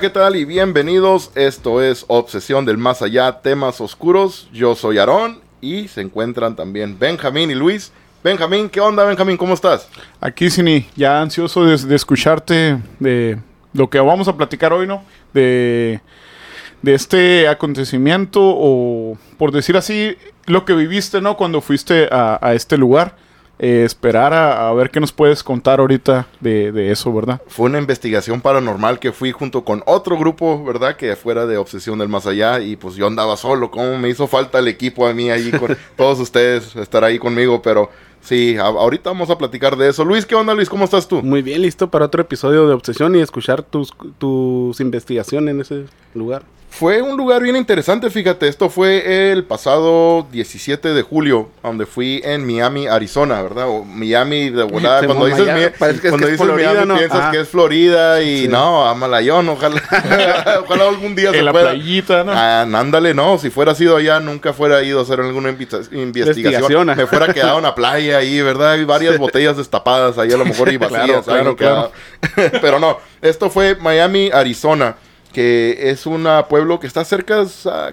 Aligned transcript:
¿qué 0.00 0.10
tal? 0.10 0.36
Y 0.36 0.44
bienvenidos. 0.44 1.32
Esto 1.34 1.82
es 1.82 2.04
Obsesión 2.06 2.64
del 2.64 2.78
Más 2.78 3.02
Allá, 3.02 3.40
temas 3.40 3.80
oscuros. 3.80 4.48
Yo 4.52 4.76
soy 4.76 4.98
Aarón 4.98 5.40
y 5.60 5.88
se 5.88 6.02
encuentran 6.02 6.54
también 6.54 6.96
Benjamín 6.96 7.50
y 7.50 7.56
Luis. 7.56 7.90
Benjamín, 8.22 8.68
¿qué 8.68 8.80
onda, 8.80 9.02
Benjamín? 9.02 9.36
¿Cómo 9.36 9.54
estás? 9.54 9.88
Aquí, 10.20 10.50
Cini, 10.50 10.86
ya 10.94 11.20
ansioso 11.20 11.64
de, 11.64 11.96
escucharte 11.96 12.78
de 13.00 13.38
lo 13.72 13.90
que 13.90 13.98
vamos 13.98 14.28
a 14.28 14.36
platicar 14.36 14.72
hoy, 14.72 14.86
¿no? 14.86 15.02
De, 15.34 16.00
de 16.82 16.94
este 16.94 17.48
acontecimiento 17.48 18.40
o, 18.40 19.18
por 19.36 19.50
decir 19.50 19.76
así, 19.76 20.16
lo 20.46 20.64
que 20.64 20.74
viviste, 20.74 21.20
¿no? 21.20 21.36
Cuando 21.36 21.60
fuiste 21.60 22.08
a 22.12 22.52
este 22.54 22.76
lugar. 22.76 23.16
Eh, 23.60 23.82
esperar 23.84 24.32
a, 24.32 24.68
a 24.68 24.72
ver 24.74 24.90
qué 24.90 25.00
nos 25.00 25.10
puedes 25.10 25.42
contar 25.42 25.80
ahorita 25.80 26.28
de, 26.38 26.70
de 26.70 26.92
eso, 26.92 27.12
¿verdad? 27.12 27.40
Fue 27.48 27.66
una 27.66 27.78
investigación 27.78 28.40
paranormal 28.40 29.00
que 29.00 29.10
fui 29.10 29.32
junto 29.32 29.64
con 29.64 29.82
otro 29.84 30.16
grupo, 30.16 30.62
¿verdad? 30.64 30.94
Que 30.96 31.16
fuera 31.16 31.44
de 31.44 31.56
Obsesión 31.56 31.98
del 31.98 32.08
Más 32.08 32.26
Allá 32.26 32.60
y 32.60 32.76
pues 32.76 32.94
yo 32.94 33.08
andaba 33.08 33.36
solo. 33.36 33.70
¿Cómo 33.72 33.98
me 33.98 34.08
hizo 34.08 34.28
falta 34.28 34.60
el 34.60 34.68
equipo 34.68 35.06
a 35.08 35.12
mí 35.12 35.28
ahí 35.30 35.50
con 35.50 35.76
todos 35.96 36.20
ustedes 36.20 36.76
estar 36.76 37.02
ahí 37.02 37.18
conmigo? 37.18 37.60
Pero 37.60 37.90
sí, 38.20 38.56
a- 38.56 38.62
ahorita 38.66 39.10
vamos 39.10 39.28
a 39.28 39.36
platicar 39.38 39.76
de 39.76 39.88
eso. 39.88 40.04
Luis, 40.04 40.24
¿qué 40.24 40.36
onda, 40.36 40.54
Luis? 40.54 40.68
¿Cómo 40.68 40.84
estás 40.84 41.08
tú? 41.08 41.20
Muy 41.22 41.42
bien, 41.42 41.62
listo 41.62 41.90
para 41.90 42.04
otro 42.04 42.22
episodio 42.22 42.68
de 42.68 42.74
Obsesión 42.74 43.16
y 43.16 43.20
escuchar 43.20 43.64
tus, 43.64 43.92
tus 44.18 44.78
investigaciones 44.80 45.52
en 45.54 45.60
ese 45.62 45.84
lugar. 46.14 46.42
Fue 46.78 47.02
un 47.02 47.16
lugar 47.16 47.42
bien 47.42 47.56
interesante, 47.56 48.08
fíjate. 48.08 48.46
Esto 48.46 48.70
fue 48.70 49.32
el 49.32 49.42
pasado 49.42 50.26
17 50.30 50.94
de 50.94 51.02
julio, 51.02 51.48
donde 51.62 51.86
fui 51.86 52.20
en 52.24 52.46
Miami, 52.46 52.86
Arizona, 52.86 53.42
¿verdad? 53.42 53.66
O 53.68 53.84
Miami 53.84 54.50
de 54.50 54.62
volada. 54.62 55.00
Se 55.00 55.06
cuando 55.06 55.26
dices, 55.26 55.44
Miami, 55.46 55.60
Mi- 55.64 55.70
parece 55.76 56.00
que 56.00 56.06
es 56.06 56.12
cuando 56.12 56.26
que 56.28 56.32
es 56.34 56.38
dices 56.38 56.46
Florida, 56.46 56.70
Miami, 56.72 56.86
¿no? 56.88 56.96
piensas 56.98 57.18
Ajá. 57.20 57.30
que 57.32 57.40
es 57.40 57.48
Florida 57.48 58.22
y 58.22 58.42
Sí. 58.42 58.48
no, 58.48 58.86
Amalayón, 58.86 59.48
ojalá. 59.48 59.82
ojalá 60.64 60.88
algún 60.88 61.16
día 61.16 61.32
se 61.32 61.38
En 61.40 61.44
la 61.46 61.52
pueda. 61.52 61.70
playita, 61.70 62.22
¿no? 62.22 62.32
Ah, 62.32 62.62
ándale, 62.62 63.12
no, 63.12 63.38
si 63.38 63.50
fuera 63.50 63.74
sido 63.74 63.96
allá, 63.96 64.20
nunca 64.20 64.52
fuera 64.52 64.80
ido 64.84 65.00
a 65.00 65.02
hacer 65.02 65.18
alguna 65.20 65.48
investigación. 65.92 66.86
Me 66.96 67.06
fuera 67.06 67.32
quedado 67.34 67.56
en 67.58 67.64
la 67.64 67.74
playa 67.74 68.18
ahí, 68.18 68.40
¿verdad? 68.40 68.72
Hay 68.72 68.84
varias 68.84 69.18
botellas 69.18 69.56
destapadas 69.56 70.16
ahí, 70.18 70.32
a 70.32 70.36
lo 70.36 70.44
mejor 70.44 70.72
y 70.72 70.76
vacías. 70.78 71.24
Claro, 71.24 71.56
claro, 71.56 71.56
quedado. 71.56 71.92
Pero 72.60 72.78
no, 72.78 72.98
esto 73.20 73.50
fue 73.50 73.74
Miami, 73.76 74.30
Arizona, 74.32 74.94
que 75.32 75.90
es 75.90 76.06
un 76.06 76.26
pueblo 76.48 76.80
que 76.80 76.86
está 76.86 77.04
cerca, 77.04 77.44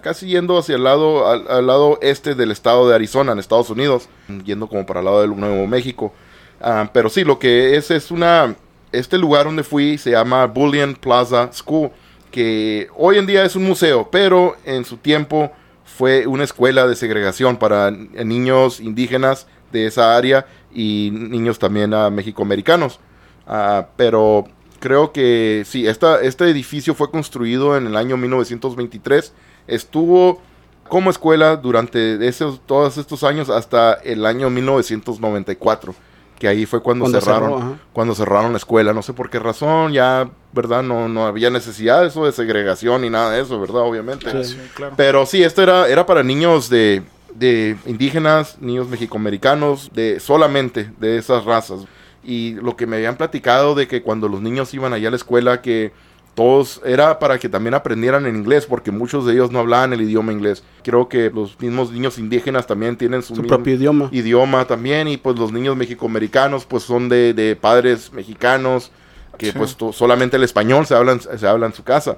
casi 0.01 0.28
yendo 0.28 0.57
hacia 0.57 0.75
el 0.75 0.84
lado, 0.84 1.28
al, 1.28 1.68
lado 1.68 2.00
este 2.01 2.35
del 2.35 2.51
estado 2.51 2.88
de 2.88 2.96
Arizona, 2.96 3.34
en 3.34 3.40
Estados 3.40 3.69
Unidos, 3.69 4.07
yendo 4.46 4.68
como 4.68 4.85
para 4.85 5.00
el 5.00 5.06
lado 5.06 5.22
del 5.22 5.35
Nuevo 5.35 5.68
México. 5.68 6.13
Ah, 6.62 6.90
pero 6.94 7.09
sí, 7.09 7.23
lo 7.23 7.38
que 7.38 7.75
es 7.75 7.91
es 7.91 8.12
una, 8.12 8.56
este 8.91 9.18
lugar 9.18 9.46
donde 9.46 9.63
fui 9.63 9.97
se 9.97 10.12
llama 10.12 10.46
Bullion 10.46 10.96
Plaza 10.96 11.50
School, 11.51 11.91
que 12.31 12.88
hoy 12.96 13.18
en 13.18 13.25
día 13.25 13.44
es 13.44 13.56
un 13.56 13.63
museo, 13.63 14.09
pero 14.09 14.56
en 14.63 14.85
su 14.85 14.97
tiempo 14.97 15.52
fue 15.84 16.28
una 16.28 16.44
escuela 16.44 16.88
de 16.88 16.96
segregación 16.96 17.57
para 17.57 17.91
niños 17.91 18.79
indígenas 18.79 19.47
de 19.72 19.85
esa 19.85 20.16
área 20.16 20.46
y 20.73 21.09
niños 21.12 21.59
también 21.59 21.94
ah, 21.94 22.09
mexicoamericanos. 22.09 23.00
Ah, 23.47 23.88
pero 23.96 24.46
creo 24.85 25.12
que 25.12 25.63
sí, 25.66 25.88
esta, 25.88 26.22
este 26.22 26.47
edificio 26.47 26.94
fue 26.94 27.09
construido 27.09 27.75
en 27.75 27.88
el 27.88 27.96
año 27.96 28.18
1923. 28.18 29.34
Estuvo 29.66 30.44
como 30.88 31.09
escuela 31.09 31.56
durante 31.56 32.28
esos, 32.28 32.62
todos 32.68 33.00
estos 33.00 33.23
años 33.23 33.50
hasta 33.50 33.96
el 33.96 34.28
año 34.28 34.51
1994. 34.51 35.96
Que 36.38 36.47
ahí 36.47 36.68
fue 36.68 36.84
cuando, 36.84 37.06
Cuando 37.06 37.19
cerraron, 37.19 37.59
cerró, 37.62 37.79
cuando 37.94 38.13
cerraron 38.13 38.51
la 38.51 38.59
escuela. 38.59 38.94
No 38.94 39.01
sé 39.01 39.13
por 39.13 39.31
qué 39.31 39.40
razón, 39.40 39.91
ya, 39.91 40.29
¿verdad? 40.53 40.84
No, 40.84 41.09
no 41.09 41.25
había 41.25 41.50
necesidad 41.50 42.02
de 42.02 42.09
eso 42.09 42.23
de 42.28 42.31
segregación 42.31 43.02
ni 43.02 43.09
nada 43.09 43.31
de 43.31 43.41
eso, 43.41 43.59
¿verdad? 43.59 43.81
Obviamente. 43.81 44.44
Sí. 44.44 44.53
Sí, 44.53 44.59
claro. 44.75 44.94
Pero 44.96 45.25
sí, 45.25 45.41
esto 45.41 45.63
era, 45.63 45.88
era 45.88 46.06
para 46.06 46.22
niños 46.22 46.69
de, 46.69 47.02
de 47.34 47.75
indígenas, 47.88 48.57
niños 48.62 48.88
mexicoamericanos, 48.88 49.90
de 49.96 50.19
solamente 50.19 50.91
de 51.00 51.17
esas 51.17 51.44
razas. 51.44 51.88
Y 52.25 52.53
lo 52.56 52.75
que 52.75 52.88
me 52.88 52.96
habían 52.97 53.18
platicado 53.18 53.75
de 53.75 53.88
que 53.88 54.02
cuando 54.02 54.28
los 54.28 54.41
niños 54.41 54.74
iban 54.74 54.94
allá 54.94 55.09
a 55.09 55.12
la 55.12 55.18
escuela, 55.18 55.62
que 55.62 55.91
todos 56.34 56.81
era 56.84 57.18
para 57.19 57.38
que 57.40 57.47
también 57.47 57.75
aprendieran 57.75 58.25
en 58.25 58.36
inglés, 58.36 58.66
porque 58.66 58.91
muchos 58.91 59.25
de 59.25 59.34
ellos 59.34 59.52
no 59.52 59.59
hablaban 59.59 59.94
el 59.94 60.02
idioma 60.02 60.34
inglés. 60.34 60.64
Creo 60.84 61.08
que 61.08 61.30
los 61.30 61.58
mismos 61.62 61.91
niños 61.91 62.18
indígenas 62.18 62.68
también 62.68 62.97
tienen 62.97 63.22
su, 63.24 63.35
Su 63.35 63.44
propio 63.44 63.75
idioma. 63.75 64.09
idioma 64.12 64.66
también, 64.66 65.08
y 65.08 65.16
pues 65.18 65.38
los 65.40 65.53
niños 65.53 65.78
mexicoamericanos 65.78 66.66
pues 66.66 66.84
son 66.84 67.08
de, 67.08 67.34
de 67.34 67.56
padres 67.56 68.12
mexicanos, 68.12 68.91
que 69.38 69.47
Sí. 69.47 69.58
pues 69.58 69.78
solamente 69.94 70.35
el 70.38 70.44
español 70.44 70.85
se 70.85 70.96
habla, 70.96 71.14
en- 71.14 71.22
se 71.22 71.47
habla 71.47 71.68
en 71.68 71.74
su 71.74 71.84
casa. 71.84 72.18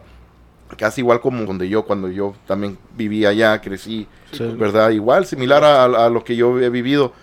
Casi 0.77 1.01
igual 1.01 1.21
como 1.21 1.45
donde 1.45 1.69
yo, 1.69 1.83
cuando 1.85 2.09
yo 2.09 2.33
también 2.47 2.77
vivía 2.97 3.29
allá, 3.29 3.61
crecí, 3.61 4.07
Sí. 4.31 4.43
¿verdad? 4.57 4.89
Igual, 4.89 5.25
similar 5.25 5.63
a, 5.63 5.83
a 5.85 6.09
lo 6.09 6.23
que 6.23 6.35
yo 6.35 6.59
he 6.59 6.69
vivido. 6.69 7.13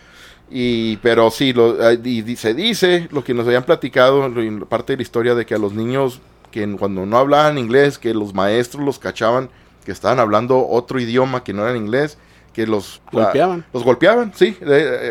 Y, 0.50 0.98
pero 0.98 1.30
sí, 1.30 1.52
lo, 1.52 1.76
y 1.92 2.36
se 2.36 2.54
dice, 2.54 3.08
lo 3.10 3.24
que 3.24 3.34
nos 3.34 3.46
habían 3.46 3.64
platicado, 3.64 4.30
parte 4.68 4.92
de 4.92 4.98
la 4.98 5.02
historia, 5.02 5.34
de 5.34 5.46
que 5.46 5.54
a 5.54 5.58
los 5.58 5.72
niños 5.72 6.20
que 6.50 6.70
cuando 6.76 7.04
no 7.04 7.18
hablaban 7.18 7.58
inglés, 7.58 7.98
que 7.98 8.14
los 8.14 8.32
maestros 8.34 8.84
los 8.84 8.98
cachaban, 8.98 9.50
que 9.84 9.90
estaban 9.90 10.20
hablando 10.20 10.66
otro 10.68 11.00
idioma 11.00 11.42
que 11.42 11.52
no 11.52 11.66
era 11.66 11.76
inglés, 11.76 12.16
que 12.52 12.66
los 12.66 13.02
Golpeaban. 13.10 13.64
los 13.72 13.82
golpeaban, 13.82 14.32
sí, 14.34 14.56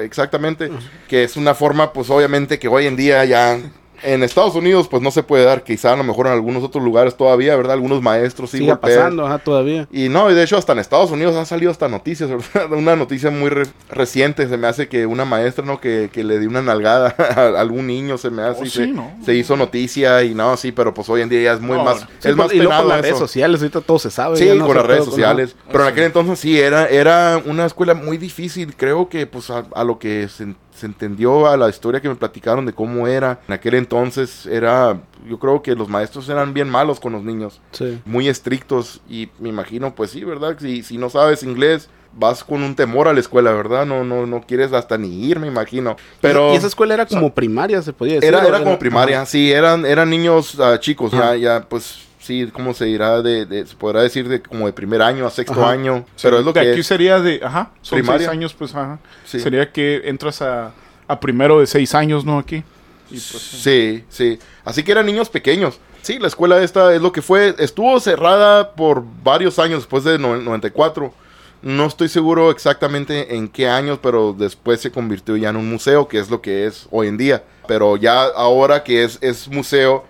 exactamente. 0.01 0.71
Que 1.09 1.25
es 1.25 1.35
una 1.35 1.53
forma, 1.53 1.91
pues 1.91 2.09
obviamente 2.09 2.57
que 2.57 2.69
hoy 2.69 2.85
en 2.85 2.95
día 2.95 3.25
ya 3.25 3.59
en 4.03 4.23
Estados 4.23 4.55
Unidos, 4.55 4.87
pues 4.87 5.01
no 5.01 5.11
se 5.11 5.23
puede 5.23 5.43
dar, 5.45 5.63
quizá 5.63 5.93
a 5.93 5.95
lo 5.95 6.03
mejor 6.03 6.27
en 6.27 6.33
algunos 6.33 6.63
otros 6.63 6.83
lugares 6.83 7.15
todavía, 7.15 7.55
¿verdad? 7.55 7.73
Algunos 7.73 8.01
maestros 8.01 8.51
sí 8.51 8.57
Sigue 8.59 8.71
golpean. 8.71 8.97
pasando, 8.99 9.25
ajá, 9.25 9.39
todavía. 9.39 9.87
Y 9.91 10.09
no, 10.09 10.29
y 10.29 10.33
de 10.33 10.43
hecho 10.43 10.57
hasta 10.57 10.73
en 10.73 10.79
Estados 10.79 11.11
Unidos 11.11 11.35
han 11.35 11.45
salido 11.45 11.71
hasta 11.71 11.87
noticias, 11.87 12.29
¿verdad? 12.53 12.71
Una 12.73 12.95
noticia 12.95 13.31
muy 13.31 13.49
re- 13.49 13.67
reciente, 13.89 14.47
se 14.47 14.57
me 14.57 14.67
hace 14.67 14.87
que 14.87 15.05
una 15.05 15.25
maestra, 15.25 15.65
¿no? 15.65 15.79
Que, 15.79 16.09
que 16.11 16.23
le 16.23 16.39
dio 16.39 16.49
una 16.49 16.61
nalgada 16.61 17.15
a 17.35 17.59
algún 17.59 17.87
niño, 17.87 18.17
se 18.17 18.29
me 18.29 18.41
hace. 18.43 18.61
Oh, 18.61 18.65
y 18.65 18.69
sí, 18.69 18.77
se, 18.79 18.87
¿no? 18.87 19.11
se 19.25 19.33
hizo 19.35 19.55
noticia 19.55 20.23
y 20.23 20.33
no, 20.35 20.55
sí, 20.57 20.71
pero 20.71 20.93
pues 20.93 21.09
hoy 21.09 21.21
en 21.21 21.29
día 21.29 21.41
ya 21.41 21.53
es 21.53 21.61
muy 21.61 21.77
No, 21.77 21.83
más. 21.83 22.01
Sí, 22.19 22.29
es 22.29 22.35
más 22.35 22.47
por- 22.47 22.55
y 22.55 22.57
luego 22.57 22.69
penado 22.71 22.83
por 22.83 22.93
las 22.95 23.01
redes 23.01 23.17
sociales, 23.17 23.61
ahorita 23.61 23.81
todo 23.81 23.99
se 23.99 24.11
sabe. 24.11 24.37
Sí, 24.37 24.49
no 24.55 24.67
con 24.67 24.75
las 24.77 24.85
redes 24.85 25.05
sociales. 25.05 25.55
Pero 25.71 25.83
en 25.85 25.89
aquel 25.91 26.03
entonces 26.05 26.39
sí, 26.39 26.59
era, 26.59 26.87
era 26.87 27.41
una 27.45 27.65
escuela 27.65 27.93
muy 27.93 28.17
difícil. 28.17 28.75
Creo 28.75 29.09
que 29.09 29.27
pues 29.27 29.49
a, 29.49 29.65
a 29.73 29.83
lo 29.83 29.99
que 29.99 30.27
se, 30.27 30.53
se 30.75 30.85
entendió 30.85 31.47
a 31.47 31.57
la 31.57 31.69
historia 31.69 32.01
que 32.01 32.09
me 32.09 32.15
platicaron 32.15 32.65
de 32.65 32.73
cómo 32.73 33.07
era. 33.07 33.39
En 33.47 33.53
aquel 33.53 33.75
entonces 33.75 34.45
era, 34.45 35.01
yo 35.27 35.39
creo 35.39 35.61
que 35.61 35.75
los 35.75 35.89
maestros 35.89 36.29
eran 36.29 36.53
bien 36.53 36.69
malos 36.69 36.99
con 36.99 37.13
los 37.13 37.23
niños. 37.23 37.61
Sí. 37.71 38.01
Muy 38.05 38.27
estrictos. 38.27 39.01
Y 39.09 39.29
me 39.39 39.49
imagino, 39.49 39.95
pues 39.95 40.11
sí, 40.11 40.23
¿verdad? 40.23 40.57
Si, 40.59 40.83
si 40.83 40.97
no 40.97 41.09
sabes 41.09 41.43
inglés, 41.43 41.89
vas 42.15 42.43
con 42.43 42.63
un 42.63 42.75
temor 42.75 43.07
a 43.07 43.13
la 43.13 43.19
escuela, 43.19 43.51
¿verdad? 43.51 43.85
No, 43.85 44.03
no, 44.03 44.25
no 44.25 44.41
quieres 44.41 44.73
hasta 44.73 44.97
ni 44.97 45.25
ir, 45.25 45.39
me 45.39 45.47
imagino. 45.47 45.95
Pero... 46.21 46.53
y 46.53 46.57
esa 46.57 46.67
escuela 46.67 46.93
era 46.93 47.05
como 47.05 47.33
primaria, 47.33 47.81
se 47.81 47.93
podía 47.93 48.15
decir. 48.15 48.29
Era, 48.29 48.43
¿o 48.43 48.47
era 48.47 48.63
como 48.63 48.79
primaria, 48.79 49.17
Ajá. 49.17 49.25
sí, 49.25 49.51
eran, 49.51 49.85
eran 49.85 50.09
niños 50.09 50.59
ah, 50.59 50.79
chicos, 50.79 51.11
ya, 51.11 51.35
ya, 51.35 51.65
pues, 51.67 51.99
sí, 52.23 52.49
¿cómo 52.51 52.73
se 52.73 52.85
dirá? 52.85 53.21
De, 53.21 53.45
de- 53.45 53.65
se 53.67 53.75
podrá 53.75 54.01
decir 54.01 54.27
de 54.27 54.41
como 54.41 54.65
de 54.65 54.73
primer 54.73 55.01
año 55.01 55.27
a 55.27 55.29
sexto 55.29 55.61
Ajá. 55.61 55.71
año, 55.71 56.05
pero 56.21 56.39
es 56.39 56.45
lo 56.45 56.53
de 56.53 56.61
que 56.61 56.71
aquí 56.71 56.79
es. 56.79 56.87
sería 56.87 57.19
de, 57.19 57.39
ajá, 57.43 57.71
son 57.81 57.97
Primaria. 57.99 58.19
seis 58.19 58.29
años, 58.29 58.53
pues, 58.53 58.73
ajá. 58.73 58.99
Sí. 59.25 59.39
Sería 59.39 59.71
que 59.71 60.01
entras 60.05 60.41
a, 60.41 60.71
a 61.07 61.19
primero 61.19 61.59
de 61.59 61.67
seis 61.67 61.93
años, 61.93 62.25
¿no? 62.25 62.39
Aquí. 62.39 62.63
Y 63.11 63.19
pues, 63.19 63.27
Sí, 63.27 64.03
sí, 64.09 64.39
así 64.65 64.83
que 64.83 64.91
eran 64.93 65.05
niños 65.05 65.29
pequeños. 65.29 65.79
Sí, 66.01 66.19
la 66.19 66.27
escuela 66.27 66.61
esta 66.63 66.93
es 66.93 67.01
lo 67.01 67.11
que 67.11 67.21
fue, 67.21 67.55
estuvo 67.59 67.97
cerrada 67.99 68.71
por 68.75 69.03
varios 69.23 69.57
años 69.59 69.79
después 69.79 70.03
de 70.03 70.17
no- 70.19 70.35
94. 70.37 71.13
No 71.61 71.85
estoy 71.85 72.09
seguro 72.09 72.51
exactamente 72.51 73.35
en 73.37 73.47
qué 73.47 73.69
años, 73.69 73.97
pero 74.01 74.33
después 74.37 74.81
se 74.81 74.91
convirtió 74.91 75.37
ya 75.37 75.47
en 75.49 75.55
un 75.55 75.69
museo, 75.69 76.09
que 76.09 76.19
es 76.19 76.29
lo 76.29 76.41
que 76.41 76.65
es 76.65 76.87
hoy 76.91 77.07
en 77.07 77.15
día. 77.17 77.43
Pero 77.69 77.95
ya 77.95 78.23
ahora 78.35 78.83
que 78.83 79.05
es, 79.05 79.17
es 79.21 79.47
museo, 79.47 80.03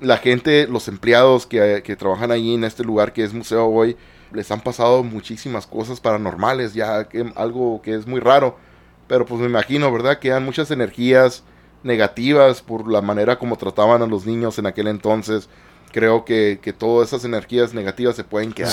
la 0.00 0.16
gente, 0.18 0.66
los 0.66 0.88
empleados 0.88 1.46
que, 1.46 1.82
que 1.84 1.96
trabajan 1.96 2.30
allí 2.30 2.54
en 2.54 2.64
este 2.64 2.84
lugar 2.84 3.12
que 3.12 3.22
es 3.24 3.32
museo 3.34 3.66
hoy, 3.66 3.96
les 4.32 4.50
han 4.50 4.60
pasado 4.60 5.02
muchísimas 5.02 5.66
cosas 5.66 6.00
paranormales, 6.00 6.72
ya 6.74 7.08
que, 7.08 7.32
algo 7.36 7.80
que 7.82 7.94
es 7.94 8.06
muy 8.06 8.20
raro. 8.20 8.56
Pero 9.08 9.26
pues 9.26 9.40
me 9.40 9.46
imagino, 9.46 9.90
¿verdad? 9.92 10.18
Que 10.20 10.28
eran 10.28 10.44
muchas 10.44 10.70
energías 10.70 11.42
negativas 11.82 12.62
por 12.62 12.90
la 12.90 13.02
manera 13.02 13.38
como 13.38 13.56
trataban 13.56 14.02
a 14.02 14.06
los 14.06 14.26
niños 14.26 14.58
en 14.58 14.66
aquel 14.66 14.86
entonces. 14.86 15.48
Creo 15.92 16.24
que, 16.24 16.60
que 16.62 16.72
todas 16.72 17.08
esas 17.08 17.24
energías 17.24 17.74
negativas 17.74 18.14
se 18.14 18.22
pueden 18.22 18.52
quedar, 18.52 18.70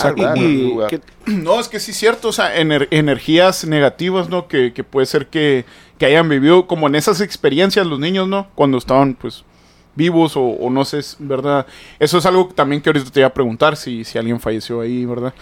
que- 0.88 1.02
No, 1.26 1.60
es 1.60 1.68
que 1.68 1.80
sí 1.80 1.90
es 1.90 1.98
cierto, 1.98 2.28
o 2.28 2.32
sea, 2.32 2.56
ener- 2.56 2.88
energías 2.92 3.66
negativas, 3.66 4.30
¿no? 4.30 4.48
Que, 4.48 4.72
que 4.72 4.84
puede 4.84 5.08
ser 5.08 5.26
que, 5.26 5.66
que 5.98 6.06
hayan 6.06 6.30
vivido 6.30 6.68
como 6.68 6.86
en 6.88 6.94
esas 6.94 7.20
experiencias 7.22 7.88
los 7.88 8.00
niños, 8.00 8.28
¿no? 8.28 8.48
Cuando 8.54 8.78
estaban, 8.78 9.16
pues, 9.16 9.44
vivos 9.98 10.38
o, 10.38 10.42
o 10.44 10.70
no 10.70 10.86
sé, 10.86 11.00
es 11.00 11.18
¿verdad? 11.20 11.66
Eso 12.00 12.18
es 12.20 12.26
algo 12.26 12.48
también 12.56 12.82
que 12.82 12.90
ahorita 12.90 13.12
te 13.12 13.20
iba 13.20 13.28
a 13.28 13.34
preguntar 13.34 13.76
si, 13.76 14.04
si 14.06 14.18
alguien 14.18 14.40
falleció 14.40 14.80
ahí, 14.82 15.06
¿verdad? 15.06 15.34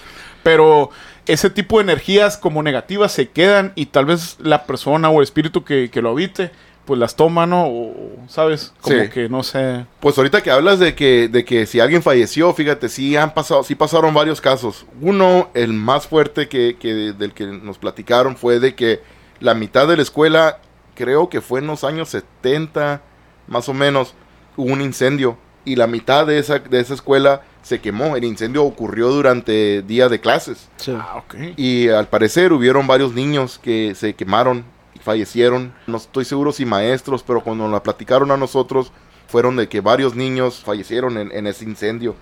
Pero 0.41 0.89
ese 1.27 1.49
tipo 1.49 1.77
de 1.77 1.83
energías 1.83 2.37
como 2.37 2.63
negativas 2.63 3.11
se 3.11 3.29
quedan 3.29 3.73
y 3.75 3.87
tal 3.87 4.05
vez 4.05 4.37
la 4.39 4.65
persona 4.65 5.09
o 5.09 5.17
el 5.17 5.23
espíritu 5.23 5.63
que, 5.63 5.89
que 5.91 6.01
lo 6.01 6.09
habite 6.11 6.51
pues 6.85 6.99
las 6.99 7.15
toma, 7.15 7.47
¿no? 7.47 7.65
O, 7.67 7.95
¿sabes? 8.27 8.71
Como 8.79 9.01
Sí. 9.01 9.09
que 9.09 9.27
no 9.27 9.41
sé. 9.41 9.87
Pues 9.99 10.15
ahorita 10.19 10.43
que 10.43 10.51
hablas 10.51 10.77
de 10.77 10.93
que, 10.93 11.27
de 11.29 11.43
que 11.43 11.65
si 11.65 11.79
alguien 11.79 12.03
falleció, 12.03 12.53
fíjate, 12.53 12.89
sí 12.89 13.17
han 13.17 13.33
pasado, 13.33 13.63
sí 13.63 13.73
pasaron 13.73 14.13
varios 14.13 14.39
casos. 14.39 14.85
Uno, 15.01 15.49
el 15.55 15.73
más 15.73 16.05
fuerte 16.05 16.47
que, 16.47 16.77
que 16.79 16.93
del 16.93 17.33
que 17.33 17.47
nos 17.47 17.79
platicaron 17.79 18.37
fue 18.37 18.59
de 18.59 18.75
que 18.75 19.01
la 19.39 19.55
mitad 19.55 19.87
de 19.87 19.95
la 19.95 20.03
escuela, 20.03 20.59
creo 20.93 21.27
que 21.27 21.41
fue 21.41 21.59
en 21.59 21.65
los 21.65 21.83
años 21.83 22.09
70, 22.09 23.01
más 23.47 23.67
o 23.67 23.73
menos, 23.73 24.13
hubo 24.55 24.71
un 24.71 24.81
incendio. 24.81 25.37
Y 25.63 25.75
la 25.75 25.87
mitad 25.87 26.27
de 26.27 26.37
esa, 26.37 26.59
de 26.59 26.79
esa 26.79 26.93
escuela 26.93 27.41
se 27.63 27.81
quemó. 27.81 28.15
El 28.15 28.23
incendio 28.23 28.63
ocurrió 28.63 29.09
durante 29.09 29.81
día 29.81 30.09
de 30.09 30.19
clases. 30.19 30.69
Sí. 30.77 30.95
Ah. 30.95 31.23
Y 31.57 31.89
al 31.89 32.07
parecer 32.07 32.53
hubieron 32.53 32.85
varios 32.85 33.13
niños 33.13 33.59
que 33.61 33.95
se 33.95 34.13
quemaron 34.13 34.63
y 34.93 34.99
fallecieron. 34.99 35.73
No 35.87 35.97
estoy 35.97 36.25
seguro 36.25 36.51
si 36.51 36.65
maestros, 36.65 37.23
pero 37.23 37.41
cuando 37.41 37.63
nos 37.63 37.73
la 37.73 37.81
platicaron 37.81 38.29
a 38.29 38.37
nosotros, 38.37 38.91
fueron 39.27 39.55
de 39.55 39.67
que 39.67 39.81
varios 39.81 40.15
niños 40.15 40.61
fallecieron 40.63 41.17
en, 41.17 41.31
en 41.31 41.47
ese 41.47 41.65
incendio. 41.65 42.15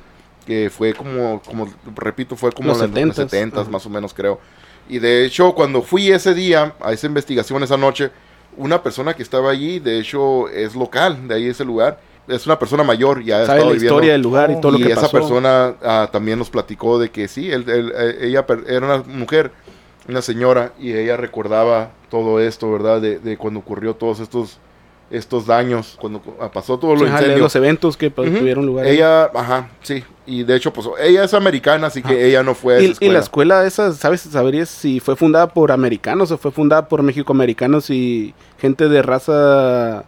Que 0.46 0.70
fue 0.70 0.94
como, 0.94 1.42
como 1.42 1.68
repito, 1.96 2.38
fue 2.38 2.52
como 2.54 2.70
Los 2.70 2.82
en 2.82 2.92
los 2.92 3.18
70s, 3.18 3.30
70 3.30 3.62
ajá. 3.62 3.70
más 3.70 3.86
o 3.86 3.90
menos 3.90 4.14
creo. 4.14 4.40
Y 4.88 5.00
de 5.00 5.26
hecho, 5.26 5.54
cuando 5.54 5.82
fui 5.82 6.12
ese 6.12 6.34
día 6.34 6.76
a 6.82 6.92
esa 6.94 7.08
investigación 7.08 7.64
esa 7.64 7.78
noche, 7.78 8.12
una 8.58 8.82
persona 8.84 9.14
que 9.14 9.24
estaba 9.24 9.50
allí, 9.52 9.80
de 9.80 10.00
hecho, 10.00 10.50
es 10.50 10.76
local 10.76 11.28
de 11.28 11.36
ahí 11.36 11.48
ese 11.48 11.66
lugar. 11.66 12.00
Es 12.28 12.46
una 12.46 12.58
persona 12.58 12.84
mayor, 12.84 13.22
ya 13.24 13.42
ha 13.42 13.46
Sabe 13.46 13.58
estado 13.60 13.66
la 13.66 13.74
viviendo 13.74 13.96
historia 13.96 14.12
del 14.14 14.22
lugar 14.22 14.50
y 14.52 14.54
Oh, 14.56 14.60
todo 14.62 14.72
lo 14.74 14.78
y 14.80 14.84
que 14.84 14.92
esa 14.94 15.02
pasó. 15.02 15.12
persona 15.12 15.76
ah, 15.84 16.10
también 16.12 16.40
nos 16.40 16.50
platicó 16.50 16.98
de 16.98 17.10
que 17.12 17.28
sí, 17.28 17.52
él- 17.52 17.66
él- 17.68 17.94
eh, 17.96 18.18
ella 18.22 18.46
era 18.68 18.86
una 18.86 18.98
mujer, 19.06 19.52
una 20.08 20.22
señora, 20.22 20.72
y 20.80 20.94
ella 20.94 21.18
recordaba 21.18 21.90
todo 22.10 22.40
esto, 22.40 22.72
¿verdad? 22.72 23.02
De, 23.02 23.20
de 23.20 23.36
cuando 23.38 23.60
ocurrió 23.60 23.94
todos 23.96 24.22
estos, 24.22 24.58
estos 25.12 25.46
daños, 25.46 25.98
cuando 26.00 26.22
cu- 26.22 26.34
ah, 26.40 26.50
pasó 26.50 26.80
todo 26.80 26.96
lo 26.96 27.06
incendio. 27.06 27.38
los 27.40 27.56
eventos 27.58 27.98
que 27.98 28.10
pues, 28.10 28.30
Ujú. 28.30 28.40
tuvieron 28.40 28.66
lugar. 28.66 28.86
ahí. 28.86 28.96
Ella, 28.96 29.26
ajá, 29.26 29.68
sí. 29.82 30.02
Y 30.26 30.44
de 30.44 30.56
hecho, 30.56 30.72
pues 30.72 30.88
ella 31.02 31.26
es 31.26 31.34
americana, 31.34 31.88
así 31.88 32.02
que 32.02 32.26
ella 32.26 32.42
no 32.42 32.56
fue 32.56 32.76
a 32.76 32.78
esa 32.78 32.86
y, 32.86 32.88
y 32.88 32.92
escuela. 32.94 33.14
la 33.14 33.20
escuela 33.20 33.66
esa, 33.66 33.92
¿sabes? 33.92 34.22
¿Sabrías 34.22 34.70
si 34.70 35.02
fue 35.02 35.18
fundada 35.18 35.48
por 35.50 35.74
americanos 35.74 36.32
o 36.32 36.38
fue 36.38 36.52
fundada 36.54 36.88
por 36.88 37.04
mexicoamericanos 37.04 37.90
y 37.90 38.34
gente 38.60 38.88
de 38.88 39.02
raza, 39.02 40.06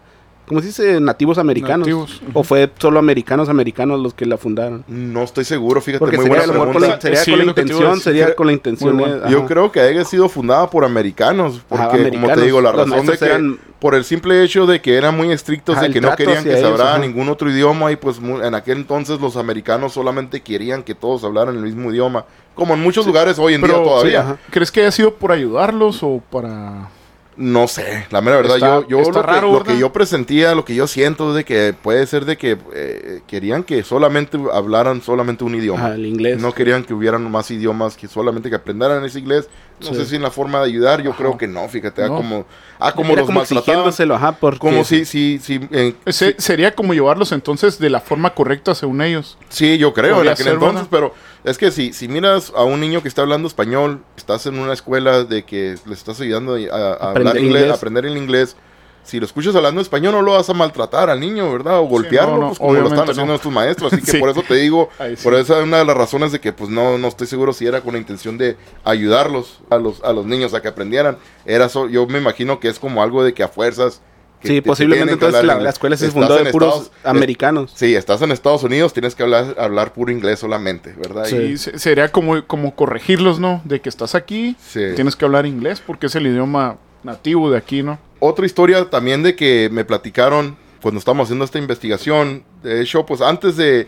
¿cómo 0.47 0.59
se 0.61 0.67
dice? 0.67 0.99
Nativos 0.99 1.37
americanos. 1.37 1.79
Nativos, 1.87 2.21
¿O 2.33 2.43
fue 2.43 2.69
solo 2.77 2.99
americanos 2.99 3.49
americanos 3.49 3.99
los 3.99 4.13
que 4.13 4.25
la 4.25 4.37
fundaron? 4.37 4.83
No 4.87 5.23
estoy 5.23 5.43
seguro, 5.45 5.81
fíjate, 5.81 5.99
Porque 5.99 6.17
muy 6.17 6.25
sería, 6.27 6.45
buena 6.47 6.73
con 6.73 6.81
la, 6.81 7.01
sería 7.01 7.19
Sí, 7.19 7.31
con 7.31 7.39
la 7.39 7.45
intención, 7.45 7.99
sería 7.99 8.35
con 8.35 8.47
la 8.47 8.53
intención. 8.53 8.95
Muy 8.95 9.05
bueno. 9.05 9.29
Yo 9.29 9.45
creo 9.45 9.71
que 9.71 9.79
haya 9.81 10.03
sido 10.05 10.29
fundada 10.29 10.69
por 10.69 10.85
americanos, 10.85 11.61
porque 11.67 11.83
Ajá, 11.85 12.09
como 12.09 12.27
te 12.33 12.41
digo, 12.41 12.61
la 12.61 12.71
razón 12.71 13.05
de 13.05 13.17
que 13.17 13.25
eran- 13.25 13.59
por 13.79 13.93
el 13.93 14.03
simple 14.03 14.41
hecho 14.43 14.65
de 14.65 14.81
que 14.81 14.95
eran 14.97 15.15
muy 15.15 15.31
estrictos 15.31 15.75
Ajá, 15.77 15.87
de 15.87 15.93
que 15.93 16.01
no 16.01 16.15
querían 16.15 16.43
que 16.43 16.55
se 16.57 16.65
hablara 16.65 16.97
ningún 16.97 17.29
otro 17.29 17.49
idioma 17.51 17.91
y 17.91 17.95
pues 17.97 18.19
mu- 18.19 18.41
en 18.41 18.55
aquel 18.55 18.77
entonces 18.77 19.19
los 19.21 19.35
americanos 19.37 19.93
solamente 19.93 20.41
querían 20.41 20.81
que 20.81 20.95
todos 20.95 21.23
hablaran 21.23 21.55
el 21.55 21.61
mismo 21.61 21.91
idioma, 21.91 22.25
como 22.55 22.73
en 22.73 22.79
muchos 22.81 23.05
lugares 23.05 23.37
hoy 23.37 23.53
en 23.53 23.61
día 23.61 23.73
todavía. 23.73 24.37
sí. 24.45 24.51
¿Crees 24.51 24.71
que 24.71 24.81
haya 24.81 24.91
sido 24.91 25.13
por 25.13 25.31
ayudarlos 25.31 25.99
o 26.01 26.21
para.? 26.31 26.89
No 27.37 27.67
sé, 27.67 28.05
la 28.11 28.21
mera 28.21 28.37
verdad, 28.37 28.55
Está- 28.55 28.67
yo, 28.81 28.87
yo 28.87 28.99
está 29.01 29.11
lo, 29.19 29.21
raro, 29.23 29.47
que, 29.51 29.53
lo 29.57 29.63
que 29.65 29.77
yo 29.77 29.91
presentía, 29.91 30.55
lo 30.55 30.63
que 30.63 30.73
yo 30.73 30.87
siento 30.87 31.33
de 31.33 31.43
que 31.43 31.73
puede 31.79 32.07
ser 32.07 32.23
de 32.23 32.37
que 32.37 32.57
eh, 32.73 33.21
querían 33.27 33.63
que 33.63 33.83
solamente 33.83 34.37
hablaran 34.53 35.01
solamente 35.01 35.43
un 35.43 35.53
idioma. 35.55 35.95
El 35.95 36.05
inglés. 36.05 36.41
No 36.41 36.53
querían 36.53 36.85
que 36.85 36.93
hubieran 36.93 37.29
más 37.29 37.51
idiomas, 37.51 37.97
que 37.97 38.07
solamente 38.07 38.49
que 38.49 38.55
aprendieran 38.55 39.03
ese 39.03 39.19
inglés. 39.19 39.49
No 39.81 39.87
Sí. 39.89 39.95
sé 39.95 40.05
si 40.05 40.15
en 40.15 40.21
la 40.21 40.31
forma 40.31 40.59
de 40.59 40.65
ayudar, 40.67 41.01
yo 41.03 41.11
creo 41.11 41.37
que 41.37 41.47
no, 41.47 41.67
fíjate, 41.67 42.03
ah, 42.03 42.07
No. 42.07 42.15
como, 42.15 42.45
ah, 42.79 42.93
como 42.93 43.09
Era 43.11 43.17
los 43.23 43.25
como 43.27 43.39
maltrataban. 43.39 44.11
ajá, 44.13 44.31
porque... 44.39 44.59
Como 44.59 44.85
si, 44.85 45.03
si, 45.03 45.37
si, 45.39 45.59
eh, 45.71 45.93
Se- 46.07 46.35
Sería 46.39 46.73
como 46.73 46.93
llevarlos 46.93 47.33
entonces 47.33 47.77
de 47.79 47.89
la 47.89 47.99
forma 47.99 48.29
correcta 48.33 48.73
según 48.75 49.01
ellos. 49.01 49.37
sí, 49.49 49.77
yo 49.77 49.93
creo 49.93 50.21
en 50.21 50.29
aquel 50.29 50.45
ser, 50.45 50.53
entonces, 50.53 50.75
¿verdad? 50.75 50.87
pero 50.89 51.13
es 51.45 51.57
que 51.57 51.71
si, 51.71 51.93
si 51.93 52.07
miras 52.07 52.51
a 52.55 52.63
un 52.63 52.79
niño 52.79 53.01
que 53.01 53.07
está 53.07 53.21
hablando 53.21 53.47
español, 53.47 54.03
estás 54.17 54.45
en 54.47 54.59
una 54.59 54.73
escuela 54.73 55.23
de 55.23 55.43
que 55.45 55.75
le 55.85 55.93
estás 55.93 56.19
ayudando 56.19 56.55
a, 56.55 56.75
a 56.75 56.93
Aprender 56.93 57.07
hablar 57.13 57.37
inglés, 57.37 57.43
inglés. 57.61 57.71
a 57.71 57.75
aprender 57.75 58.05
el 58.05 58.17
inglés. 58.17 58.55
Si 59.03 59.19
lo 59.19 59.27
escuchas 59.27 59.55
hablando 59.55 59.81
español, 59.81 60.13
no 60.13 60.23
lo 60.23 60.31
vas 60.31 60.49
a 60.49 60.53
maltratar 60.55 61.11
al 61.11 61.19
niño, 61.19 61.51
¿verdad? 61.51 61.77
O 61.77 61.83
golpearlo, 61.83 62.33
no, 62.37 62.41
no, 62.41 62.47
pues 62.47 62.57
como 62.57 62.73
lo 62.73 62.87
están 62.87 63.01
haciendo 63.01 63.25
no. 63.25 63.27
nuestros 63.33 63.53
maestros. 63.53 63.93
Así 63.93 64.01
que 64.05 64.11
Sí. 64.13 64.17
por 64.17 64.29
eso 64.29 64.41
te 64.41 64.55
digo, 64.55 64.89
sí. 64.97 65.23
por 65.23 65.35
esa 65.35 65.59
es 65.59 65.63
una 65.63 65.77
de 65.77 65.85
las 65.85 65.95
razones 65.95 66.31
de 66.31 66.39
que, 66.41 66.51
pues 66.53 66.71
no, 66.71 66.97
no 66.97 67.07
estoy 67.09 67.27
seguro 67.27 67.53
si 67.53 67.67
era 67.67 67.81
con 67.81 67.93
la 67.93 67.99
intención 67.99 68.35
de 68.39 68.57
ayudarlos 68.83 69.59
a 69.69 69.77
los, 69.77 70.03
a 70.03 70.11
los 70.11 70.25
niños 70.25 70.55
a 70.55 70.61
que 70.63 70.69
aprendieran. 70.69 71.17
Era 71.45 71.69
so- 71.69 71.87
yo 71.87 72.07
me 72.07 72.17
imagino 72.17 72.59
que 72.59 72.67
es 72.67 72.79
como 72.79 73.03
algo 73.03 73.23
de 73.23 73.35
que 73.35 73.43
a 73.43 73.47
fuerzas. 73.47 74.01
Que 74.41 74.47
Sí, 74.47 74.53
te- 74.55 74.61
te 74.61 74.67
posiblemente 74.67 75.13
entonces 75.13 75.43
la, 75.43 75.53
en- 75.53 75.63
la 75.63 75.69
escuela 75.69 75.97
se 75.97 76.11
fundó 76.11 76.37
en 76.37 76.45
de 76.45 76.51
puros 76.51 76.83
Estados- 76.83 76.91
americanos. 77.03 77.71
Sí, 77.75 77.95
estás 77.95 78.21
en 78.21 78.31
Estados 78.31 78.63
Unidos, 78.63 78.93
tienes 78.93 79.15
que 79.15 79.23
hablar, 79.23 79.55
hablar 79.57 79.93
puro 79.93 80.11
inglés 80.11 80.39
solamente, 80.39 80.93
¿verdad? 80.97 81.25
Sí. 81.25 81.35
Y 81.37 81.57
se- 81.57 81.79
sería 81.79 82.11
como, 82.11 82.45
como 82.45 82.75
corregirlos, 82.75 83.39
¿no? 83.39 83.61
De 83.65 83.81
que 83.81 83.89
estás 83.89 84.13
aquí, 84.15 84.55
Sí. 84.59 84.81
tienes 84.95 85.15
que 85.15 85.25
hablar 85.25 85.45
inglés 85.45 85.81
porque 85.85 86.07
es 86.07 86.15
el 86.15 86.27
idioma 86.27 86.77
nativo 87.03 87.49
de 87.51 87.57
aquí, 87.57 87.81
¿no? 87.83 87.97
Otra 88.19 88.45
historia 88.45 88.89
también 88.89 89.23
de 89.23 89.35
que 89.35 89.69
me 89.71 89.85
platicaron 89.85 90.57
cuando 90.81 90.99
estábamos 90.99 91.25
haciendo 91.25 91.45
esta 91.45 91.57
investigación. 91.59 92.43
De 92.63 92.81
hecho, 92.81 93.05
pues 93.05 93.21
antes 93.21 93.57
de, 93.57 93.87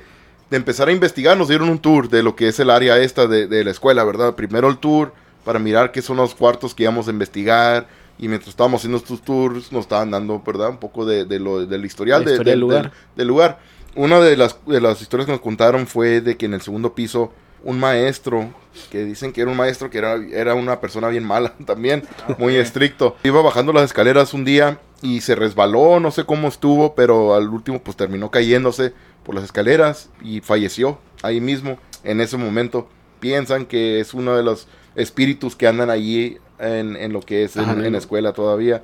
de 0.50 0.58
empezar 0.58 0.88
a 0.88 0.92
investigar, 0.92 1.38
nos 1.38 1.48
dieron 1.48 1.70
un 1.70 1.80
tour 1.80 2.10
de 2.10 2.24
lo 2.24 2.36
que 2.36 2.48
es 2.48 2.60
el 2.60 2.70
área 2.70 2.98
esta 3.00 3.28
de, 3.28 3.48
de 3.48 3.64
la 3.64 3.72
escuela, 3.72 4.04
¿verdad? 4.04 4.36
Primero 4.36 4.70
el 4.70 4.78
tour 4.78 5.14
para 5.44 5.60
mirar 5.60 5.92
qué 5.92 6.02
son 6.02 6.18
los 6.18 6.36
cuartos 6.36 6.74
que 6.76 6.84
íbamos 6.84 7.08
a 7.08 7.12
investigar. 7.12 7.88
Y 8.20 8.28
mientras 8.28 8.50
estábamos 8.50 8.80
haciendo 8.82 8.98
estos 8.98 9.22
tours, 9.22 9.72
nos 9.72 9.82
estaban 9.82 10.12
dando, 10.12 10.42
¿verdad? 10.46 10.70
Un 10.70 10.78
poco 10.78 11.06
de, 11.06 11.26
de 11.26 11.40
lo, 11.40 11.66
del 11.66 11.86
historial 11.86 12.26
de- 12.26 12.32
historia 12.32 12.52
del- 12.54 12.60
lugar. 12.60 12.92
del 13.16 13.28
lugar. 13.28 13.60
Una 13.96 14.20
de 14.20 14.36
las, 14.38 14.58
de 14.66 14.82
las 14.82 15.02
historias 15.02 15.26
que 15.26 15.32
nos 15.32 15.42
contaron 15.42 15.88
fue 15.88 16.22
de 16.22 16.38
que 16.38 16.46
en 16.46 16.54
el 16.54 16.62
segundo 16.62 16.94
piso 16.96 17.32
un 17.64 17.80
maestro, 17.80 18.54
que 18.92 19.04
dicen 19.04 19.34
que 19.34 19.42
era 19.42 19.50
un 19.50 19.58
maestro 19.58 19.90
que 19.90 19.98
era, 19.98 20.16
era 20.32 20.54
una 20.54 20.80
persona 20.80 21.08
bien 21.08 21.24
mala 21.24 21.54
también, 21.66 22.04
muy 22.38 22.56
estricto. 22.56 23.16
Iba 23.24 23.42
bajando 23.42 23.74
las 23.74 23.84
escaleras 23.86 24.34
un 24.34 24.46
día 24.46 24.80
y 25.02 25.22
se 25.22 25.36
resbaló, 25.36 26.00
no 26.00 26.12
sé 26.12 26.24
cómo 26.24 26.48
estuvo, 26.48 26.96
pero 26.96 27.34
al 27.36 27.50
último 27.50 27.80
pues 27.82 27.98
terminó 27.98 28.30
cayéndose 28.32 28.94
por 29.24 29.36
las 29.36 29.44
escaleras 29.44 30.10
y 30.24 30.42
falleció 30.42 31.00
ahí 31.24 31.42
mismo, 31.42 31.78
en 32.04 32.22
ese 32.22 32.38
momento. 32.38 32.88
Piensan 33.20 33.66
que 33.66 34.00
es 34.00 34.14
uno 34.14 34.36
de 34.38 34.44
los 34.44 34.68
espíritus 34.96 35.56
que 35.56 35.68
andan 35.68 35.90
allí 35.90 36.38
en, 36.60 36.96
en 36.96 37.14
lo 37.14 37.22
que 37.22 37.44
es 37.44 37.56
en, 37.58 37.64
Ajá, 37.64 37.86
en 37.86 37.96
escuela 37.96 38.34
todavía. 38.34 38.82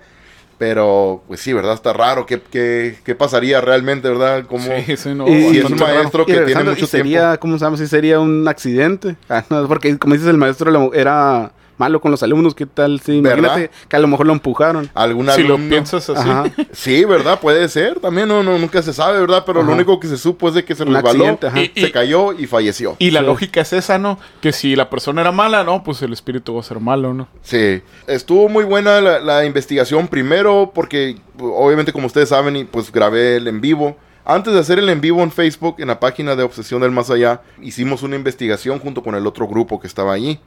Pero, 0.57 1.23
pues 1.27 1.41
sí, 1.41 1.51
¿verdad? 1.51 1.73
Está 1.73 1.93
raro. 1.93 2.25
¿Qué, 2.25 2.39
qué, 2.39 2.95
qué 3.03 3.15
pasaría 3.15 3.59
realmente, 3.59 4.07
verdad? 4.07 4.45
¿Cómo, 4.47 4.63
Sí, 4.85 4.95
sí, 4.97 5.09
no, 5.15 5.27
Y- 5.27 5.49
si 5.49 5.59
es 5.59 5.65
un 5.65 5.77
raro. 5.77 5.95
maestro 5.95 6.25
que 6.25 6.39
tiene 6.41 6.63
mucho 6.63 6.85
y 6.85 6.87
sería, 6.87 7.37
¿cómo 7.37 7.57
se 7.57 7.65
llama? 7.65 7.75
Si 7.77 7.87
sería 7.87 8.19
un 8.19 8.47
accidente. 8.47 9.15
Ah, 9.29 9.43
no, 9.49 9.67
porque 9.67 9.97
como 9.97 10.13
dices, 10.13 10.29
el 10.29 10.37
maestro 10.37 10.93
era 10.93 11.51
malo 11.77 11.99
con 12.01 12.11
los 12.11 12.23
alumnos. 12.23 12.55
¿Qué 12.55 12.65
tal? 12.65 12.99
Sí, 12.99 13.21
¿Verdad? 13.21 13.69
que 13.87 13.95
a 13.95 13.99
lo 13.99 14.07
mejor 14.07 14.27
lo 14.27 14.33
empujaron. 14.33 14.89
¿Algún 14.93 15.29
Si 15.31 15.43
lo 15.43 15.57
piensas 15.57 16.09
así. 16.09 16.29
Ajá. 16.29 16.43
Sí, 16.71 17.05
¿verdad? 17.05 17.39
Puede 17.39 17.67
ser. 17.69 17.99
También 17.99 18.27
no, 18.27 18.43
no, 18.43 18.57
nunca 18.57 18.81
se 18.81 18.93
sabe, 18.93 19.19
¿verdad? 19.19 19.43
Pero 19.45 19.63
lo 19.63 19.71
único 19.73 19.99
que 19.99 20.07
se 20.07 20.17
supo 20.17 20.47
es 20.49 20.53
de 20.55 20.63
que 20.65 20.75
se 20.75 20.83
Un 20.83 20.93
resbaló. 20.93 21.39
Y- 21.75 21.81
se 21.81 21.91
cayó 21.91 22.33
y 22.33 22.47
falleció. 22.47 22.95
Y 22.99 23.11
la 23.11 23.21
Sí. 23.21 23.25
lógica 23.25 23.61
es 23.61 23.73
esa, 23.73 23.97
¿no? 23.97 24.19
Que 24.41 24.51
si 24.51 24.75
la 24.75 24.89
persona 24.89 25.21
era 25.21 25.31
mala, 25.31 25.63
no, 25.63 25.83
pues 25.83 26.01
el 26.01 26.13
espíritu 26.13 26.53
va 26.55 26.59
a 26.61 26.63
ser 26.63 26.79
malo, 26.79 27.13
¿no? 27.13 27.27
Sí. 27.41 27.81
Estuvo 28.07 28.49
muy 28.49 28.63
buena 28.63 29.01
la, 29.01 29.19
la 29.19 29.45
investigación 29.45 30.07
primero 30.07 30.71
porque, 30.73 31.17
obviamente, 31.39 31.91
como 31.93 32.07
ustedes 32.07 32.29
saben, 32.29 32.55
y 32.55 32.63
pues 32.65 32.91
grabé 32.91 33.37
el 33.37 33.47
en 33.47 33.61
vivo. 33.61 33.95
Antes 34.25 34.53
de 34.53 34.59
hacer 34.61 34.79
el 34.79 34.87
en 34.87 35.01
vivo 35.01 35.21
en 35.21 35.31
Facebook, 35.31 35.75
en 35.79 35.89
la 35.89 35.99
página 35.99 36.35
de 36.37 36.43
Obsesión 36.43 36.81
del 36.81 36.91
Más 36.91 37.09
Allá, 37.09 37.41
hicimos 37.61 38.03
una 38.03 38.15
investigación 38.15 38.79
junto 38.79 39.03
con 39.03 39.15
el 39.15 39.27
otro 39.27 39.47
grupo 39.47 39.81
que 39.81 39.87
estaba 39.87 40.13
allí. 40.13 40.39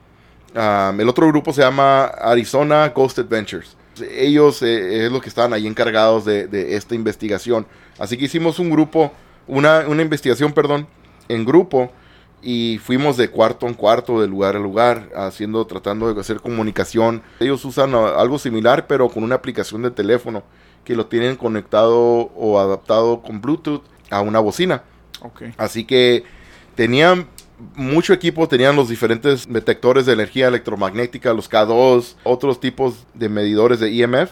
Um, 0.55 1.01
el 1.01 1.09
otro 1.09 1.27
grupo 1.29 1.53
se 1.53 1.63
llama 1.63 2.05
Arizona 2.05 2.89
Ghost 2.89 3.19
Adventures. 3.19 3.77
Ellos 4.11 4.63
eh, 4.63 5.07
es 5.07 5.13
lo 5.13 5.21
que 5.21 5.29
estaban 5.29 5.53
ahí 5.53 5.67
encargados 5.67 6.25
de, 6.25 6.47
de 6.47 6.77
esta 6.77 6.95
investigación. 6.95 7.67
Así 7.99 8.17
que 8.17 8.27
hicimos 8.27 8.59
un 8.59 8.71
grupo, 8.71 9.13
una, 9.47 9.85
una 9.89 10.03
investigación, 10.03 10.53
perdón, 10.53 10.87
en 11.29 11.45
grupo 11.45 11.91
y 12.43 12.79
fuimos 12.83 13.17
de 13.17 13.29
cuarto 13.31 13.67
en 13.67 13.75
cuarto, 13.75 14.21
de 14.21 14.29
lugar 14.29 14.57
a 14.57 14.59
lugar, 14.59 15.09
haciendo, 15.17 15.67
tratando 15.67 16.13
de 16.13 16.21
hacer 16.21 16.41
comunicación. 16.41 17.23
Ellos 17.41 17.65
usan 17.65 17.95
uh, 17.95 18.07
algo 18.19 18.39
similar, 18.39 18.87
pero 18.87 19.09
con 19.09 19.25
una 19.25 19.35
aplicación 19.35 19.83
de 19.83 19.91
teléfono 19.91 20.43
que 20.85 20.95
lo 20.95 21.07
tienen 21.07 21.37
conectado 21.37 21.99
o 21.99 22.61
adaptado 22.61 23.21
con 23.23 23.41
Bluetooth 23.41 23.83
a 24.11 24.21
una 24.21 24.39
bocina. 24.39 24.85
Así 25.57 25.85
que 25.85 26.23
tenían 26.77 27.27
mucho 27.75 28.13
equipo, 28.13 28.47
tenían 28.49 28.77
los 28.77 28.89
diferentes 28.89 29.47
detectores 29.49 30.07
de 30.07 30.13
energía 30.13 30.49
electromagnética, 30.49 31.33
los 31.33 31.51
K2, 31.51 32.15
otros 32.25 32.61
tipos 32.61 33.07
de 33.15 33.29
medidores 33.29 33.81
de 33.81 33.89
EMF. 34.03 34.31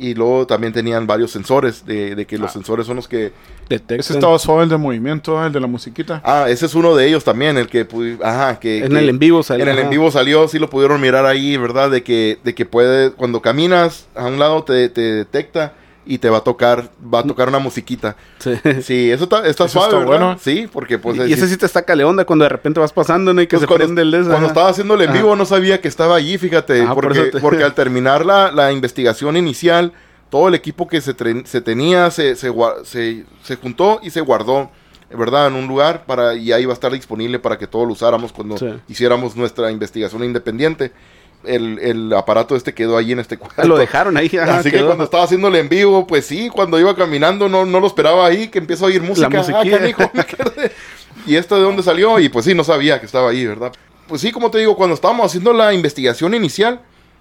Y 0.00 0.14
luego 0.14 0.46
también 0.46 0.72
tenían 0.72 1.08
varios 1.08 1.32
sensores, 1.32 1.84
de, 1.84 2.14
de 2.14 2.24
que 2.24 2.38
los 2.38 2.50
Ah. 2.50 2.52
sensores 2.52 2.86
son 2.86 2.94
los 2.94 3.08
que... 3.08 3.32
Detectan. 3.68 3.98
Ese 3.98 4.12
estaba 4.12 4.38
suave 4.38 4.62
el 4.62 4.68
de 4.68 4.76
movimiento, 4.76 5.44
el 5.44 5.52
de 5.52 5.58
la 5.58 5.66
musiquita. 5.66 6.22
Ah, 6.24 6.46
ese 6.48 6.66
es 6.66 6.74
uno 6.76 6.94
de 6.94 7.04
ellos 7.08 7.24
también, 7.24 7.58
el 7.58 7.66
que... 7.66 7.84
Ajá, 8.22 8.60
que... 8.60 8.84
En 8.84 8.92
que- 8.92 8.98
el 9.00 9.08
en 9.08 9.18
vivo 9.18 9.42
salió. 9.42 9.64
En 9.64 9.70
el 9.72 9.78
en 9.80 9.90
vivo 9.90 10.08
salió, 10.12 10.46
sí 10.46 10.60
lo 10.60 10.70
pudieron 10.70 11.00
mirar 11.00 11.26
ahí, 11.26 11.56
¿verdad? 11.56 11.90
De 11.90 12.04
que, 12.04 12.38
de 12.44 12.54
que 12.54 12.64
puede, 12.64 13.10
cuando 13.10 13.42
caminas 13.42 14.06
a 14.14 14.26
un 14.26 14.38
lado 14.38 14.62
te, 14.62 14.88
te 14.88 15.00
detecta 15.00 15.74
y 16.08 16.18
te 16.18 16.30
va 16.30 16.38
a 16.38 16.40
tocar, 16.40 16.90
va 17.14 17.20
a 17.20 17.22
tocar 17.22 17.48
una 17.48 17.58
musiquita. 17.58 18.16
Sí. 18.38 18.54
Sí, 18.82 19.10
eso 19.10 19.24
está, 19.24 19.46
está 19.46 19.66
Eso 19.66 19.68
suave, 19.80 20.02
está. 20.14 20.38
Sí, 20.38 20.68
porque 20.72 20.98
pues... 20.98 21.18
y 21.28 21.32
ese 21.32 21.46
sí 21.46 21.56
te 21.56 21.68
saca 21.68 21.94
leonda 21.94 22.24
cuando 22.24 22.44
de 22.44 22.48
repente 22.48 22.80
vas 22.80 22.92
pasando, 22.92 23.34
¿no? 23.34 23.42
Y 23.42 23.46
que 23.46 23.56
Pues 23.56 23.60
se 23.62 23.66
cuando, 23.66 23.84
prende 23.84 24.02
el 24.02 24.10
de 24.10 24.20
esa. 24.20 24.30
cuando 24.30 24.48
estaba 24.48 24.70
haciéndole 24.70 25.04
en 25.04 25.12
vivo 25.12 25.36
no 25.36 25.44
sabía 25.44 25.80
que 25.80 25.88
estaba 25.88 26.16
allí, 26.16 26.38
fíjate, 26.38 26.82
Ajá, 26.82 26.94
por 26.94 27.04
porque, 27.04 27.20
te- 27.24 27.40
porque 27.40 27.62
al 27.64 27.74
terminar 27.74 28.24
la, 28.24 28.50
la 28.50 28.72
investigación 28.72 29.36
inicial, 29.36 29.92
todo 30.30 30.48
el 30.48 30.54
equipo 30.54 30.88
que 30.88 31.00
se, 31.00 31.14
se 31.44 31.60
tenía 31.60 32.10
se, 32.10 32.34
se, 32.36 32.52
se- 32.84 33.24
se 33.42 33.56
juntó 33.56 34.00
y 34.02 34.10
se 34.10 34.20
guardó, 34.22 34.70
¿verdad? 35.10 35.48
En 35.48 35.54
un 35.54 35.66
lugar 35.66 36.04
para 36.06 36.34
y 36.34 36.52
ahí 36.52 36.64
va 36.64 36.72
a 36.72 36.74
estar 36.74 36.92
disponible 36.92 37.38
para 37.38 37.58
que 37.58 37.66
todos 37.66 37.86
lo 37.86 37.92
usáramos 37.92 38.32
cuando 38.32 38.56
Sí. 38.58 38.66
hiciéramos 38.88 39.36
nuestra 39.36 39.70
investigación 39.70 40.24
independiente. 40.24 40.92
El, 41.44 41.78
el 41.78 42.12
aparato 42.14 42.56
este 42.56 42.74
quedó 42.74 42.96
allí 42.96 43.12
en 43.12 43.20
este 43.20 43.38
cuarto. 43.38 43.62
Ah, 43.62 43.64
Lo 43.64 43.78
dejaron 43.78 44.16
ahí. 44.16 44.30
ajá, 44.36 44.58
Así 44.58 44.70
que 44.70 44.84
cuando 44.84 45.04
estaba 45.04 45.22
haciéndole 45.24 45.60
en 45.60 45.68
vivo, 45.68 46.06
pues 46.06 46.26
sí, 46.26 46.50
cuando 46.50 46.78
iba 46.80 46.94
caminando 46.96 47.48
no, 47.48 47.64
no 47.64 47.78
lo 47.80 47.86
esperaba 47.86 48.26
ahí, 48.26 48.48
que 48.48 48.58
empiezo 48.58 48.84
a 48.84 48.88
oír 48.88 49.02
música. 49.02 49.28
La 49.28 49.40
Ah, 49.40 49.62
canijo. 49.70 50.10
¿Y 51.26 51.36
esto 51.36 51.56
de 51.56 51.62
dónde 51.62 51.82
salió? 51.82 52.18
Y 52.18 52.28
pues 52.28 52.44
sí, 52.44 52.54
no 52.54 52.64
sabía 52.64 52.98
que 53.00 53.06
estaba 53.06 53.30
ahí, 53.30 53.46
¿verdad? 53.46 53.72
Pues 54.08 54.20
sí, 54.20 54.32
como 54.32 54.50
te 54.50 54.58
digo, 54.58 54.76
cuando 54.76 54.94
estábamos 54.94 55.26
haciendo 55.26 55.52
la 55.52 55.72
investigación 55.74 56.34
inicial, 56.34 56.80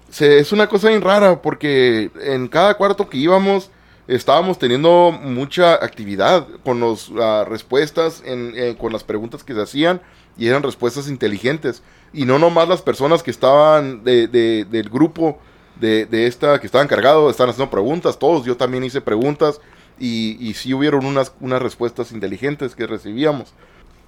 se- 0.09 0.39
es 0.39 0.51
una 0.51 0.67
cosa 0.67 0.89
bien 0.89 1.01
rara, 1.01 1.41
porque 1.41 2.09
en 2.23 2.47
cada 2.47 2.75
cuarto 2.75 3.09
que 3.09 3.17
íbamos, 3.17 3.69
estábamos 4.07 4.57
teniendo 4.57 5.11
mucha 5.21 5.73
actividad 5.73 6.47
con 6.63 6.79
las 6.79 7.47
respuestas, 7.47 8.23
en, 8.25 8.53
eh, 8.55 8.75
con 8.79 8.93
las 8.93 9.03
preguntas 9.03 9.43
que 9.43 9.53
se 9.53 9.61
hacían, 9.61 10.01
y 10.37 10.47
eran 10.47 10.63
respuestas 10.63 11.07
inteligentes. 11.09 11.81
Y 12.13 12.25
no 12.25 12.39
nomás 12.39 12.67
las 12.69 12.81
personas 12.81 13.23
que 13.23 13.31
estaban 13.31 14.03
de- 14.03 14.27
de- 14.27 14.65
del 14.69 14.89
grupo 14.89 15.39
de, 15.79 16.05
de 16.05 16.27
esta, 16.27 16.59
que 16.59 16.65
estaban 16.65 16.87
cargados, 16.87 17.29
estaban 17.31 17.51
haciendo 17.51 17.69
preguntas, 17.69 18.17
todos, 18.17 18.45
yo 18.45 18.57
también 18.57 18.83
hice 18.83 19.01
preguntas, 19.01 19.59
y, 19.99 20.37
y 20.39 20.53
sí 20.53 20.73
hubieron 20.73 21.05
unas, 21.05 21.33
unas 21.39 21.61
respuestas 21.61 22.11
inteligentes 22.11 22.75
que 22.75 22.85
recibíamos. 22.87 23.53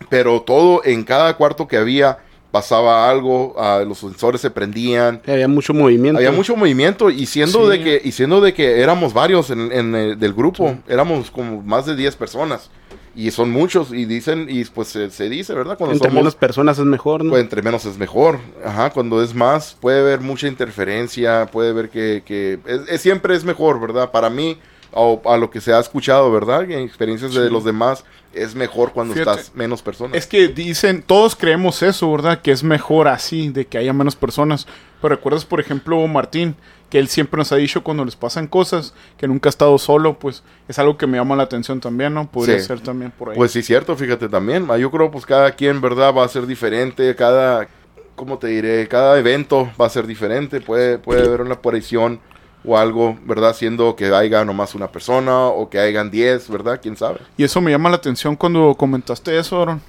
Pero 0.09 0.41
todo, 0.41 0.81
en 0.85 1.03
cada 1.03 1.35
cuarto 1.35 1.67
que 1.67 1.77
había, 1.77 2.19
pasaba 2.51 3.09
algo, 3.09 3.53
ah, 3.59 3.83
los 3.87 3.99
sensores 3.99 4.41
se 4.41 4.49
prendían, 4.49 5.21
Había 5.27 5.47
mucho 5.47 5.73
movimiento. 5.73 6.17
había 6.17 6.31
mucho 6.31 6.55
movimiento 6.55 7.09
y 7.11 7.25
siendo 7.27 7.65
Sí. 7.69 7.77
de 7.77 7.83
que 7.83 8.01
y 8.03 8.11
siendo 8.11 8.41
de 8.41 8.53
que 8.53 8.81
éramos 8.81 9.13
varios 9.13 9.49
en, 9.51 9.71
en 9.71 9.93
el 9.95 10.19
del 10.19 10.33
grupo, 10.33 10.75
éramos 10.87 11.29
como 11.29 11.61
más 11.61 11.85
de 11.85 11.95
10 11.95 12.15
personas 12.15 12.71
y 13.15 13.31
son 13.31 13.49
muchos 13.51 13.91
y 13.93 14.05
dicen 14.05 14.47
y 14.49 14.63
pues 14.65 14.87
se, 14.89 15.09
se 15.09 15.29
dice, 15.29 15.53
¿verdad? 15.53 15.77
Cuando 15.77 15.93
Entre 15.93 16.09
somos 16.09 16.21
menos 16.21 16.35
personas 16.35 16.77
es 16.79 16.85
mejor, 16.85 17.23
¿no? 17.23 17.31
pues, 17.31 17.41
entre 17.41 17.61
menos 17.61 17.85
es 17.85 17.97
mejor. 17.97 18.39
Ajá, 18.65 18.91
cuando 18.91 19.21
es 19.23 19.33
más 19.33 19.75
puede 19.79 19.99
haber 20.01 20.21
mucha 20.21 20.47
interferencia, 20.47 21.47
puede 21.51 21.73
ver 21.73 21.89
que, 21.89 22.23
que 22.25 22.59
es- 22.65 22.81
es- 22.87 23.01
siempre 23.01 23.35
es 23.35 23.43
mejor, 23.43 23.79
¿verdad? 23.79 24.11
Para 24.11 24.29
mí 24.29 24.57
o 24.91 25.21
a 25.25 25.37
lo 25.37 25.49
que 25.49 25.61
se 25.61 25.73
ha 25.73 25.79
escuchado, 25.79 26.31
¿verdad? 26.31 26.63
En 26.69 26.79
experiencias 26.79 27.33
de 27.33 27.49
los 27.49 27.63
demás 27.63 28.03
es 28.33 28.55
mejor 28.55 28.91
cuando 28.91 29.13
Fíjate. 29.13 29.39
estás 29.41 29.55
menos 29.55 29.81
personas. 29.81 30.15
Es 30.17 30.27
que 30.27 30.47
dicen, 30.47 31.01
todos 31.05 31.35
creemos 31.35 31.81
eso, 31.83 32.11
¿verdad? 32.11 32.41
Que 32.41 32.51
es 32.51 32.63
mejor 32.63 33.07
así, 33.07 33.49
de 33.49 33.65
que 33.65 33.77
haya 33.77 33.93
menos 33.93 34.15
personas. 34.15 34.67
Pero 35.01 35.15
recuerdas, 35.15 35.45
por 35.45 35.59
ejemplo, 35.59 36.05
Martín, 36.07 36.55
que 36.89 36.99
él 36.99 37.07
siempre 37.07 37.37
nos 37.37 37.51
ha 37.51 37.55
dicho 37.55 37.83
cuando 37.83 38.03
les 38.03 38.15
pasan 38.15 38.47
cosas, 38.47 38.93
que 39.17 39.27
nunca 39.27 39.47
ha 39.49 39.51
estado 39.51 39.77
solo, 39.77 40.17
pues 40.19 40.43
es 40.67 40.77
algo 40.79 40.97
que 40.97 41.07
me 41.07 41.17
llama 41.17 41.35
la 41.35 41.43
atención 41.43 41.79
también, 41.79 42.13
¿no? 42.13 42.29
Podría 42.29 42.59
Sí. 42.59 42.65
ser 42.65 42.81
también 42.81 43.11
por 43.11 43.29
ahí. 43.29 43.35
Pues 43.35 43.51
sí, 43.51 43.61
cierto, 43.61 43.95
fíjate 43.95 44.27
también. 44.27 44.67
Ah, 44.69 44.77
Yo 44.77 44.89
creo 44.91 45.09
pues 45.11 45.25
cada 45.25 45.51
quien, 45.51 45.81
¿verdad? 45.81 46.13
Va 46.15 46.25
a 46.25 46.27
ser 46.27 46.45
diferente, 46.47 47.15
cada, 47.15 47.67
¿cómo 48.15 48.37
te 48.39 48.47
diré? 48.47 48.87
Cada 48.87 49.17
evento 49.19 49.71
va 49.79 49.85
a 49.85 49.89
ser 49.89 50.05
diferente. 50.07 50.61
Puede, 50.61 50.97
puede 50.97 51.23
haber 51.25 51.41
una 51.41 51.55
aparición 51.55 52.19
o 52.63 52.77
algo, 52.77 53.17
¿verdad? 53.23 53.55
Siendo 53.55 53.95
que 53.95 54.13
haya 54.13 54.43
nomás 54.43 54.75
una 54.75 54.91
persona 54.91 55.47
o 55.47 55.69
que 55.69 55.79
hayan 55.79 56.11
10, 56.11 56.49
¿verdad? 56.49 56.79
¿Quién 56.81 56.97
sabe? 56.97 57.19
Y 57.37 57.43
eso 57.43 57.61
me 57.61 57.71
llama 57.71 57.89
la 57.89 57.97
atención 57.97 58.35
cuando 58.35 58.75
comentaste 58.75 59.37
eso, 59.37 59.61
Aaron. 59.61 59.81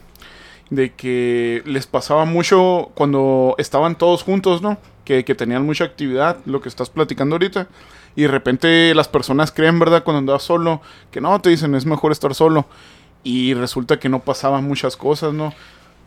De 0.70 0.92
que 0.92 1.62
les 1.66 1.86
pasaba 1.86 2.24
mucho 2.24 2.90
cuando 2.94 3.56
estaban 3.58 3.96
todos 3.96 4.22
juntos, 4.22 4.62
¿no? 4.62 4.78
Que, 5.04 5.24
que 5.24 5.34
tenían 5.34 5.66
mucha 5.66 5.84
actividad, 5.84 6.36
lo 6.46 6.60
que 6.60 6.68
estás 6.68 6.90
platicando 6.90 7.34
ahorita. 7.34 7.66
Y 8.14 8.22
de 8.22 8.28
repente 8.28 8.94
las 8.94 9.08
personas 9.08 9.50
creen, 9.50 9.78
¿verdad? 9.78 10.04
Cuando 10.04 10.18
andas 10.18 10.42
solo, 10.42 10.80
que 11.10 11.20
no, 11.20 11.40
te 11.40 11.50
dicen, 11.50 11.74
es 11.74 11.86
mejor 11.86 12.12
estar 12.12 12.34
solo. 12.34 12.66
Y 13.24 13.54
resulta 13.54 13.98
que 13.98 14.08
no 14.08 14.20
pasaban 14.20 14.64
muchas 14.64 14.96
cosas, 14.96 15.34
¿no? 15.34 15.52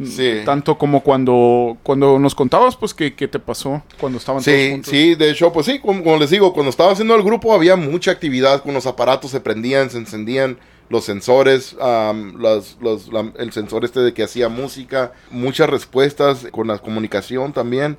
Sí. 0.04 0.42
Tanto 0.44 0.78
como 0.78 1.02
cuando, 1.04 1.78
cuando 1.84 2.18
nos 2.20 2.34
contabas, 2.36 2.76
pues, 2.76 2.94
que, 2.94 3.14
que 3.14 3.28
te 3.28 3.40
pasó 3.40 3.84
cuando 4.00 4.18
estaban 4.18 4.44
todos 4.44 4.58
Sí, 4.58 4.72
juntos. 4.72 4.90
sí, 4.92 5.16
de 5.16 5.30
hecho, 5.30 5.54
pues 5.54 5.66
sí, 5.68 5.80
como, 5.80 6.04
como 6.04 6.18
les 6.18 6.30
digo, 6.32 6.52
cuando 6.54 6.70
estaba 6.72 6.92
haciendo 6.92 7.16
el 7.16 7.24
grupo 7.24 7.54
había 7.54 7.76
mucha 7.76 8.12
actividad 8.12 8.64
con 8.64 8.74
los 8.74 8.86
aparatos, 8.88 9.32
se 9.32 9.40
prendían, 9.40 9.90
se 9.90 9.98
encendían 10.00 10.58
los 10.90 11.06
sensores, 11.06 11.76
las- 11.80 12.78
los- 12.82 13.12
la- 13.14 13.32
el 13.38 13.52
sensor 13.52 13.86
este 13.86 14.00
de 14.02 14.14
que 14.14 14.24
hacía 14.24 14.50
música, 14.50 15.14
muchas 15.32 15.70
respuestas 15.70 16.48
con 16.52 16.68
la 16.68 16.80
comunicación 16.80 17.54
también. 17.54 17.98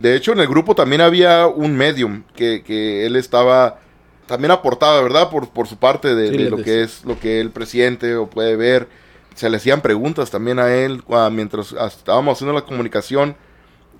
De 0.00 0.14
hecho, 0.14 0.32
en 0.32 0.40
el 0.40 0.48
grupo 0.48 0.74
también 0.74 1.00
había 1.00 1.46
un 1.46 1.74
medium 1.76 2.24
que, 2.34 2.62
que 2.62 3.06
él 3.06 3.16
estaba, 3.16 3.78
también 4.26 4.50
aportaba, 4.50 5.00
¿verdad? 5.00 5.30
Por, 5.30 5.48
por 5.48 5.66
su 5.68 5.76
parte 5.78 6.14
de, 6.14 6.30
Sí, 6.30 6.36
de 6.36 6.50
lo 6.50 6.56
que 6.58 6.82
es 6.82 7.04
lo 7.04 7.18
que 7.18 7.40
él 7.40 7.50
presiente 7.50 8.14
o 8.16 8.26
puede 8.28 8.56
ver. 8.56 8.88
Se 9.36 9.48
le 9.48 9.58
hacían 9.58 9.80
preguntas 9.82 10.30
también 10.30 10.58
a 10.58 10.74
él 10.74 11.04
mientras 11.30 11.72
estábamos 11.72 12.36
haciendo 12.36 12.52
la 12.52 12.62
comunicación 12.62 13.36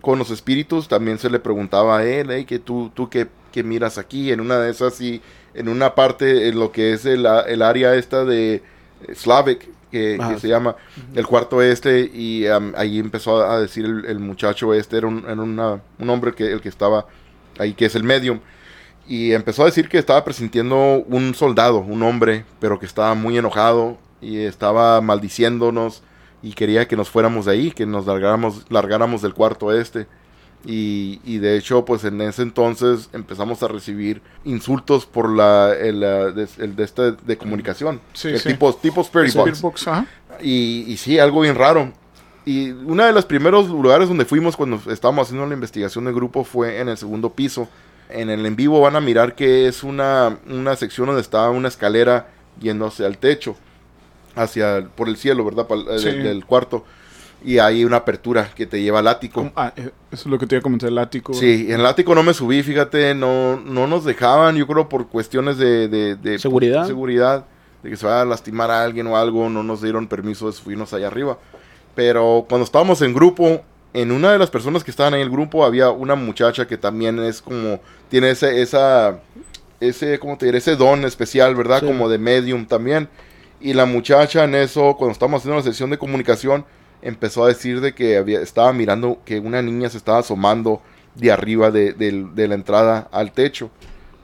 con 0.01 0.19
los 0.19 0.31
espíritus 0.31 0.89
también 0.89 1.19
se 1.19 1.31
le 1.31 1.39
preguntaba 1.41 1.99
a 1.99 2.05
él, 2.05 2.29
hey, 2.31 2.45
que 2.45 2.59
tú, 2.59 2.91
tú 2.95 3.09
qué, 3.09 3.29
qué 3.53 3.63
miras 3.63 3.99
aquí, 3.99 4.31
en 4.33 4.41
una 4.41 4.59
de 4.59 4.71
esas 4.71 5.01
y 5.01 5.21
en 5.55 5.69
una 5.69 5.95
parte, 5.95 6.49
en 6.49 6.59
lo 6.59 6.71
que 6.71 6.93
es 6.93 7.05
el, 7.07 7.27
el 7.49 7.63
área 7.63 7.95
esta 7.97 8.25
de 8.25 8.57
eh, 8.57 9.15
Slavic, 9.15 9.69
que, 9.91 10.17
se 10.39 10.49
llama 10.49 10.77
el 11.15 11.27
cuarto 11.27 11.61
este, 11.63 12.01
y 12.13 12.47
am, 12.47 12.73
ahí 12.77 12.99
empezó 12.99 13.43
a 13.43 13.59
decir 13.61 13.85
el, 13.85 14.05
el 14.05 14.19
muchacho 14.19 14.75
este, 14.75 14.99
era, 14.99 15.07
un, 15.07 15.25
era 15.25 15.41
una- 15.43 15.81
un 15.99 16.11
hombre 16.11 16.35
que, 16.35 16.53
el 16.53 16.61
que 16.61 16.69
estaba 16.69 17.07
ahí, 17.59 17.73
que 17.75 17.87
es 17.87 17.95
el 17.95 18.03
medium, 18.05 18.41
y 19.09 19.33
empezó 19.33 19.63
a 19.63 19.67
decir 19.67 19.89
que 19.89 19.99
estaba 19.99 20.25
presintiendo 20.25 20.77
un 21.09 21.35
soldado, 21.35 21.79
un 21.79 22.03
hombre, 22.03 22.45
pero 22.61 22.79
que 22.79 22.87
estaba 22.87 23.15
muy 23.15 23.39
enojado 23.39 23.97
y 24.21 24.39
estaba 24.39 25.01
maldiciéndonos 25.01 26.03
y 26.43 26.53
quería 26.53 26.87
que 26.87 26.97
nos 26.97 27.09
fuéramos 27.09 27.47
de 27.47 27.53
ahí, 27.53 27.71
que 27.71 27.87
nos 27.87 28.07
largáramos, 28.07 28.65
largáramos 28.71 29.23
del 29.23 29.35
cuarto 29.35 29.73
este. 29.73 30.07
Y, 30.65 31.21
y 31.25 31.39
de 31.39 31.57
hecho, 31.57 31.85
pues 31.85 32.05
en 32.05 32.21
ese 32.21 32.43
entonces 32.43 33.09
empezamos 33.13 33.63
a 33.63 33.69
recibir 33.69 34.21
insultos 34.45 35.07
por 35.07 35.31
la, 35.31 35.73
el, 35.73 36.03
el 36.03 36.77
de 36.77 36.85
este 36.85 37.13
de 37.13 37.39
comunicación. 37.39 38.01
Sí, 38.13 38.29
el 38.29 38.41
sí. 38.41 38.49
tipo, 38.49 38.75
tipo 38.75 39.01
Spirit 39.03 39.35
Box. 39.61 39.87
Y, 40.43 40.85
y 40.89 40.97
sí, 40.97 41.19
algo 41.19 41.43
bien 41.43 41.55
raro. 41.55 41.93
Y 42.45 42.71
uno 42.71 43.05
de 43.05 43.13
los 43.13 43.25
primeros 43.27 43.69
lugares 43.69 44.09
donde 44.09 44.25
fuimos 44.25 44.57
cuando 44.57 44.81
estábamos 44.91 45.27
haciendo 45.27 45.47
la 45.47 45.55
investigación 45.55 46.05
del 46.05 46.15
grupo 46.15 46.43
fue 46.45 46.81
en 46.81 46.89
el 46.89 46.97
segundo 46.97 47.31
piso. 47.31 47.69
En 48.09 48.31
el 48.31 48.47
en 48.47 48.55
vivo 48.55 48.81
van 48.81 48.95
a 48.97 49.01
mirar 49.01 49.35
que 49.35 49.67
es 49.67 49.83
una, 49.83 50.39
una 50.49 50.77
sección 50.77 51.07
donde 51.07 51.23
está 51.23 51.51
una 51.51 51.69
escalera 51.69 52.29
yendo 52.61 52.87
hacia 52.87 53.07
el 53.07 53.19
techo, 53.19 53.57
hacia 54.37 54.87
por 54.95 55.09
el 55.09 55.17
cielo, 55.17 55.45
¿verdad? 55.45 55.67
Eh, 55.91 55.99
Sí. 55.99 56.11
del, 56.11 56.45
cuarto. 56.45 56.85
Y 57.45 57.59
hay 57.59 57.85
una 57.85 57.99
apertura 57.99 58.51
que 58.55 58.67
te 58.67 58.81
lleva 58.83 59.01
al 59.01 59.09
ático. 59.09 59.51
Ah, 59.57 59.73
eh, 59.77 59.91
eso 60.11 60.23
es 60.23 60.27
lo 60.27 60.39
que 60.39 60.47
te 60.47 60.55
iba 60.55 60.61
a 60.61 60.63
comentar, 60.63 60.89
el 60.89 60.99
ático. 60.99 61.35
Sí, 61.35 61.67
en 61.69 61.81
el 61.81 61.87
ático 61.87 62.15
no 62.15 62.23
me 62.23 62.33
subí, 62.35 62.63
fíjate, 62.63 63.15
no, 63.15 63.61
no 63.61 63.87
nos 63.87 64.05
dejaban, 64.05 64.57
yo 64.57 64.67
creo 64.67 64.89
por 64.89 65.09
cuestiones 65.09 65.59
de, 65.59 65.89
de- 65.89 66.17
de 66.17 66.39
Seguridad. 66.39 66.87
seguridad, 66.87 67.45
de 67.83 67.91
que 67.91 67.97
se 67.97 68.07
vaya 68.07 68.23
a 68.23 68.25
lastimar 68.25 68.71
a 68.71 68.83
alguien 68.83 69.07
o 69.07 69.17
algo, 69.17 69.49
no 69.51 69.63
nos 69.63 69.83
dieron 69.83 70.07
permiso 70.09 70.47
de 70.47 70.53
subirnos 70.55 70.93
allá 70.95 71.09
arriba. 71.09 71.39
Pero 71.95 72.47
cuando 72.49 72.65
estábamos 72.65 73.01
en 73.03 73.15
grupo, 73.15 73.61
en 73.93 74.13
una 74.13 74.33
de 74.33 74.39
las 74.39 74.51
personas 74.51 74.83
que 74.83 74.91
estaban 74.91 75.15
en 75.15 75.21
el 75.21 75.31
grupo 75.31 75.65
había 75.65 75.91
una 75.91 76.15
muchacha 76.15 76.67
que 76.67 76.77
también 76.79 77.19
es 77.21 77.41
como, 77.43 77.81
tiene 78.11 78.31
ese, 78.31 78.61
esa, 78.61 79.21
ese, 79.81 80.19
¿cómo 80.19 80.37
te 80.37 80.47
diré? 80.47 80.59
Ese 80.59 80.75
don 80.77 81.05
especial, 81.05 81.55
¿verdad? 81.55 81.81
Sí. 81.81 81.87
Como 81.87 82.09
de 82.09 82.19
medium 82.19 82.67
también. 82.67 83.09
Y 83.61 83.73
la 83.75 83.87
muchacha 83.87 84.45
en 84.45 84.55
eso, 84.55 84.97
cuando 84.97 85.13
estábamos 85.13 85.41
haciendo 85.41 85.57
la 85.57 85.63
sesión 85.65 85.91
de 85.91 85.99
comunicación, 85.99 86.65
empezó 87.03 87.45
a 87.45 87.49
decir 87.49 87.81
de 87.81 87.95
que 87.95 88.17
había, 88.17 88.41
estaba 88.41 88.73
mirando 88.73 89.19
que 89.25 89.39
una 89.39 89.63
niña 89.63 89.89
se 89.89 89.97
estaba 89.99 90.19
asomando 90.19 90.83
de 91.15 91.33
arriba 91.33 91.71
de, 91.71 91.93
del- 91.93 92.35
de 92.35 92.49
la 92.49 92.55
entrada 92.55 93.09
al 93.13 93.33
techo, 93.33 93.71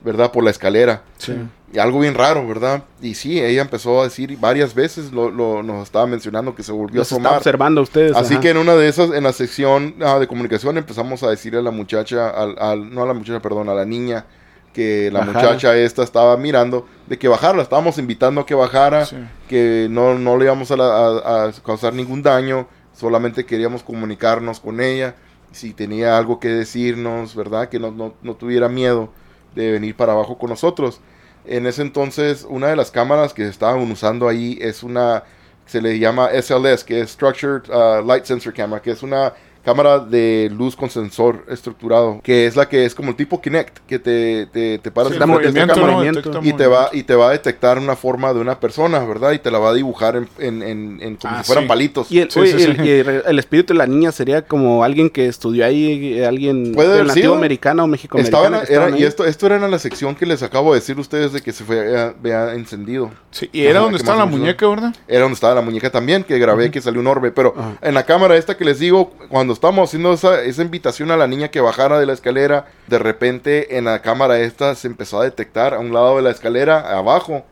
¿verdad? 0.05 0.33
Por 0.33 0.45
la 0.45 0.51
escalera. 0.51 1.03
Sí. 1.19 1.35
Y 1.73 1.79
algo 1.79 2.01
bien 2.01 2.15
raro, 2.15 2.47
¿verdad? 2.47 2.83
Y 3.01 3.15
sí, 3.15 3.41
ella 3.41 3.63
empezó 3.63 4.01
a 4.03 4.05
decir 4.05 4.37
varias 4.39 4.75
veces, 4.75 5.11
lo, 5.13 5.31
lo- 5.31 5.63
nos 5.63 5.85
estaba 5.85 6.07
mencionando 6.07 6.55
que 6.55 6.63
se 6.63 6.71
volvió 6.73 6.99
Los 6.99 7.11
a 7.13 7.17
está 7.17 7.23
asomar. 7.23 7.39
observando 7.39 7.81
a 7.81 7.85
ustedes. 7.85 8.15
Así 8.15 8.35
ajá. 8.35 8.43
que 8.43 8.51
en 8.51 8.59
una 8.59 8.75
de 8.75 8.89
esas, 8.89 9.13
en 9.13 9.25
la 9.25 9.33
sección 9.33 9.95
ah, 10.05 10.19
de 10.19 10.27
comunicación, 10.27 10.77
empezamos 10.77 11.23
a 11.23 11.31
decirle 11.31 11.61
a 11.61 11.63
la 11.63 11.71
muchacha, 11.71 12.29
al, 12.29 12.57
al- 12.59 12.93
no 12.95 13.03
a 13.03 13.07
la 13.07 13.15
muchacha, 13.15 13.41
perdón, 13.41 13.71
a 13.71 13.75
la 13.75 13.87
niña, 13.87 14.27
que 14.73 15.11
la 15.13 15.21
Bajara. 15.21 15.41
muchacha 15.43 15.77
esta 15.77 16.03
estaba 16.03 16.37
mirando, 16.37 16.87
de 17.07 17.19
que 17.19 17.29
bajara, 17.29 17.57
la 17.57 17.63
estábamos 17.63 17.99
invitando 17.99 18.41
a 18.41 18.47
que 18.47 18.55
bajara, 18.55 19.05
Sí. 19.05 19.17
que 19.49 19.87
no, 19.91 20.15
no 20.19 20.37
le 20.39 20.47
íbamos 20.47 20.71
a, 20.71 20.77
la- 20.77 20.85
a- 21.07 21.45
a 21.49 21.53
causar 21.65 21.93
ningún 21.93 22.23
daño, 22.23 22.67
solamente 22.95 23.45
queríamos 23.45 23.83
comunicarnos 23.83 24.61
con 24.61 24.81
ella, 24.81 25.15
si 25.51 25.75
tenía 25.75 26.17
algo 26.17 26.41
que 26.41 26.49
decirnos, 26.49 27.35
¿verdad? 27.37 27.69
Que 27.69 27.79
no, 27.79 27.91
no, 27.91 28.15
no 28.23 28.35
tuviera 28.35 28.69
miedo 28.69 29.11
de 29.55 29.73
venir 29.73 29.95
para 29.97 30.13
abajo 30.13 30.39
con 30.39 30.49
nosotros. 30.51 31.01
En 31.45 31.67
ese 31.67 31.83
entonces, 31.83 32.47
una 32.49 32.69
de 32.69 32.77
las 32.77 32.91
cámaras 32.91 33.35
que 33.35 33.47
estaban 33.47 33.81
usando 33.91 34.29
ahí 34.29 34.59
es 34.63 34.83
una, 34.83 35.25
se 35.67 35.83
le 35.83 35.99
llama 35.99 36.31
SLS, 36.33 36.85
que 36.85 37.01
es 37.01 37.11
Structured 37.11 37.69
uh, 37.69 38.03
Light 38.07 38.25
Sensor 38.25 38.55
Camera, 38.55 38.81
que 38.81 38.93
es 38.93 39.03
una 39.03 39.35
cámara 39.65 39.99
de 40.01 40.51
luz 40.53 40.77
con 40.77 40.91
sensor 40.91 41.45
estructurado, 41.49 42.21
que 42.23 42.47
es 42.47 42.57
la 42.57 42.69
que 42.69 42.85
es 42.85 42.95
como 42.95 43.11
el 43.11 43.17
tipo 43.17 43.41
Kinect, 43.41 43.79
que 43.87 43.99
te, 43.99 44.47
te, 44.47 44.79
te 44.79 44.91
paras 44.91 45.13
Sí, 45.13 45.19
en 45.19 45.23
frente 45.23 45.47
esta 45.49 45.67
movimiento, 45.67 45.75
cámara 45.75 45.93
¿no? 45.93 45.97
movimiento. 45.99 46.21
Detecta 46.31 46.49
y 46.49 46.53
te 46.53 46.67
va 46.67 46.91
y 46.93 47.03
te 47.05 47.15
va 47.15 47.29
a 47.29 47.33
detectar 47.33 47.79
una 47.79 47.97
forma 47.97 48.33
de 48.35 48.41
una 48.41 48.59
persona, 48.61 48.99
¿verdad? 49.01 49.33
Y 49.33 49.39
te 49.39 49.51
la 49.51 49.59
va 49.59 49.71
a 49.71 49.75
dibujar 49.75 50.17
en, 50.17 50.29
en, 50.39 50.63
en- 50.63 50.99
en 51.03 51.17
como 51.17 51.35
Ah, 51.35 51.39
si 51.43 51.47
fueran 51.47 51.65
sí. 51.65 51.69
palitos. 51.69 52.11
Y 52.13 52.19
el, 52.21 52.31
Sí, 52.31 52.41
oye, 52.41 52.59
sí, 52.59 52.65
el- 52.65 52.77
sí. 52.77 52.83
y 52.83 52.91
el- 52.91 53.23
el 53.27 53.39
espíritu 53.39 53.73
de 53.73 53.79
la 53.79 53.87
niña 53.87 54.13
sería 54.13 54.43
como 54.43 54.85
alguien 54.85 55.11
que 55.11 55.27
estudió 55.27 55.65
ahí, 55.65 56.19
eh, 56.19 56.27
alguien 56.27 56.73
Puede 56.73 57.05
nativo 57.05 57.35
americano 57.35 57.85
o 57.85 58.19
Estaba 58.19 58.63
era- 58.69 58.99
y 58.99 59.05
esto, 59.05 59.25
esto 59.25 59.47
era 59.47 59.57
en 59.57 59.71
la 59.71 59.79
sección 59.79 60.15
que 60.15 60.27
les 60.27 60.43
acabo 60.43 60.73
de 60.75 60.81
decir 60.81 60.97
a 60.97 61.01
ustedes 61.01 61.33
de 61.33 61.41
que 61.41 61.53
se 61.53 61.65
fue, 61.65 61.77
eh, 61.89 62.13
vea 62.23 62.55
encendido. 62.55 63.11
Sí, 63.31 63.49
y 63.53 63.63
era 63.63 63.79
Ajá, 63.79 63.81
donde 63.85 63.97
¿qué 63.99 64.03
está 64.03 64.13
más 64.17 64.19
la 64.19 64.27
muñeca, 64.27 64.69
¿verdad? 64.69 64.95
Era 65.09 65.21
donde 65.23 65.35
estaba 65.35 65.55
la 65.55 65.61
muñeca 65.63 65.91
también, 65.91 66.25
que 66.25 66.39
grabé 66.39 66.71
que 66.71 66.81
salió 66.81 67.01
un 67.01 67.07
orbe. 67.07 67.31
Pero 67.33 67.55
en 67.81 67.95
la 67.95 68.05
cámara 68.05 68.37
esta 68.37 68.57
que 68.57 68.65
les 68.65 68.79
digo, 68.79 69.11
cuando 69.29 69.52
estábamos 69.55 69.89
haciendo 69.89 70.13
esa, 70.13 70.43
esa 70.43 70.63
invitación 70.63 71.11
a 71.11 71.17
la 71.17 71.27
niña 71.27 71.49
que 71.49 71.61
bajara 71.61 71.99
de 71.99 72.07
la 72.07 72.13
escalera, 72.13 72.67
de 72.87 72.99
repente 72.99 73.77
en 73.79 73.85
la 73.87 74.01
cámara 74.03 74.39
esta 74.41 74.75
se 74.75 74.87
empezó 74.89 75.21
a 75.21 75.25
detectar 75.25 75.75
a 75.75 75.79
un 75.79 75.93
lado 75.93 76.17
de 76.17 76.23
la 76.23 76.31
escalera, 76.31 76.97
abajo, 76.97 77.45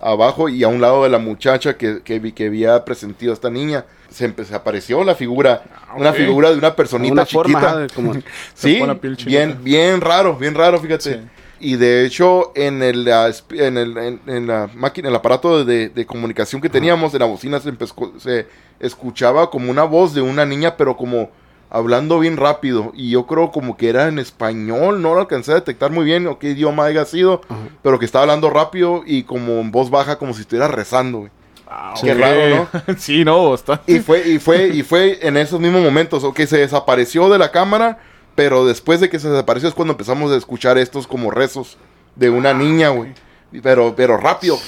abajo 0.00 0.48
y 0.48 0.62
a 0.64 0.68
un 0.68 0.80
lado 0.80 1.04
de 1.04 1.08
la 1.10 1.18
muchacha 1.18 1.76
que, 1.76 2.02
que, 2.02 2.18
vi- 2.18 2.32
que 2.32 2.46
había 2.46 2.84
presentido 2.84 3.32
a 3.32 3.34
esta 3.34 3.50
niña. 3.50 3.84
Se, 4.10 4.28
empe- 4.28 4.44
se 4.44 4.54
apareció 4.54 5.02
la 5.02 5.14
figura, 5.16 5.62
una 5.96 6.10
ok. 6.10 6.16
figura 6.16 6.50
de 6.52 6.58
una 6.58 6.76
personita 6.76 7.12
una 7.12 7.26
chiquita. 7.26 7.86
como, 7.94 8.12
Sí, 8.54 8.80
bien, 9.26 9.58
bien 9.64 10.00
raro, 10.00 10.36
bien 10.36 10.54
raro, 10.54 10.78
fíjate. 10.78 11.14
Sí. 11.14 11.20
Y 11.60 11.76
de 11.76 12.04
hecho, 12.04 12.52
en 12.54 12.82
el, 12.82 13.10
ah, 13.10 13.30
en 13.50 13.78
el, 13.78 13.96
en, 13.96 14.20
en 14.26 14.46
la 14.46 14.68
máquina, 14.74 15.08
el 15.08 15.14
aparato 15.16 15.64
de, 15.64 15.88
de 15.88 16.04
comunicación 16.06 16.60
que 16.60 16.68
teníamos, 16.68 17.14
en 17.14 17.20
la 17.20 17.26
bocina 17.26 17.58
se, 17.58 17.70
empezó- 17.70 18.12
se 18.18 18.46
escuchaba 18.80 19.50
como 19.50 19.70
una 19.70 19.84
voz 19.84 20.12
de 20.14 20.20
una 20.20 20.44
niña, 20.44 20.76
pero 20.76 20.96
como 20.96 21.30
hablando 21.74 22.18
bien 22.20 22.36
rápido. 22.36 22.92
Y 22.94 23.10
yo 23.10 23.26
creo 23.26 23.50
como 23.50 23.76
que 23.76 23.88
era 23.88 24.06
en 24.08 24.18
español, 24.18 25.02
no 25.02 25.14
lo 25.14 25.20
alcancé 25.20 25.52
a 25.52 25.56
detectar 25.56 25.90
muy 25.90 26.04
bien 26.04 26.26
o 26.28 26.38
qué 26.38 26.50
idioma 26.50 26.84
haya 26.84 27.04
sido, 27.04 27.40
pero 27.82 27.98
que 27.98 28.04
estaba 28.04 28.22
hablando 28.22 28.48
rápido 28.48 29.02
y 29.04 29.24
como 29.24 29.60
en 29.60 29.70
voz 29.72 29.90
baja, 29.90 30.16
como 30.16 30.32
si 30.34 30.42
estuviera 30.42 30.68
rezando, 30.68 31.18
güey. 31.18 31.30
Ah, 31.66 31.94
Qué 32.00 32.14
raro, 32.14 32.68
sí, 32.98 33.24
no, 33.24 33.50
bastante. 33.50 33.90
Y 33.92 33.98
fue, 34.00 34.26
y 34.28 34.38
fue, 34.38 34.68
y 34.68 34.82
fue 34.82 35.18
en 35.26 35.36
esos 35.36 35.58
mismos 35.58 35.82
momentos, 35.82 36.22
o 36.22 36.32
que 36.32 36.46
se 36.46 36.58
desapareció 36.58 37.28
de 37.28 37.38
la 37.38 37.50
cámara, 37.50 37.98
pero 38.36 38.64
después 38.66 39.00
de 39.00 39.08
que 39.10 39.18
se 39.18 39.28
desapareció 39.28 39.68
es 39.68 39.74
cuando 39.74 39.92
empezamos 39.92 40.30
a 40.30 40.36
escuchar 40.36 40.78
estos 40.78 41.06
como 41.08 41.30
rezos 41.32 41.76
de 42.14 42.30
una 42.30 42.54
niña, 42.54 42.90
güey. 42.90 43.12
Pero, 43.62 43.94
pero 43.96 44.16
rápido, 44.16 44.58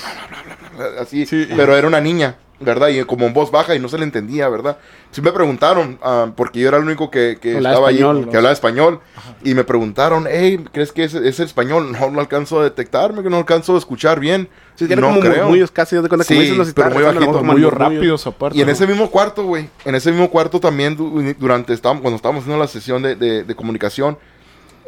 así, 1.01 1.27
Sí. 1.27 1.49
pero 1.57 1.77
era 1.77 1.87
una 1.87 2.01
niña, 2.01 2.37
¿verdad? 2.61 2.89
Y 2.89 3.05
como 3.05 3.27
en 3.27 3.35
voz 3.35 3.51
baja 3.51 3.75
y 3.75 3.79
no 3.79 3.89
se 3.89 3.99
le 3.99 4.05
entendía, 4.05 4.49
¿verdad? 4.49 4.79
Sí 5.11 5.21
me 5.23 5.31
preguntaron, 5.33 5.99
ah, 6.03 6.29
porque 6.37 6.61
yo 6.61 6.69
era 6.69 6.79
el 6.79 6.85
único 6.85 7.11
que, 7.11 7.39
que 7.41 7.57
estaba 7.59 7.91
español. 7.91 8.17
ahí, 8.25 8.31
que 8.31 8.37
hablaba 8.37 8.53
español, 8.53 9.01
y 9.45 9.55
me 9.55 9.65
preguntaron, 9.65 10.27
hey, 10.31 10.65
¿crees 10.73 10.93
que 10.93 11.05
es, 11.05 11.15
es 11.15 11.41
español? 11.41 11.93
No 11.93 12.11
lo 12.11 12.21
alcanzo 12.21 12.61
a 12.61 12.65
detectarme, 12.65 13.23
que 13.23 13.31
no 13.31 13.37
alcanzo 13.39 13.75
a 13.75 13.79
escuchar 13.79 14.21
bien. 14.21 14.49
Sí, 14.75 14.87
era 14.91 15.01
no 15.01 15.09
como 15.09 15.21
creo. 15.21 15.45
murmullos 15.45 15.71
casi, 15.71 15.97
de 15.97 16.09
cuenta, 16.09 16.25
Sí, 16.25 16.35
dices, 16.35 16.57
los 16.57 16.73
pero 16.75 16.89
muy 16.91 16.99
rezando, 16.99 17.21
bajito, 17.21 17.39
como 17.39 17.53
muy 17.53 17.61
murmullos. 17.63 17.73
rápidos 17.79 18.27
aparte. 18.27 18.59
Y 18.59 18.61
en 18.61 18.67
¿no? 18.67 18.73
ese 18.73 18.87
mismo 18.87 19.11
cuarto, 19.11 19.45
güey, 19.45 19.69
en 19.85 19.95
ese 19.95 20.11
mismo 20.11 20.31
cuarto 20.31 20.61
también 20.61 20.97
du- 20.97 21.35
durante 21.39 21.73
estábamos, 21.73 22.03
cuando 22.03 22.17
estábamos 22.17 22.43
haciendo 22.43 22.61
la 22.63 22.69
sesión 22.69 23.03
de, 23.03 23.17
de- 23.17 23.45
de 23.45 23.55
comunicación, 23.55 24.19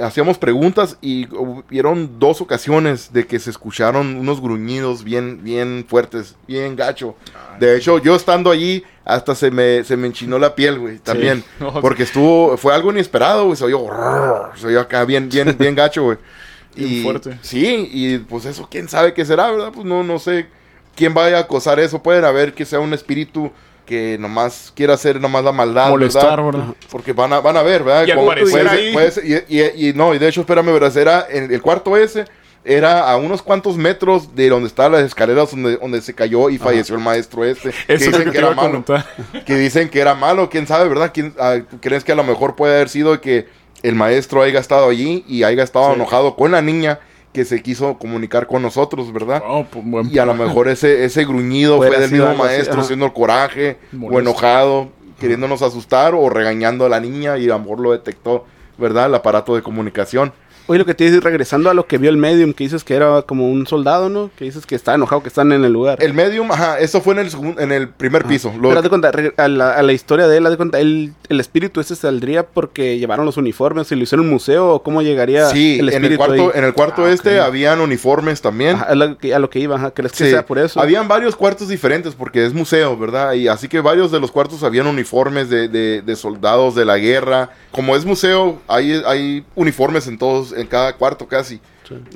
hacíamos 0.01 0.39
preguntas 0.39 0.97
y 1.01 1.27
hubieron 1.35 2.19
dos 2.19 2.41
ocasiones 2.41 3.13
de 3.13 3.27
que 3.27 3.39
se 3.39 3.51
escucharon 3.51 4.17
unos 4.17 4.41
gruñidos 4.41 5.05
bien, 5.05 5.43
bien 5.43 5.85
fuertes, 5.89 6.37
bien 6.47 6.77
gacho. 6.77 7.17
De 7.59 7.77
hecho, 7.77 7.99
yo 7.99 8.15
estando 8.15 8.51
allí, 8.51 8.85
hasta 9.05 9.35
se 9.35 9.51
me, 9.51 9.85
se 9.85 9.97
me 9.97 10.07
enchinó 10.07 10.39
la 10.39 10.55
piel, 10.55 10.79
güey, 10.79 10.99
también. 10.99 11.45
Porque 11.81 12.05
estuvo, 12.05 12.57
fue 12.57 12.75
algo 12.75 12.91
inesperado, 12.91 13.47
güey, 13.47 13.57
se 13.57 13.65
oyó, 13.65 13.87
se 14.57 14.69
oyó 14.69 14.81
acá 14.81 15.05
bien, 15.05 15.29
bien, 15.29 15.57
bien 15.59 15.75
gacho, 15.75 16.05
güey. 16.05 16.19
Bien 16.77 16.93
Y, 16.93 17.03
fuerte. 17.03 17.39
Sí, 17.43 17.89
y 17.93 18.19
pues 18.19 18.45
eso, 18.45 18.69
quién 18.71 18.89
sabe 18.89 19.13
qué 19.13 19.25
será, 19.25 19.51
¿verdad? 19.51 19.73
Pues 19.75 19.85
no, 19.85 20.05
no 20.05 20.21
sé 20.21 20.47
quién 20.95 21.13
vaya 21.13 21.39
a 21.39 21.41
acosar 21.41 21.81
eso. 21.81 22.03
Pueden 22.03 22.25
haber 22.25 22.55
que 22.55 22.65
sea 22.65 22.79
un 22.79 22.93
espíritu 22.93 23.51
que 23.89 24.17
nomás 24.21 24.71
quiera 24.77 24.95
hacer 24.95 25.21
nomás 25.21 25.43
la 25.43 25.53
maldad, 25.53 25.89
molestar, 25.89 26.43
¿verdad? 26.43 26.45
¿verdad? 26.61 26.75
Porque 26.91 27.13
van 27.15 27.33
a, 27.33 27.41
van 27.41 27.57
a 27.57 27.63
ver, 27.63 27.83
¿verdad? 27.83 28.07
Y 28.07 28.13
Como- 28.13 28.27
puede 28.27 28.47
ser- 28.47 28.69
ahí- 28.69 28.93
puede 28.93 29.11
ser- 29.11 29.25
y, 29.49 29.59
y- 29.59 29.89
y 29.89 29.93
no, 29.95 30.15
y 30.15 30.19
de 30.19 30.29
hecho, 30.29 30.43
espérame, 30.43 30.67
verás, 30.73 30.95
era 30.97 31.27
en 31.31 31.51
el 31.53 31.63
cuarto 31.63 31.97
ese, 31.97 32.27
era 32.65 33.11
a 33.11 33.17
unos 33.17 33.41
cuantos 33.41 33.77
metros 33.79 34.35
de 34.37 34.49
donde 34.51 34.67
estaban 34.69 34.93
las 34.93 35.03
escaleras 35.03 35.51
donde, 35.53 35.77
donde 35.79 36.03
se 36.03 36.15
cayó 36.15 36.51
y 36.51 36.59
falleció 36.59 36.97
el 36.97 37.01
maestro 37.03 37.45
este. 37.45 37.71
que 37.87 37.95
Eso 37.95 38.05
es 38.05 38.13
lo 38.13 38.19
dicen 38.19 38.19
que 38.19 38.25
que 38.27 38.31
te 38.33 38.39
era 38.39 38.49
a 38.49 38.55
malo. 38.55 38.69
comentar. 38.85 39.07
Que 39.47 39.57
dicen 39.57 39.89
que 39.89 40.01
era 40.01 40.15
malo, 40.15 40.51
quién 40.51 40.67
sabe, 40.67 40.87
¿verdad? 40.89 41.11
¿Quién, 41.15 41.35
ah, 41.39 41.57
¿Crees 41.81 42.05
que 42.05 42.13
a 42.13 42.17
lo 42.17 42.25
mejor 42.25 42.57
puede 42.57 42.75
haber 42.75 42.91
sido 42.91 43.19
que 43.23 43.47
el 43.83 43.95
maestro 43.95 44.43
haya 44.43 44.59
estado 44.61 44.91
allí 44.91 45.25
y 45.29 45.45
haya 45.45 45.63
estado 45.63 45.87
Sí. 45.89 45.95
enojado 45.95 46.37
con 46.37 46.51
la 46.51 46.61
niña 46.61 46.99
que 47.39 47.45
se 47.45 47.63
quiso 47.63 47.97
comunicar 47.99 48.49
con 48.49 48.63
nosotros, 48.63 49.13
¿verdad? 49.13 49.41
Oh, 49.47 49.65
pues, 49.65 49.85
buen 49.85 50.13
Y 50.13 50.19
a 50.19 50.27
lo 50.27 50.35
mejor 50.35 50.67
ese, 50.67 51.05
ese 51.05 51.25
gruñido 51.25 51.77
Puede 51.77 51.93
fue 51.93 52.01
del 52.01 52.11
mismo 52.11 52.35
maestro 52.35 52.81
haciendo 52.81 53.07
el 53.07 53.13
coraje 53.13 53.77
o 53.93 53.97
Molesto. 53.97 54.19
enojado, 54.19 54.89
queriéndonos 55.21 55.63
asustar 55.63 56.17
o 56.17 56.29
regañando 56.31 56.85
a 56.85 56.89
la 56.89 56.99
niña 56.99 57.39
y 57.39 57.45
el 57.45 57.53
amor 57.53 57.79
lo 57.79 57.93
detectó, 57.93 58.45
¿verdad? 58.77 59.07
El 59.07 59.15
aparato 59.15 59.55
de 59.55 59.63
comunicación. 59.63 60.33
Oye, 60.69 60.79
lo 60.79 60.87
que 60.87 60.95
te 60.95 61.05
dices, 61.05 61.23
regresando 61.25 61.71
a 61.71 61.75
lo 61.75 61.87
que 61.87 61.99
vio 61.99 62.11
el 62.11 62.17
medium, 62.19 62.53
que 62.53 62.65
dices 62.65 62.85
que 62.85 62.95
era 62.95 63.23
como 63.23 63.51
un 63.51 63.67
soldado, 63.67 64.09
¿no? 64.09 64.31
Que 64.37 64.45
dices 64.45 64.67
que 64.67 64.75
está 64.75 64.95
enojado, 64.95 65.23
que 65.23 65.29
están 65.29 65.51
en 65.53 65.65
el 65.65 65.73
lugar. 65.73 65.99
El 66.03 66.15
medium, 66.15 66.53
ajá, 66.53 66.79
eso 66.79 67.01
fue 67.01 67.15
en 67.15 67.21
el, 67.21 67.31
segun- 67.31 67.59
en 67.61 67.73
el 67.73 67.89
primer 67.89 68.25
piso. 68.25 68.53
Lo- 68.55 68.69
Pero 68.69 68.77
haz 68.79 68.83
de 68.83 68.89
cuenta, 68.91 69.11
a 69.39 69.49
la, 69.49 69.73
a 69.73 69.83
la 69.83 69.93
historia 69.93 70.29
de 70.29 70.37
él, 70.37 70.45
haz 70.47 70.51
de 70.53 70.57
cuenta, 70.59 70.79
él, 70.79 71.13
el 71.29 71.41
espíritu 71.41 71.81
ese 71.81 71.97
saldría 71.97 72.47
porque 72.47 72.99
llevaron 72.99 73.25
los 73.27 73.37
uniformes 73.39 73.91
y 73.93 73.97
lo 73.97 74.03
hicieron 74.03 74.25
en 74.27 74.29
un 74.29 74.35
museo 74.35 74.69
o 74.75 74.83
cómo 74.83 75.01
llegaría 75.03 75.47
sí, 75.49 75.79
el 75.81 75.89
en 75.89 75.89
el 75.89 75.95
espíritu 75.95 76.17
cuarto, 76.19 76.43
ahí? 76.45 76.51
en 76.55 76.65
el 76.65 76.75
cuarto 76.75 77.05
Ah, 77.07 77.11
este 77.13 77.41
habían 77.41 77.81
uniformes 77.81 78.41
también. 78.43 78.77
Ajá, 78.77 78.85
a, 78.85 78.95
lo 78.95 79.17
que, 79.17 79.35
a 79.35 79.39
lo 79.39 79.49
que 79.49 79.61
iba, 79.61 79.77
ajá, 79.77 79.93
¿crees 79.93 80.13
que 80.13 80.25
Sí, 80.25 80.31
sea 80.31 80.45
por 80.45 80.59
eso? 80.59 80.79
Habían 80.81 81.09
varios 81.09 81.35
cuartos 81.35 81.69
diferentes 81.69 82.15
porque 82.15 82.45
es 82.45 82.53
museo, 82.53 82.97
¿verdad? 82.99 83.33
Y 83.33 83.49
así 83.49 83.69
que 83.69 83.81
varios 83.81 84.13
de 84.13 84.21
los 84.21 84.31
cuartos 84.31 84.63
habían 84.63 84.87
uniformes 84.87 85.49
de, 85.49 85.69
de- 85.69 86.03
de 86.03 86.17
soldados 86.17 86.75
de 86.75 86.85
la 86.85 86.99
guerra. 86.99 87.51
Como 87.71 87.97
es 87.97 88.05
museo, 88.05 88.61
hay, 88.69 89.01
hay 89.07 89.45
uniformes 89.55 90.07
en 90.09 90.19
todos, 90.19 90.53
en 90.59 90.67
cada 90.67 90.95
cuarto 90.97 91.27
casi. 91.27 91.61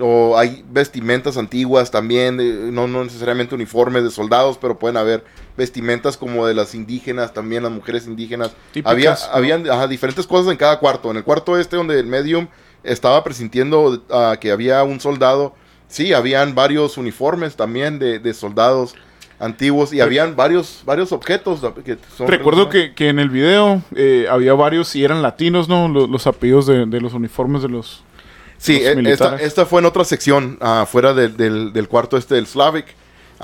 O 0.00 0.36
hay 0.36 0.62
vestimentas 0.70 1.38
antiguas 1.38 1.90
también, 1.90 2.36
de- 2.36 2.70
no, 2.70 2.86
no 2.86 3.04
necesariamente 3.04 3.54
uniformes 3.54 4.04
de 4.04 4.10
soldados, 4.10 4.58
pero 4.60 4.78
pueden 4.78 4.98
haber 4.98 5.24
vestimentas 5.56 6.18
como 6.18 6.46
de 6.46 6.52
las 6.54 6.74
indígenas, 6.74 7.32
también 7.32 7.62
las 7.62 7.72
mujeres 7.72 8.06
indígenas. 8.06 8.50
Típicas, 8.72 8.92
Había, 8.92 9.10
¿no? 9.12 9.60
habían 9.62 9.70
ajá, 9.70 9.88
diferentes 9.88 10.26
cosas 10.26 10.50
en 10.52 10.58
cada 10.58 10.78
cuarto. 10.78 11.10
En 11.10 11.16
el 11.16 11.24
cuarto 11.24 11.58
este 11.58 11.76
donde 11.76 11.98
el 11.98 12.06
medium 12.06 12.48
estaba 12.84 13.24
presintiendo 13.24 14.02
ah, 14.10 14.36
que 14.38 14.50
había 14.50 14.82
un 14.82 15.00
soldado, 15.00 15.54
sí, 15.88 16.12
habían 16.12 16.54
varios 16.54 16.98
uniformes 16.98 17.56
también 17.56 17.98
de, 17.98 18.18
de 18.18 18.34
soldados 18.34 18.94
antiguos 19.38 19.92
y 19.92 20.00
habían 20.00 20.36
varios 20.36 20.82
varios 20.84 21.10
objetos 21.12 21.60
que 21.84 21.96
son 22.16 22.28
Recuerdo 22.28 22.68
que, 22.68 22.94
que 22.94 23.08
en 23.08 23.18
el 23.18 23.28
video 23.30 23.82
eh, 23.96 24.26
había 24.30 24.52
varios 24.54 24.94
y 24.96 25.02
eran 25.02 25.20
latinos, 25.22 25.68
¿no? 25.68 25.88
Los, 25.88 26.08
los 26.10 26.26
apellidos 26.26 26.66
de, 26.66 26.84
de 26.86 27.00
los 27.00 27.12
uniformes 27.14 27.62
de 27.62 27.68
los... 27.70 28.04
sí 28.62 28.80
los 28.80 29.20
e- 29.20 29.44
esta, 29.44 29.66
fue 29.66 29.80
en 29.80 29.86
otra 29.86 30.04
sección 30.04 30.56
ah, 30.60 30.86
fuera 30.90 31.12
del, 31.14 31.36
del, 31.36 31.72
del 31.72 31.88
cuarto 31.88 32.16
este 32.16 32.34
del 32.36 32.46
Slavic 32.46 32.86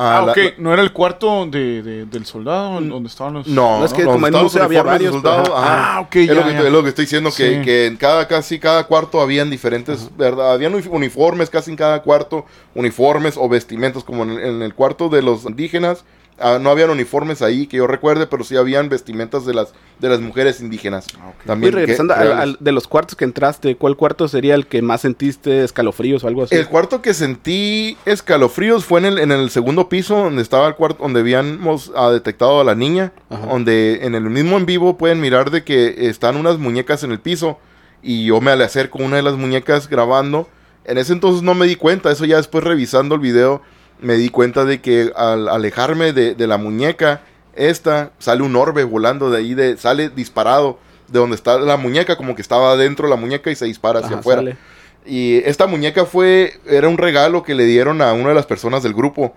Ah, 0.00 0.22
la- 0.26 0.30
ok. 0.32 0.36
la- 0.38 0.52
¿No 0.58 0.72
era 0.72 0.80
el 0.82 0.92
cuarto 0.92 1.44
de, 1.46 1.82
de- 1.82 2.04
del 2.06 2.24
soldado 2.24 2.78
en 2.78 2.88
donde 2.88 3.08
estaban 3.08 3.34
los... 3.34 3.48
no, 3.48 3.80
No, 3.80 3.84
es 3.84 3.92
que 3.92 4.04
como 4.04 4.28
en 4.28 4.32
museo 4.32 4.62
había 4.62 4.84
varios, 4.84 5.12
soldados, 5.12 5.48
ajá. 5.48 5.58
ajá. 5.58 5.96
Ah, 5.96 6.00
ok, 6.02 6.16
es, 6.16 6.26
ya, 6.28 6.34
lo 6.34 6.40
que, 6.42 6.46
ya. 6.46 6.52
estoy- 6.52 6.66
es 6.68 6.72
lo 6.72 6.82
que 6.84 6.88
estoy 6.90 7.04
diciendo, 7.06 7.30
que, 7.36 7.56
Sí. 7.56 7.62
que 7.64 7.86
en 7.86 7.96
cada, 7.96 8.28
casi 8.28 8.60
cada 8.60 8.84
cuarto 8.86 9.20
habían 9.20 9.50
diferentes, 9.50 10.08
¿verdad? 10.16 10.52
Habían 10.52 10.72
uni- 10.76 10.86
uniformes 10.88 11.50
casi 11.50 11.72
en 11.72 11.76
cada 11.76 12.00
cuarto, 12.02 12.46
uniformes 12.76 13.34
o 13.36 13.48
vestimentos, 13.48 14.04
como 14.04 14.22
en, 14.22 14.30
el- 14.30 14.38
en 14.44 14.62
el 14.62 14.72
cuarto 14.72 15.08
de 15.08 15.20
los 15.20 15.44
indígenas. 15.46 16.04
Ah, 16.40 16.58
no 16.60 16.70
habían 16.70 16.90
uniformes 16.90 17.42
ahí 17.42 17.66
que 17.66 17.76
yo 17.78 17.86
recuerde, 17.86 18.26
pero 18.26 18.44
sí 18.44 18.56
habían 18.56 18.88
vestimentas 18.88 19.44
de 19.46 19.54
las, 19.54 19.72
de 19.98 20.08
las 20.08 20.20
mujeres 20.20 20.60
indígenas. 20.60 21.06
Ah. 21.20 21.32
También 21.46 21.72
Y 21.72 21.76
regresando 21.76 22.14
que- 22.14 22.20
al- 22.20 22.26
reales. 22.28 22.42
al- 22.42 22.56
de 22.60 22.72
los 22.72 22.86
cuartos 22.88 23.16
que 23.16 23.24
entraste, 23.24 23.76
¿cuál 23.76 23.96
cuarto 23.96 24.28
sería 24.28 24.54
el 24.54 24.66
que 24.66 24.82
más 24.82 25.00
sentiste 25.02 25.64
escalofríos 25.64 26.24
o 26.24 26.28
algo 26.28 26.44
así? 26.44 26.54
El 26.54 26.66
cuarto 26.68 27.02
que 27.02 27.14
sentí 27.14 27.96
escalofríos 28.04 28.84
fue 28.84 29.00
en 29.00 29.06
el, 29.06 29.18
en 29.18 29.32
el 29.32 29.50
segundo 29.50 29.88
piso, 29.88 30.16
donde 30.16 30.42
estaba 30.42 30.66
el 30.68 30.74
cuarto, 30.74 31.02
donde 31.02 31.20
habíamos 31.20 31.92
ah, 31.96 32.10
detectado 32.10 32.60
a 32.60 32.64
la 32.64 32.74
niña, 32.74 33.12
Ajá. 33.30 33.46
donde 33.46 34.00
en 34.02 34.14
el 34.14 34.22
mismo 34.24 34.56
en 34.56 34.66
vivo 34.66 34.96
pueden 34.98 35.20
mirar 35.20 35.50
de 35.50 35.64
que 35.64 36.08
están 36.08 36.36
unas 36.36 36.58
muñecas 36.58 37.02
en 37.04 37.12
el 37.12 37.20
piso 37.20 37.58
y 38.02 38.26
yo 38.26 38.40
me 38.40 38.56
le 38.56 38.64
acerco 38.64 39.00
a 39.02 39.06
una 39.06 39.16
de 39.16 39.22
las 39.22 39.34
muñecas 39.34 39.88
grabando. 39.88 40.48
En 40.84 40.96
ese 40.98 41.12
entonces 41.12 41.42
no 41.42 41.54
me 41.54 41.66
di 41.66 41.76
cuenta, 41.76 42.10
eso 42.10 42.24
ya 42.24 42.36
después 42.36 42.64
revisando 42.64 43.14
el 43.14 43.20
video 43.20 43.60
me 44.00 44.14
di 44.14 44.28
cuenta 44.28 44.64
de 44.64 44.80
que 44.80 45.12
al 45.16 45.48
alejarme 45.48 46.12
de, 46.12 46.34
de 46.34 46.46
la 46.46 46.58
muñeca 46.58 47.22
esta 47.54 48.12
sale 48.18 48.42
un 48.42 48.54
orbe 48.56 48.84
volando 48.84 49.30
de 49.30 49.38
ahí, 49.38 49.54
de, 49.54 49.76
sale 49.76 50.08
disparado 50.10 50.78
de 51.08 51.18
donde 51.18 51.36
está 51.36 51.58
la 51.58 51.76
muñeca, 51.76 52.16
como 52.16 52.34
que 52.34 52.42
estaba 52.42 52.76
dentro 52.76 53.06
de 53.06 53.10
la 53.10 53.16
muñeca 53.16 53.50
y 53.50 53.56
se 53.56 53.64
dispara 53.64 53.98
hacia 54.00 54.10
Ajá, 54.10 54.20
afuera. 54.20 54.40
sale. 54.40 54.56
Y 55.04 55.38
esta 55.38 55.66
muñeca 55.66 56.04
fue, 56.04 56.54
era 56.66 56.88
un 56.88 56.98
regalo 56.98 57.42
que 57.42 57.54
le 57.54 57.64
dieron 57.64 58.02
a 58.02 58.12
una 58.12 58.28
de 58.28 58.34
las 58.34 58.46
personas 58.46 58.82
del 58.82 58.92
grupo, 58.94 59.34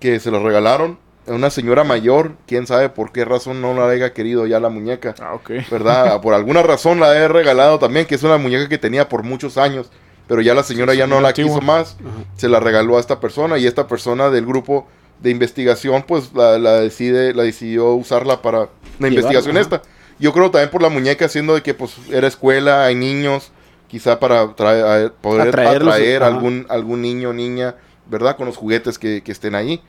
que 0.00 0.18
se 0.20 0.30
lo 0.30 0.42
regalaron. 0.44 0.98
Una 1.26 1.50
señora 1.50 1.84
mayor, 1.84 2.32
quién 2.48 2.66
sabe 2.66 2.88
por 2.88 3.12
qué 3.12 3.24
razón 3.24 3.60
no 3.60 3.72
la 3.74 3.88
haya 3.88 4.12
querido 4.12 4.46
ya 4.46 4.58
la 4.58 4.68
muñeca. 4.68 5.14
Ah, 5.20 5.34
ok. 5.34 5.50
¿Verdad? 5.70 6.20
por 6.22 6.34
alguna 6.34 6.62
razón 6.64 6.98
la 6.98 7.16
he 7.16 7.28
regalado 7.28 7.78
también, 7.78 8.06
que 8.06 8.16
es 8.16 8.22
una 8.24 8.36
muñeca 8.38 8.68
que 8.68 8.78
tenía 8.78 9.08
por 9.08 9.22
muchos 9.22 9.56
años. 9.56 9.90
Pero 10.28 10.40
ya 10.40 10.54
la 10.54 10.62
señora 10.62 10.94
ya 10.94 11.06
no 11.06 11.20
la 11.20 11.32
quiso 11.32 11.60
más. 11.60 11.96
Se 12.36 12.48
la 12.48 12.60
regaló 12.60 12.96
a 12.96 13.00
esta 13.00 13.20
persona 13.20 13.58
y 13.58 13.66
esta 13.66 13.86
persona 13.86 14.30
del 14.30 14.46
grupo 14.46 14.86
de 15.20 15.30
investigación, 15.30 16.04
pues 16.06 16.32
la, 16.34 16.58
la 16.58 16.80
decide, 16.80 17.34
la 17.34 17.42
decidió 17.42 17.92
usarla 17.94 18.42
para 18.42 18.68
la 18.98 19.08
investigación 19.08 19.56
ajá. 19.56 19.60
esta. 19.60 19.82
Yo 20.18 20.32
creo 20.32 20.50
también 20.50 20.70
por 20.70 20.82
la 20.82 20.88
muñeca, 20.88 21.28
siendo 21.28 21.54
de 21.54 21.62
que 21.62 21.74
pues 21.74 21.96
era 22.10 22.26
escuela, 22.28 22.84
hay 22.84 22.94
niños, 22.94 23.50
quizá 23.88 24.18
para 24.20 24.54
traer, 24.54 24.84
a- 24.84 25.12
poder 25.20 25.48
Atraerlos, 25.48 25.94
atraer 25.94 26.22
ajá. 26.22 26.34
algún, 26.34 26.66
algún 26.68 27.02
niño 27.02 27.30
o 27.30 27.32
niña, 27.32 27.74
¿verdad? 28.06 28.36
Con 28.36 28.46
los 28.46 28.56
juguetes 28.56 28.98
que, 28.98 29.22
que 29.22 29.32
estén 29.32 29.54
ahí. 29.54 29.82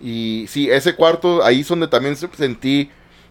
Y 0.00 0.46
sí, 0.48 0.70
ese 0.70 0.94
cuarto, 0.94 1.44
ahí 1.44 1.60
es 1.60 1.68
donde 1.68 1.88
también 1.88 2.16
se- 2.16 2.28
sentí, 2.36 2.90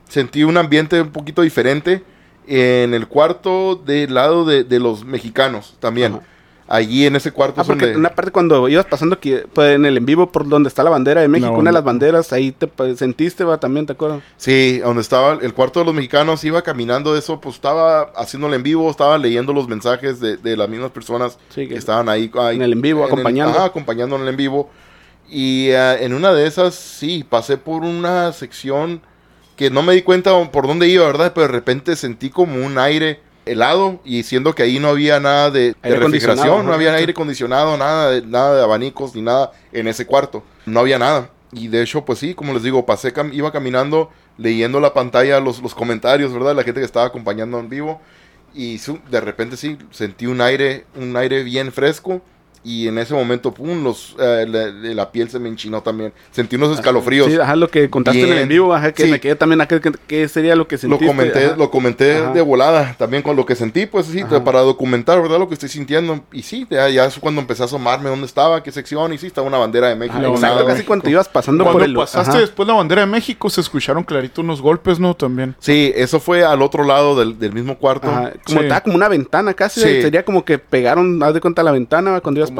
sentí 0.10 0.44
un 0.44 0.58
ambiente 0.58 1.00
un 1.02 1.12
poquito 1.12 1.42
diferente. 1.42 2.04
En 2.46 2.94
el 2.94 3.08
cuarto 3.08 3.76
del 3.76 4.14
lado 4.14 4.44
de, 4.44 4.64
de 4.66 4.80
los 4.80 5.06
mexicanos 5.06 5.78
también. 5.80 6.16
Ajá. 6.16 6.24
Allí 6.68 7.06
en 7.06 7.16
ese 7.18 7.32
cuarto 7.32 7.56
Ah, 7.60 7.62
es 7.64 7.68
porque 7.68 7.86
donde... 7.88 8.00
una 8.00 8.16
parte 8.16 8.32
cuando 8.32 8.68
ibas 8.70 8.86
pasando 8.86 9.16
aquí, 9.16 9.36
pues, 9.54 9.76
en 9.76 9.86
el 9.86 9.98
en 9.98 10.06
vivo 10.06 10.32
por 10.32 10.48
donde 10.48 10.70
está 10.70 10.82
la 10.84 10.90
bandera 10.90 11.20
de 11.22 11.28
México, 11.28 11.52
una 11.52 11.70
de 11.72 11.74
las 11.74 11.84
bandera. 11.84 12.14
banderas, 12.14 12.34
ahí 12.34 12.52
te 12.54 12.68
pues, 12.68 12.98
sentiste, 13.00 13.44
va, 13.44 13.60
también, 13.60 13.86
¿te 13.86 13.92
acuerdas? 13.94 14.22
Sí, 14.38 14.80
donde 14.80 15.02
estaba 15.02 15.34
el 15.42 15.54
cuarto 15.54 15.80
de 15.82 15.86
los 15.86 15.94
mexicanos, 15.94 16.44
iba 16.46 16.62
caminando 16.62 17.18
eso, 17.18 17.42
pues 17.42 17.56
estaba 17.56 18.12
haciéndolo 18.16 18.56
en 18.56 18.64
vivo, 18.64 18.90
estaba 18.90 19.18
leyendo 19.18 19.52
los 19.52 19.68
mensajes 19.68 20.20
de, 20.22 20.38
de 20.38 20.56
las 20.56 20.70
mismas 20.70 20.92
personas 20.92 21.38
Sí, 21.50 21.64
que 21.64 21.70
que- 21.70 21.76
estaban 21.76 22.08
ahí, 22.08 22.32
ahí 22.40 22.56
en 22.56 22.62
el 22.62 22.72
en 22.74 22.82
vivo, 22.82 23.04
acompañando. 23.04 23.58
ajá, 23.58 23.66
acompañando 23.66 24.16
en 24.16 24.22
el 24.24 24.30
en 24.30 24.38
vivo. 24.38 24.70
Y 25.30 25.68
eh, 25.70 26.04
en 26.06 26.14
una 26.14 26.32
de 26.34 26.48
esas, 26.48 26.76
sí, 26.76 27.26
pasé 27.28 27.58
por 27.58 27.82
una 27.84 28.32
sección 28.34 29.02
que 29.56 29.70
no 29.70 29.84
me 29.84 29.94
di 29.94 30.02
cuenta 30.02 30.32
por 30.52 30.66
dónde 30.68 30.88
iba, 30.88 31.06
¿verdad? 31.06 31.32
Pero 31.36 31.48
de 31.48 31.54
repente 31.54 31.96
sentí 31.96 32.30
como 32.30 32.66
un 32.66 32.78
aire 32.78 33.20
helado 33.46 34.00
y 34.06 34.24
siendo 34.24 34.56
que 34.56 34.64
ahí 34.64 34.80
no 34.80 34.90
había 34.90 35.20
nada 35.20 35.52
de, 35.52 35.76
refrigeración, 35.82 36.66
no 36.66 36.74
había 36.74 36.94
aire 36.94 37.12
acondicionado, 37.12 37.78
nada 37.78 38.12
de, 38.12 38.22
nada 38.22 38.56
de 38.58 38.64
abanicos 38.64 39.16
ni 39.16 39.22
nada 39.22 39.52
en 39.72 39.88
ese 39.88 40.06
cuarto. 40.06 40.44
No 40.66 40.80
había 40.80 41.00
nada. 41.00 41.30
Y 41.52 41.68
de 41.68 41.84
hecho, 41.84 42.04
pues 42.04 42.20
sí, 42.20 42.34
como 42.34 42.54
les 42.54 42.64
digo, 42.64 42.86
pasé, 42.86 43.14
cam- 43.14 43.34
iba 43.34 43.52
caminando 43.52 44.10
leyendo 44.38 44.80
la 44.80 44.94
pantalla, 44.94 45.40
los, 45.40 45.62
los 45.62 45.76
comentarios, 45.76 46.34
¿verdad? 46.34 46.56
La 46.56 46.64
gente 46.64 46.80
que 46.80 46.86
estaba 46.86 47.06
acompañando 47.06 47.60
en 47.60 47.70
vivo. 47.70 48.02
Y 48.56 48.80
de 49.10 49.22
repente 49.22 49.58
sí, 49.58 49.78
sentí 49.92 50.28
un 50.28 50.42
aire, 50.42 50.86
un 50.96 51.16
aire 51.18 51.44
bien 51.44 51.72
fresco. 51.72 52.22
Y 52.66 52.88
en 52.88 52.98
ese 52.98 53.14
momento, 53.14 53.54
pum, 53.54 53.84
los, 53.84 54.16
eh, 54.20 54.46
la, 54.48 54.68
la 54.94 55.12
piel 55.12 55.30
se 55.30 55.38
me 55.38 55.50
enchinó 55.50 55.82
también. 55.82 56.14
Sentí 56.32 56.56
unos 56.56 56.74
escalofríos. 56.78 57.28
Sí, 57.30 57.38
ajá, 57.38 57.56
lo 57.58 57.68
que 57.68 57.90
contaste 57.90 58.24
en 58.24 58.38
el 58.38 58.48
vivo, 58.48 58.74
ajá, 58.74 58.94
que 58.94 59.04
Sí. 59.04 59.12
me 59.12 59.20
quedé 59.20 59.36
también 59.36 59.60
acá, 59.60 59.82
que, 59.82 59.92
que 60.08 60.28
sería 60.30 60.56
lo 60.56 60.66
que 60.68 60.76
lo 60.76 60.80
sentiste. 60.80 61.06
comenté, 61.08 61.46
ajá. 61.48 61.56
lo 61.58 61.70
comenté 61.70 62.18
Ajá. 62.18 62.32
de 62.34 62.42
volada 62.42 62.96
también 62.98 63.22
con 63.22 63.36
lo 63.36 63.46
que 63.46 63.56
sentí, 63.56 63.86
pues 63.86 64.06
sí, 64.06 64.22
Ajá. 64.22 64.44
para 64.46 64.62
documentar, 64.62 65.22
¿verdad? 65.22 65.40
Lo 65.40 65.48
que 65.50 65.56
estoy 65.56 65.68
sintiendo. 65.68 66.22
Y 66.32 66.44
sí, 66.44 66.66
ya, 66.70 66.88
ya 66.90 67.06
es 67.06 67.20
cuando 67.20 67.42
empecé 67.42 67.64
a 67.64 67.66
asomarme 67.66 68.10
dónde 68.10 68.26
estaba, 68.28 68.64
qué 68.64 68.72
sección, 68.72 69.12
y 69.12 69.18
sí, 69.18 69.28
estaba 69.28 69.46
una 69.46 69.58
bandera 69.58 69.90
de 69.90 69.96
México. 69.96 70.18
Exacto, 70.26 70.66
casi 70.66 70.84
cuando 70.84 71.10
ibas 71.10 71.28
pasando 71.28 71.66
Cuando 71.66 71.80
por 71.80 71.88
el... 71.90 71.94
pasaste 71.96 72.32
ajá. 72.32 72.40
después 72.40 72.66
la 72.68 72.76
bandera 72.76 73.02
de 73.02 73.08
México, 73.08 73.50
se 73.50 73.60
escucharon 73.60 74.04
clarito 74.06 74.40
unos 74.42 74.62
golpes, 74.62 75.00
¿no? 75.02 75.14
También. 75.16 75.54
Sí, 75.60 75.92
eso 75.96 76.22
fue 76.22 76.46
al 76.46 76.62
otro 76.62 76.86
lado 76.86 77.20
del, 77.20 77.38
del 77.38 77.52
mismo 77.52 77.78
cuarto. 77.78 78.08
Ajá, 78.10 78.32
como 78.46 78.60
Sí. 78.60 78.64
estaba 78.66 78.82
como 78.82 78.96
una 78.96 79.10
ventana 79.10 79.54
casi, 79.54 79.82
Sí. 79.82 80.02
sería 80.02 80.24
como 80.24 80.46
que 80.46 80.60
pegaron, 80.60 81.22
haz 81.24 81.34
de 81.34 81.42
cuenta 81.42 81.62
la 81.62 81.72
ventana 81.72 82.22
cuando 82.22 82.40
ibas 82.40 82.53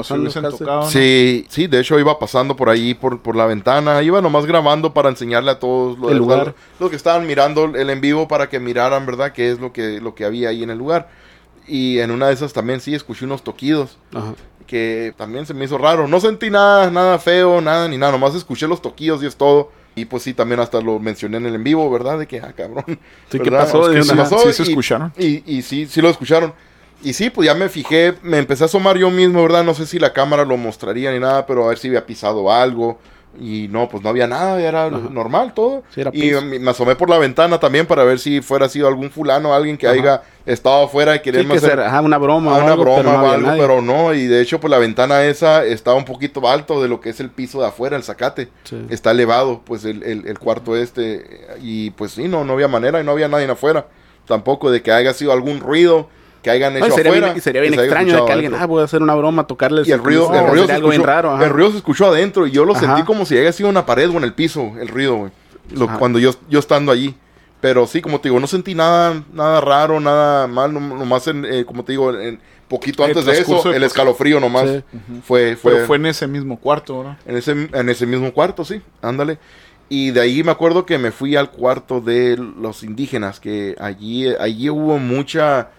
Si. 0.88 0.92
Sí, 0.92 1.46
sí, 1.50 1.68
de 1.68 1.80
hecho 1.80 2.00
iba 2.00 2.18
pasando 2.20 2.56
por 2.56 2.70
ahí, 2.70 2.94
por, 2.94 3.22
por 3.22 3.36
la 3.36 3.46
ventana, 3.46 4.02
iba 4.02 4.22
nomás 4.22 4.46
grabando 4.46 4.94
para 4.94 5.10
enseñarle 5.10 5.52
a 5.52 5.60
todos 5.60 5.98
lo- 6.00 6.10
El 6.10 6.18
lugar. 6.18 6.56
los 6.80 6.90
que 6.90 6.96
estaban 6.96 7.28
mirando 7.28 7.66
el 7.66 7.90
en 7.90 8.02
vivo 8.02 8.28
para 8.28 8.50
que 8.50 8.60
miraran, 8.60 9.06
¿verdad? 9.06 9.32
Qué 9.34 9.52
es 9.52 9.60
lo 9.60 9.72
que, 9.74 10.00
lo 10.02 10.16
que 10.16 10.26
había 10.26 10.50
ahí 10.50 10.64
en 10.64 10.70
el 10.70 10.78
lugar. 10.78 11.10
Y 11.68 12.00
en 12.00 12.12
una 12.12 12.28
de 12.28 12.34
esas 12.34 12.52
también 12.54 12.82
sí 12.82 12.94
escuché 12.96 13.26
unos 13.26 13.44
toquidos. 13.44 13.98
Ajá. 14.14 14.34
que 14.68 15.14
también 15.18 15.46
se 15.46 15.54
me 15.54 15.66
hizo 15.66 15.78
raro. 15.78 16.08
No 16.08 16.20
sentí 16.22 16.50
nada, 16.50 16.90
nada 16.90 17.20
feo, 17.20 17.60
nada 17.62 17.88
ni 17.90 17.98
nada, 17.98 18.14
nomás 18.14 18.34
escuché 18.34 18.66
los 18.68 18.82
toquillos 18.82 19.22
y 19.22 19.26
es 19.28 19.36
todo. 19.36 19.70
Y 19.96 20.06
pues 20.06 20.24
sí, 20.24 20.34
también 20.34 20.60
hasta 20.62 20.82
lo 20.82 20.98
mencioné 21.00 21.38
en 21.38 21.46
el 21.46 21.54
en 21.56 21.64
vivo, 21.64 21.92
¿verdad? 21.92 22.18
De 22.18 22.26
que, 22.28 22.40
ah, 22.40 22.54
cabrón. 22.58 22.84
Sí, 23.30 23.40
¿qué 23.40 23.52
pasó? 23.52 23.84
Es 23.84 23.90
que 23.90 23.96
De 23.98 24.04
sí 24.04 24.12
una- 24.14 24.24
pasó 24.24 24.40
sí 24.40 24.54
se 24.54 24.64
y- 24.64 24.70
escucharon. 24.70 25.14
Y, 25.18 25.58
y 25.58 25.62
sí, 25.62 25.86
sí 25.86 26.02
lo 26.02 26.10
escucharon. 26.10 26.54
Y 27.04 27.14
sí, 27.14 27.30
pues 27.30 27.46
ya 27.46 27.54
me 27.54 27.70
fijé, 27.70 28.14
me 28.24 28.38
empecé 28.38 28.64
a 28.64 28.66
asomar 28.66 28.98
yo 28.98 29.12
mismo, 29.12 29.42
¿verdad? 29.42 29.64
No 29.64 29.74
sé 29.74 29.86
si 29.86 30.00
la 30.00 30.14
cámara 30.14 30.46
lo 30.46 30.56
mostraría 30.58 31.12
ni 31.12 31.20
nada, 31.20 31.46
pero 31.46 31.66
a 31.66 31.70
ver 31.70 31.78
si 31.78 31.90
había 31.90 32.06
pisado 32.06 32.52
algo. 32.52 32.98
Y 33.40 33.68
no, 33.72 33.90
pues 33.90 34.04
no 34.04 34.10
había 34.10 34.28
nada, 34.28 34.62
era 34.62 34.86
Ajá. 34.86 35.00
normal 35.10 35.56
todo. 35.56 35.82
Sí, 35.94 36.02
era 36.02 36.12
y 36.14 36.32
me 36.60 36.70
asomé 36.70 36.96
por 36.96 37.10
la 37.10 37.18
ventana 37.18 37.60
también 37.60 37.88
para 37.88 38.04
ver 38.04 38.20
si 38.20 38.42
fuera 38.42 38.70
sido 38.70 38.88
algún 38.88 39.10
fulano, 39.10 39.56
alguien 39.56 39.76
que 39.76 39.88
Ajá. 39.88 39.96
haya 39.96 40.22
estado 40.46 40.84
afuera 40.86 41.16
y 41.16 41.18
Sí, 41.18 41.24
quería 41.24 41.48
que 41.48 41.60
ser, 41.60 41.80
ajá, 41.80 42.02
una 42.02 42.20
broma 42.20 42.56
Ah, 42.56 42.64
una 42.64 42.74
algo, 42.74 42.84
broma 42.84 42.98
pero 43.02 43.10
no 43.12 43.16
o 43.16 43.20
había 43.22 43.34
algo, 43.34 43.48
nadie. 43.48 43.62
pero 43.62 43.82
no. 43.82 44.14
Y 44.14 44.28
de 44.28 44.40
hecho, 44.40 44.60
pues 44.60 44.70
la 44.70 44.78
ventana 44.78 45.24
esa 45.24 45.66
estaba 45.66 45.98
un 45.98 46.06
poquito 46.06 46.48
alto 46.48 46.80
de 46.80 46.88
lo 46.88 47.02
que 47.02 47.10
es 47.10 47.20
el 47.22 47.32
piso 47.32 47.60
de 47.60 47.68
afuera, 47.70 47.98
el 47.98 48.04
zacate. 48.04 48.50
Sí. 48.66 48.86
Está 48.92 49.10
elevado, 49.10 49.62
pues 49.66 49.84
el, 49.86 50.04
el- 50.04 50.28
el 50.28 50.38
cuarto 50.38 50.78
este. 50.78 51.48
Y 51.60 51.90
pues 51.90 52.12
sí, 52.12 52.28
no, 52.28 52.46
no 52.46 52.54
había 52.54 52.68
manera 52.68 53.02
y 53.02 53.04
no 53.04 53.12
había 53.14 53.30
nadie 53.30 53.50
afuera. 53.50 53.88
Tampoco 54.28 54.70
de 54.70 54.84
que 54.84 54.92
haya 54.92 55.12
sido 55.12 55.34
algún 55.34 55.60
ruido 55.60 56.08
que 56.44 56.52
hayan 56.52 56.76
hecho 56.78 56.88
No, 56.90 56.96
sería 56.96 57.12
afuera. 57.12 57.28
bien, 57.32 57.42
sería 57.42 57.62
que 57.62 57.68
extraño 57.70 58.20
de 58.20 58.26
que 58.26 58.32
alguien, 58.32 58.52
adentro. 58.52 58.64
ah, 58.64 58.68
voy 58.68 58.82
a 58.82 58.86
hacer 58.86 59.02
una 59.02 59.16
broma, 59.16 59.48
tocarles. 59.48 59.88
Y 59.88 59.92
el 59.92 60.00
ruido, 60.04 60.32
el, 60.34 60.48
ruido 60.48 60.68
se 60.68 60.74
algo 60.74 60.90
bien 60.90 61.02
escuchó, 61.02 61.08
raro. 61.22 61.42
el 61.44 61.50
ruido 61.50 61.72
se 61.72 61.78
escuchó 61.78 62.06
adentro 62.08 62.46
y 62.46 62.52
yo 62.52 62.66
lo 62.66 62.74
Ajá. 62.76 62.82
sentí 62.86 63.04
como 63.04 63.26
si 63.26 63.38
haya 63.38 63.52
sido 63.52 63.70
una 63.70 63.86
pared 63.86 64.10
o 64.10 64.18
en 64.18 64.24
el 64.26 64.34
piso, 64.34 64.74
el 64.80 64.88
ruido, 64.90 65.16
güey. 65.16 65.32
Lo-. 65.72 65.88
Cuando 65.98 66.20
yo, 66.20 66.32
yo 66.50 66.60
estando 66.60 66.92
allí. 66.92 67.16
Pero 67.62 67.88
sí, 67.88 68.02
como 68.02 68.20
te 68.20 68.28
digo, 68.28 68.42
no 68.42 68.48
sentí 68.48 68.76
nada, 68.76 69.24
nada 69.32 69.62
raro, 69.62 70.02
nada 70.02 70.48
mal, 70.48 70.74
no- 70.74 70.82
nomás 70.82 71.26
en, 71.30 71.46
eh, 71.46 71.64
como 71.64 71.86
te 71.86 71.94
digo, 71.94 72.14
en, 72.14 72.38
poquito 72.68 73.06
El 73.06 73.12
antes 73.12 73.26
de 73.26 73.40
eso, 73.40 73.70
de 73.70 73.78
el 73.78 73.84
escalofrío 73.84 74.42
nomás 74.42 74.70
Sí. 74.70 74.84
fue, 75.26 75.56
fue, 75.56 75.72
Pero 75.74 75.86
fue 75.88 75.96
en 75.96 76.08
ese 76.08 76.28
mismo 76.28 76.60
cuarto, 76.60 77.02
¿no? 77.04 77.16
en, 77.26 77.38
ese, 77.38 77.52
en 77.72 77.88
ese 77.90 78.06
mismo 78.06 78.34
cuarto, 78.34 78.66
sí, 78.66 78.82
ándale. 79.02 79.38
Y 79.88 80.12
de 80.12 80.20
ahí 80.20 80.44
me 80.44 80.52
acuerdo 80.52 80.86
que 80.86 80.98
me 80.98 81.12
fui 81.12 81.38
al 81.38 81.52
cuarto 81.52 82.02
de 82.02 82.36
los 82.38 82.84
indígenas, 82.84 83.40
que 83.40 83.76
allí, 83.80 84.28
allí 84.40 84.70
hubo 84.70 84.98
mucha, 84.98 85.70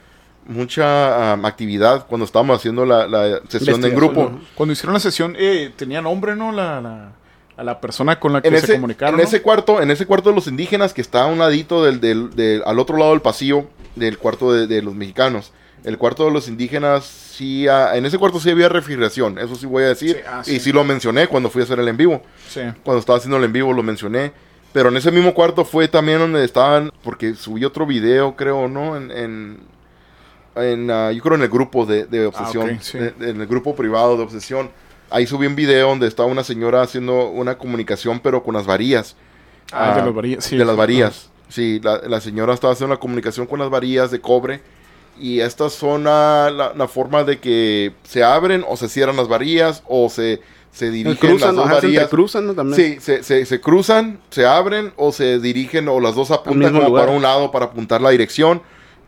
mucha 0.47 1.33
am, 1.33 1.45
actividad 1.45 2.07
cuando 2.07 2.25
estábamos 2.25 2.59
haciendo 2.59 2.85
la, 2.85 3.07
la 3.07 3.41
sesión 3.49 3.77
Investigación, 3.77 3.95
grupo. 3.95 4.41
Cuando 4.55 4.73
hicieron 4.73 4.95
la 4.95 5.01
sesión, 5.01 5.35
eh, 5.39 5.73
tenía 5.77 6.01
nombre, 6.03 6.37
¿no? 6.37 6.53
La, 6.53 6.81
la- 6.81 7.13
a 7.57 7.63
la 7.63 7.81
persona 7.81 8.19
con 8.19 8.33
la 8.33 8.43
que 8.43 8.49
en 8.49 8.55
se 8.59 8.65
ese, 8.65 8.73
comunicaron. 8.75 9.15
en 9.15 9.23
¿no? 9.23 9.29
ese 9.29 9.41
cuarto, 9.41 9.81
en 9.81 9.89
ese 9.93 10.07
cuarto 10.07 10.31
de 10.31 10.35
los 10.35 10.49
indígenas 10.49 10.93
que 10.93 11.01
está 11.01 11.23
a 11.23 11.27
un 11.27 11.39
ladito 11.39 11.85
del, 11.85 12.01
del, 12.01 12.31
del- 12.35 12.63
al 12.67 12.81
otro 12.81 12.97
lado 12.97 13.13
del 13.13 13.21
pasillo 13.21 13.69
del 13.95 14.19
cuarto 14.19 14.53
de, 14.53 14.67
de 14.67 14.83
los 14.83 14.93
mexicanos. 14.95 15.53
El 15.85 15.97
cuarto 15.97 16.25
de 16.25 16.33
los 16.33 16.49
indígenas 16.49 17.05
sí, 17.05 17.69
ah, 17.69 17.93
en 17.95 18.07
ese 18.07 18.19
cuarto 18.19 18.41
sí 18.41 18.51
había 18.51 18.69
refrigeración, 18.69 19.39
eso 19.39 19.55
sí 19.55 19.67
voy 19.67 19.85
a 19.85 19.89
decir. 19.89 20.17
Sí, 20.17 20.23
ah, 20.29 20.43
Y 20.47 20.51
sí. 20.51 20.61
sí 20.61 20.73
lo 20.73 20.83
mencioné 20.83 21.29
cuando 21.29 21.49
fui 21.49 21.61
a 21.61 21.65
hacer 21.65 21.79
el 21.79 21.87
en 21.87 21.97
vivo. 21.97 22.23
Sí. 22.49 22.63
Cuando 22.83 22.99
estaba 22.99 23.19
haciendo 23.19 23.37
el 23.37 23.45
en 23.45 23.53
vivo 23.53 23.73
lo 23.73 23.83
mencioné. 23.85 24.33
Pero 24.73 24.89
en 24.89 24.97
ese 24.97 25.13
mismo 25.13 25.33
cuarto 25.33 25.65
fue 25.65 25.87
también 25.87 26.19
donde 26.19 26.43
estaban, 26.45 26.91
porque 27.05 27.35
subí 27.37 27.65
otro 27.65 27.87
video, 27.87 28.35
creo, 28.35 28.67
¿no? 28.67 28.97
En, 28.97 29.13
en, 29.13 29.59
en, 30.57 30.91
ah, 30.91 31.11
yo 31.13 31.23
creo 31.23 31.37
en 31.37 31.43
el 31.43 31.49
grupo 31.49 31.87
de, 31.87 32.07
de 32.07 32.27
obsesión, 32.27 32.79
sí. 32.81 32.99
de- 32.99 33.11
de- 33.13 33.31
en 33.31 33.41
el 33.41 33.47
grupo 33.47 33.75
privado 33.75 34.17
de 34.17 34.23
obsesión. 34.23 34.71
Ahí 35.11 35.27
subí 35.27 35.47
un 35.47 35.55
video 35.57 35.89
donde 35.89 36.07
estaba 36.09 36.29
una 36.29 36.45
señora 36.45 36.83
haciendo 36.83 37.29
una 37.29 37.57
comunicación, 37.59 38.21
pero 38.21 38.43
con 38.43 38.55
las 38.55 38.67
varillas. 38.67 39.17
Ah, 39.73 39.93
Ah, 39.93 39.97
de 39.97 40.03
las 40.07 40.15
varillas. 40.15 40.45
Sí, 40.45 40.57
de 40.57 40.65
las 40.65 40.77
varillas. 40.77 41.31
Sí, 41.49 41.81
la, 41.83 41.99
la 42.09 42.21
señora 42.21 42.55
estaba 42.55 42.73
haciendo 42.73 42.95
una 42.95 43.01
comunicación 43.01 43.47
con 43.47 43.59
las 43.61 43.71
varillas 43.71 44.11
de 44.11 44.21
cobre. 44.21 44.61
Y 45.21 45.41
estas 45.41 45.73
son 45.73 46.07
ah, 46.09 46.51
la, 46.53 46.73
la 46.75 46.89
forma 46.89 47.23
de 47.23 47.39
que 47.39 47.93
se 48.03 48.25
abren 48.25 48.65
o 48.69 48.77
se 48.77 48.89
cierran 48.89 49.17
las 49.17 49.29
varillas 49.29 49.85
o 49.87 50.09
se, 50.11 50.41
se 50.73 50.91
dirigen 50.91 51.17
cruzan, 51.31 51.49
las 51.49 51.57
dos 51.57 51.67
ajá, 51.67 51.75
se 51.77 51.87
varillas. 51.87 52.09
cruzan, 52.09 52.47
¿no? 52.49 52.55
También. 52.55 52.77
Sí, 52.77 52.99
se, 53.01 53.23
se, 53.23 53.47
se 53.47 53.61
cruzan, 53.61 54.19
se 54.31 54.45
abren 54.45 54.93
o 54.97 55.13
se 55.13 55.39
dirigen 55.39 55.87
o 55.89 56.01
las 56.01 56.17
dos 56.17 56.33
apuntan 56.33 56.73
como 56.73 56.93
para 56.93 57.13
un 57.13 57.23
lado 57.23 57.53
para 57.53 57.67
apuntar 57.67 58.01
la 58.01 58.11
dirección. 58.11 58.61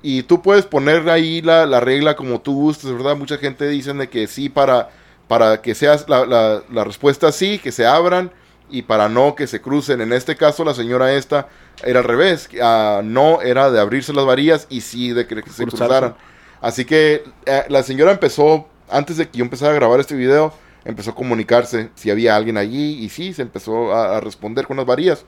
Y 0.02 0.22
tú 0.22 0.42
puedes 0.42 0.66
poner 0.66 1.08
ahí 1.08 1.42
la, 1.42 1.66
la 1.66 1.80
regla 1.80 2.14
como 2.16 2.40
tú 2.40 2.54
gustes, 2.54 2.92
¿verdad? 2.92 3.16
Mucha 3.16 3.38
gente 3.38 3.66
dicen 3.68 3.98
de 3.98 4.08
que 4.08 4.26
sí 4.26 4.48
para, 4.48 4.90
para 5.26 5.62
que 5.62 5.74
seas 5.74 6.08
la, 6.08 6.24
la, 6.26 6.62
la 6.70 6.84
respuesta 6.84 7.32
sí, 7.32 7.58
que 7.58 7.72
se 7.72 7.86
abran 7.86 8.30
y 8.70 8.82
para 8.82 9.08
no 9.08 9.34
que 9.34 9.46
se 9.46 9.60
crucen. 9.60 10.00
En 10.00 10.12
este 10.12 10.36
caso 10.36 10.64
la 10.64 10.74
señora 10.74 11.12
esta 11.12 11.48
era 11.84 12.00
al 12.00 12.04
revés, 12.04 12.48
ah, 12.62 13.00
no 13.04 13.42
era 13.42 13.70
de 13.70 13.80
abrirse 13.80 14.12
las 14.12 14.24
varillas 14.24 14.66
y 14.70 14.80
sí 14.80 15.12
de 15.12 15.26
que, 15.26 15.42
que 15.42 15.50
se 15.50 15.66
cruzaran. 15.66 16.14
Así 16.60 16.84
que 16.84 17.24
eh, 17.44 17.64
la 17.68 17.82
señora 17.82 18.12
empezó, 18.12 18.68
antes 18.88 19.16
de 19.16 19.28
que 19.28 19.38
yo 19.38 19.44
empezara 19.44 19.72
a 19.72 19.76
grabar 19.76 20.00
este 20.00 20.14
video, 20.14 20.52
empezó 20.84 21.10
a 21.10 21.14
comunicarse 21.14 21.90
si 21.94 22.10
había 22.10 22.36
alguien 22.36 22.56
allí 22.56 23.04
y 23.04 23.08
sí, 23.08 23.32
se 23.34 23.42
empezó 23.42 23.92
a, 23.92 24.16
a 24.16 24.20
responder 24.20 24.66
con 24.66 24.76
las 24.76 24.86
varillas. 24.86 25.24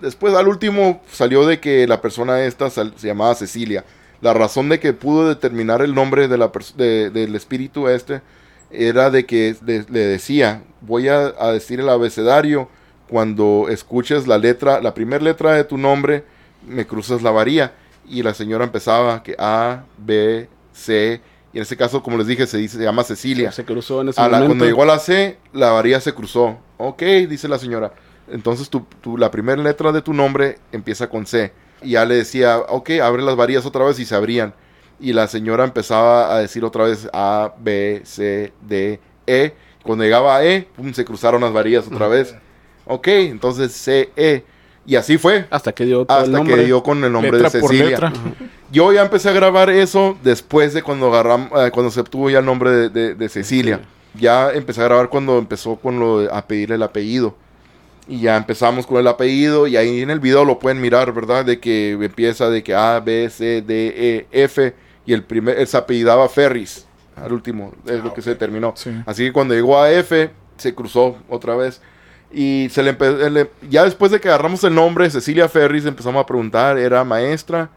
Después 0.00 0.34
al 0.34 0.48
último 0.48 1.00
salió 1.10 1.46
de 1.46 1.58
que 1.60 1.86
la 1.86 2.00
persona 2.00 2.40
esta 2.44 2.70
se 2.70 2.84
llamaba 3.02 3.34
Cecilia, 3.34 3.84
La 4.20 4.34
razón 4.34 4.68
de 4.68 4.80
que 4.80 4.92
pudo 4.92 5.28
determinar 5.28 5.80
el 5.80 5.94
nombre 5.94 6.26
de 6.26 6.36
la 6.38 6.50
de- 6.76 7.10
del 7.10 7.36
espíritu 7.36 7.86
este 7.88 8.20
era 8.72 9.10
de 9.10 9.26
que 9.26 9.54
de- 9.60 9.86
le 9.88 10.00
decía, 10.00 10.62
voy 10.80 11.08
a, 11.08 11.32
a 11.38 11.52
decir 11.52 11.78
el 11.78 11.88
abecedario, 11.88 12.68
cuando 13.08 13.66
escuches 13.70 14.26
la 14.26 14.36
letra, 14.38 14.80
la 14.80 14.92
primera 14.92 15.22
letra 15.22 15.52
de 15.52 15.62
tu 15.64 15.78
nombre, 15.78 16.24
me 16.66 16.84
cruzas 16.84 17.22
la 17.22 17.30
varilla. 17.30 17.72
Y 18.08 18.22
la 18.24 18.34
señora 18.34 18.64
empezaba 18.64 19.22
que 19.22 19.36
A, 19.38 19.84
B, 19.98 20.48
C, 20.72 21.20
y 21.52 21.58
en 21.58 21.62
este 21.62 21.76
caso, 21.76 22.02
como 22.02 22.18
les 22.18 22.26
dije, 22.26 22.46
se, 22.46 22.58
dice, 22.58 22.76
se 22.76 22.82
llama 22.84 23.04
Cecilia. 23.04 23.52
Se 23.52 23.64
cruzó 23.64 24.00
en 24.00 24.08
ese 24.08 24.20
A 24.20 24.24
la- 24.24 24.30
momento. 24.38 24.48
cuando 24.48 24.64
llegó 24.66 24.82
a 24.82 24.86
la 24.86 24.98
C, 24.98 25.38
la 25.52 25.70
varilla 25.70 26.00
se 26.00 26.12
cruzó. 26.12 26.58
Ok, 26.76 27.02
dice 27.28 27.46
la 27.48 27.58
señora. 27.58 27.92
Entonces 28.30 28.68
tu, 28.70 28.80
tu- 29.00 29.16
la 29.16 29.30
primera 29.30 29.60
letra 29.62 29.92
de 29.92 30.02
tu 30.02 30.12
nombre 30.12 30.58
empieza 30.72 31.08
con 31.08 31.26
C. 31.26 31.52
Y 31.82 31.90
ya 31.90 32.04
le 32.04 32.16
decía, 32.16 32.58
ok, 32.58 32.90
abre 33.02 33.22
las 33.22 33.36
varillas 33.36 33.64
otra 33.66 33.84
vez 33.84 33.98
y 33.98 34.04
se 34.04 34.14
abrían. 34.14 34.52
Y 35.00 35.12
la 35.12 35.28
señora 35.28 35.64
empezaba 35.64 36.34
a 36.34 36.40
decir 36.40 36.64
otra 36.64 36.84
vez 36.84 37.08
A, 37.12 37.52
B, 37.58 38.02
C, 38.04 38.52
D, 38.62 38.98
E. 39.26 39.54
Cuando 39.84 40.04
llegaba 40.04 40.36
a 40.36 40.44
E, 40.44 40.66
pum, 40.76 40.92
se 40.92 41.04
cruzaron 41.04 41.40
las 41.40 41.52
varillas 41.52 41.86
otra 41.86 42.08
vez. 42.08 42.34
Ok, 42.84 43.06
entonces 43.08 43.72
C, 43.72 44.10
E. 44.16 44.44
Y 44.84 44.96
así 44.96 45.18
fue. 45.18 45.46
Hasta 45.50 45.72
que 45.72 45.84
dio 45.84 46.00
el 46.00 46.06
Hasta 46.08 46.30
nombre. 46.30 46.56
que 46.56 46.64
dio 46.64 46.82
con 46.82 47.04
el 47.04 47.12
nombre 47.12 47.30
letra 47.32 47.50
de 47.50 47.60
por 47.60 47.70
Cecilia. 47.70 47.90
letra. 47.90 48.12
Yo 48.72 48.92
ya 48.92 49.02
empecé 49.02 49.28
a 49.28 49.32
grabar 49.32 49.70
eso 49.70 50.16
después 50.24 50.72
de 50.74 50.82
cuando 50.82 51.12
agarram- 51.12 51.48
eh, 51.66 51.70
cuando 51.70 51.90
se 51.92 52.00
obtuvo 52.00 52.28
ya 52.30 52.38
el 52.40 52.44
nombre 52.46 52.70
de, 52.70 52.88
de- 52.88 53.14
de 53.14 53.28
Cecilia. 53.28 53.80
Ya 54.14 54.50
empecé 54.50 54.80
a 54.80 54.84
grabar 54.84 55.10
cuando 55.10 55.38
empezó 55.38 55.76
con 55.76 56.00
lo 56.00 56.20
de 56.20 56.28
a 56.32 56.46
pedirle 56.46 56.74
el 56.76 56.82
apellido. 56.82 57.36
Y 58.08 58.20
ya 58.22 58.36
empezamos 58.38 58.86
con 58.86 58.96
el 58.98 59.06
apellido 59.06 59.66
y 59.66 59.76
ahí 59.76 60.00
en 60.00 60.08
el 60.10 60.18
video 60.18 60.44
lo 60.44 60.58
pueden 60.58 60.80
mirar, 60.80 61.12
¿verdad? 61.12 61.44
De 61.44 61.60
que 61.60 61.92
empieza 61.92 62.48
de 62.48 62.62
que 62.62 62.74
A, 62.74 63.00
B, 63.00 63.28
C, 63.28 63.60
D, 63.62 64.26
E, 64.32 64.42
F 64.44 64.74
y 65.04 65.12
el 65.12 65.22
primer, 65.24 65.58
él 65.58 65.66
se 65.66 65.76
apellidaba 65.76 66.26
Ferris, 66.28 66.86
al 67.16 67.32
último, 67.32 67.72
es 67.86 68.02
lo 68.02 68.14
que 68.14 68.22
se 68.22 68.34
terminó. 68.34 68.72
Sí. 68.76 68.90
Así 69.04 69.24
que 69.24 69.32
cuando 69.32 69.54
llegó 69.54 69.78
a 69.78 69.90
F, 69.92 70.30
se 70.56 70.74
cruzó 70.74 71.18
otra 71.28 71.54
vez. 71.54 71.80
Y 72.32 72.68
se 72.70 72.82
le 72.82 72.94
le- 73.30 73.50
ya 73.70 73.84
después 73.84 74.10
de 74.10 74.20
que 74.20 74.28
agarramos 74.28 74.62
el 74.64 74.74
nombre, 74.74 75.08
Cecilia 75.10 75.48
Ferris, 75.48 75.84
empezamos 75.86 76.22
a 76.22 76.26
preguntar, 76.26 76.78
era 76.78 77.04
maestra 77.04 77.70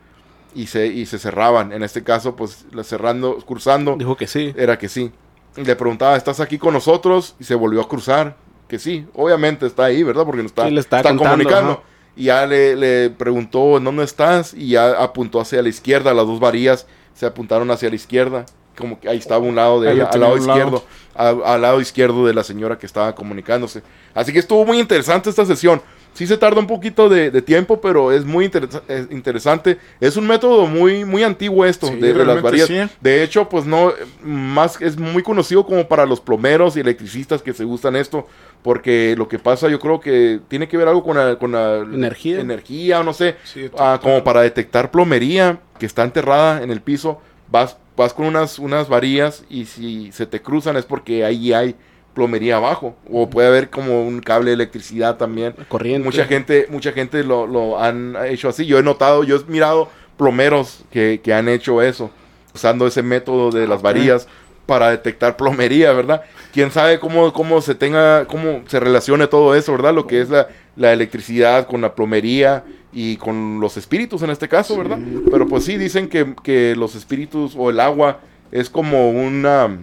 y 0.55 0.67
se, 0.67 0.87
y 0.87 1.05
se 1.05 1.19
cerraban. 1.19 1.71
En 1.73 1.83
este 1.83 2.03
caso, 2.03 2.35
pues 2.35 2.65
la 2.73 2.83
cerrando, 2.83 3.37
cursando, 3.45 3.95
Dijo 3.97 4.15
que 4.17 4.27
sí. 4.27 4.53
era 4.57 4.77
que 4.77 4.87
sí. 4.89 5.11
Y 5.57 5.63
le 5.63 5.75
preguntaba, 5.75 6.15
¿estás 6.17 6.39
aquí 6.39 6.57
con 6.57 6.73
nosotros? 6.73 7.35
Y 7.39 7.43
se 7.45 7.55
volvió 7.55 7.81
a 7.81 7.87
cruzar, 7.87 8.35
que 8.71 8.79
sí. 8.79 9.05
Obviamente 9.13 9.67
está 9.67 9.84
ahí, 9.86 10.01
¿verdad? 10.01 10.23
Porque 10.25 10.41
nos 10.41 10.51
está, 10.51 10.65
Sí, 10.65 10.71
le 10.71 10.79
está 10.79 10.97
está 10.97 11.10
contando, 11.10 11.31
comunicando. 11.43 11.71
ajá. 11.73 11.81
Y 12.15 12.23
ya 12.25 12.45
le, 12.47 12.75
le 12.77 13.10
preguntó, 13.10 13.77
¿en 13.77 13.84
dónde 13.84 14.03
estás? 14.05 14.53
Y 14.53 14.69
ya 14.69 14.91
apuntó 15.03 15.41
hacia 15.41 15.62
la 15.62 15.67
izquierda, 15.69 16.13
las 16.13 16.25
dos 16.25 16.39
varillas 16.39 16.88
se 17.13 17.25
apuntaron 17.25 17.69
hacia 17.69 17.89
la 17.89 17.95
izquierda. 17.95 18.45
Como 18.77 18.97
que 18.99 19.10
ahí 19.10 19.17
estaba 19.17 19.45
un 19.45 19.55
lado 19.55 19.81
de 19.81 19.91
ella, 19.91 20.05
al 20.12 20.19
lado 20.21 20.38
izquierdo, 20.38 20.86
a- 21.13 21.29
al 21.53 21.62
lado 21.62 21.81
izquierdo 21.81 22.25
de 22.25 22.34
la 22.34 22.43
señora 22.45 22.77
que 22.79 22.86
estaba 22.86 23.13
comunicándose. 23.13 23.84
Así 24.13 24.31
que 24.31 24.39
estuvo 24.39 24.65
muy 24.65 24.79
interesante 24.79 25.29
esta 25.29 25.45
sesión. 25.45 25.81
Sí 26.13 26.28
se 26.28 26.38
tarda 26.38 26.60
un 26.60 26.67
poquito 26.67 27.08
de, 27.08 27.32
de 27.32 27.41
tiempo, 27.41 27.80
pero 27.80 28.12
es 28.12 28.26
muy 28.26 28.45
interesa- 28.45 28.82
es 28.89 29.10
interesante. 29.12 29.78
Es 30.02 30.17
un 30.17 30.28
método 30.28 30.67
muy, 30.67 31.06
muy 31.06 31.24
antiguo 31.24 31.65
esto, 31.65 31.88
Sí, 31.88 31.95
de, 31.95 32.13
de 32.13 32.26
las 32.26 32.41
varillas. 32.41 32.67
sí. 32.67 32.76
De 33.00 33.24
hecho, 33.24 33.47
pues 33.47 33.65
no, 33.65 33.93
más 34.21 34.80
es 34.82 34.97
muy 34.97 35.24
conocido 35.24 35.65
como 35.65 35.88
para 35.88 36.06
los 36.06 36.19
plomeros 36.19 36.76
y 36.76 36.82
electricistas 36.82 37.41
que 37.41 37.54
se 37.54 37.63
gustan 37.63 37.95
esto, 37.95 38.28
porque 38.62 39.15
lo 39.17 39.28
que 39.30 39.39
pasa 39.39 39.69
yo 39.69 39.80
creo 39.80 40.00
que 40.02 40.41
tiene 40.50 40.67
que 40.67 40.78
ver 40.78 40.89
algo 40.89 41.02
con 41.04 41.15
la, 41.17 41.38
con 41.38 41.54
la 41.54 41.78
Energía. 41.78 42.39
energía 42.41 43.00
o 43.00 43.04
no 43.04 43.13
sé, 43.13 43.38
Sí, 43.45 43.69
ah, 43.78 44.00
como 44.04 44.24
para 44.24 44.41
detectar 44.41 44.91
plomería 44.91 45.60
que 45.80 45.86
está 45.86 46.04
enterrada 46.04 46.62
en 46.62 46.71
el 46.71 46.82
piso, 46.82 47.21
vas, 47.50 47.78
vas 47.95 48.13
con 48.13 48.26
unas, 48.26 48.60
unas 48.60 48.89
varillas 48.89 49.43
y 49.50 49.65
si 49.65 50.12
se 50.12 50.26
te 50.26 50.41
cruzan 50.41 50.76
es 50.76 50.86
porque 50.86 51.24
ahí 51.26 51.54
hay 51.54 51.76
plomería 52.13 52.58
abajo, 52.58 52.95
o 53.10 53.30
puede 53.30 53.47
haber 53.47 53.69
como 53.69 54.04
un 54.04 54.19
cable 54.19 54.52
de 54.52 54.56
electricidad 54.56 55.17
también. 55.17 55.56
Corriente. 55.67 56.06
Mucha 56.06 56.26
gente, 56.26 56.67
mucha 56.69 56.91
gente 56.91 57.24
lo, 57.24 57.47
lo 57.47 57.82
han 57.82 58.15
hecho 58.28 58.50
así. 58.50 58.65
Yo 58.65 58.80
he 58.80 58.84
notado, 58.84 59.24
yo 59.24 59.38
he 59.38 59.52
mirado 59.52 59.89
plomeros 60.17 60.84
que, 60.91 61.21
que 61.24 61.34
han 61.34 61.47
hecho 61.50 61.82
eso, 61.82 62.12
usando 62.54 62.86
ese 62.86 63.02
método 63.02 63.52
de 63.52 63.67
las 63.67 63.82
varillas 63.82 64.28
para 64.65 64.91
detectar 64.91 65.36
plomería, 65.36 65.91
¿verdad? 65.93 66.21
Quién 66.54 66.71
sabe 66.71 67.00
cómo, 67.00 67.34
cómo 67.34 67.62
se 67.62 67.76
tenga, 67.76 68.26
cómo 68.26 68.62
se 68.67 68.80
relacione 68.80 69.28
todo 69.28 69.56
eso, 69.56 69.71
¿verdad? 69.71 69.93
Lo 69.93 70.08
que 70.08 70.21
es 70.21 70.30
la, 70.30 70.47
la 70.76 70.93
electricidad 70.93 71.67
con 71.67 71.82
la 71.82 71.95
plomería 71.95 72.63
y 72.93 73.17
con 73.17 73.60
los 73.60 73.78
espíritus 73.78 74.21
en 74.21 74.30
este 74.30 74.47
caso, 74.47 74.78
¿verdad? 74.78 75.00
Pero 75.32 75.47
pues 75.47 75.65
sí, 75.65 75.78
dicen 75.78 76.08
que, 76.08 76.36
que 76.43 76.76
los 76.76 76.95
espíritus 76.95 77.54
o 77.58 77.69
el 77.69 77.80
agua 77.80 78.19
es 78.52 78.69
como 78.69 79.10
una, 79.12 79.80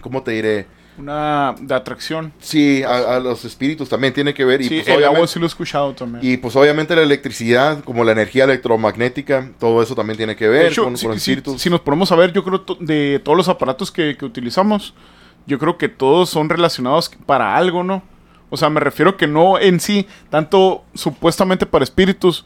¿cómo 0.00 0.22
te 0.22 0.32
diré? 0.32 0.66
Una 1.00 1.54
de 1.60 1.74
atracción. 1.74 2.32
Sí, 2.38 2.82
a, 2.82 3.16
a 3.16 3.20
los 3.20 3.44
espíritus 3.44 3.88
también 3.88 4.12
tiene 4.12 4.32
que 4.34 4.44
ver. 4.44 4.60
Y 4.60 4.64
sí, 4.64 4.74
pues, 4.76 4.88
el 4.88 4.94
obviamente- 4.94 5.16
agua 5.16 5.26
sí 5.26 5.38
lo 5.38 5.46
he 5.46 5.48
escuchado 5.48 5.94
también. 5.94 6.24
y 6.24 6.36
pues 6.36 6.54
obviamente 6.56 6.94
la 6.94 7.02
electricidad, 7.02 7.82
como 7.84 8.04
la 8.04 8.12
energía 8.12 8.44
electromagnética, 8.44 9.50
todo 9.58 9.82
eso 9.82 9.94
también 9.94 10.16
tiene 10.16 10.36
que 10.36 10.48
ver 10.48 10.66
hecho, 10.72 10.84
con, 10.84 10.96
si, 10.96 11.06
con 11.06 11.18
si- 11.18 11.32
espíritus. 11.32 11.60
si 11.62 11.70
nos 11.70 11.80
ponemos 11.80 12.12
a 12.12 12.16
ver, 12.16 12.32
yo 12.32 12.44
creo 12.44 12.60
to- 12.60 12.76
de 12.80 13.20
todos 13.24 13.36
los 13.36 13.48
aparatos 13.48 13.90
que, 13.90 14.16
que 14.16 14.24
utilizamos, 14.24 14.94
yo 15.46 15.58
creo 15.58 15.78
que 15.78 15.88
todos 15.88 16.28
son 16.30 16.48
relacionados 16.48 17.10
para 17.26 17.56
algo, 17.56 17.82
¿no? 17.82 18.02
O 18.50 18.56
sea, 18.56 18.68
me 18.68 18.80
refiero 18.80 19.16
que 19.16 19.26
no 19.26 19.58
en 19.58 19.80
sí, 19.80 20.06
tanto 20.28 20.84
supuestamente 20.94 21.66
para 21.66 21.84
espíritus, 21.84 22.44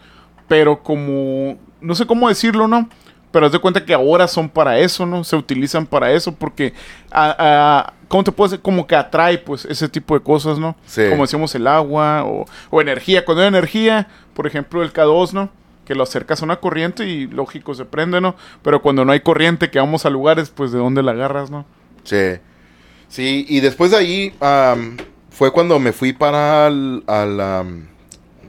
pero 0.48 0.82
como, 0.82 1.58
no 1.80 1.94
sé 1.94 2.06
cómo 2.06 2.28
decirlo, 2.28 2.68
¿no? 2.68 2.88
Pero 3.34 3.46
haz 3.46 3.52
de 3.52 3.58
cuenta 3.58 3.84
que 3.84 3.92
ahora 3.92 4.28
son 4.28 4.48
para 4.48 4.78
eso, 4.78 5.04
¿no? 5.04 5.24
Se 5.24 5.34
utilizan 5.34 5.86
para 5.86 6.12
eso 6.12 6.32
porque, 6.32 6.72
a, 7.10 7.34
a- 7.36 7.92
¿cómo 8.06 8.22
te 8.22 8.30
puedo 8.30 8.48
decir? 8.48 8.62
Como 8.62 8.86
que 8.86 8.94
atrae, 8.94 9.38
pues, 9.38 9.64
ese 9.64 9.88
tipo 9.88 10.14
de 10.14 10.20
cosas, 10.22 10.56
¿no? 10.60 10.76
Sí. 10.86 11.02
Como 11.10 11.22
decíamos, 11.24 11.52
el 11.56 11.66
agua 11.66 12.22
o, 12.24 12.44
o 12.70 12.80
energía. 12.80 13.24
Cuando 13.24 13.42
hay 13.42 13.48
energía, 13.48 14.06
por 14.34 14.46
ejemplo, 14.46 14.84
el 14.84 14.92
K2, 14.92 15.32
¿no? 15.32 15.50
Que 15.84 15.96
lo 15.96 16.04
acercas 16.04 16.42
a 16.42 16.44
una 16.44 16.60
corriente 16.60 17.08
y 17.08 17.26
lógico 17.26 17.74
se 17.74 17.84
prende, 17.84 18.20
¿no? 18.20 18.36
Pero 18.62 18.80
cuando 18.80 19.04
no 19.04 19.10
hay 19.10 19.18
corriente, 19.18 19.68
que 19.68 19.80
vamos 19.80 20.06
a 20.06 20.10
lugares, 20.10 20.50
pues, 20.50 20.70
¿de 20.70 20.78
dónde 20.78 21.02
la 21.02 21.10
agarras, 21.10 21.50
no? 21.50 21.66
Sí. 22.04 22.36
Sí, 23.08 23.44
y 23.48 23.58
después 23.60 23.90
de 23.90 23.96
ahí 23.96 24.34
am, 24.40 24.96
fue 25.30 25.50
cuando 25.52 25.80
me 25.80 25.92
fui 25.92 26.12
para 26.12 26.68
el- 26.68 27.02
al... 27.08 27.40
am, 27.40 27.88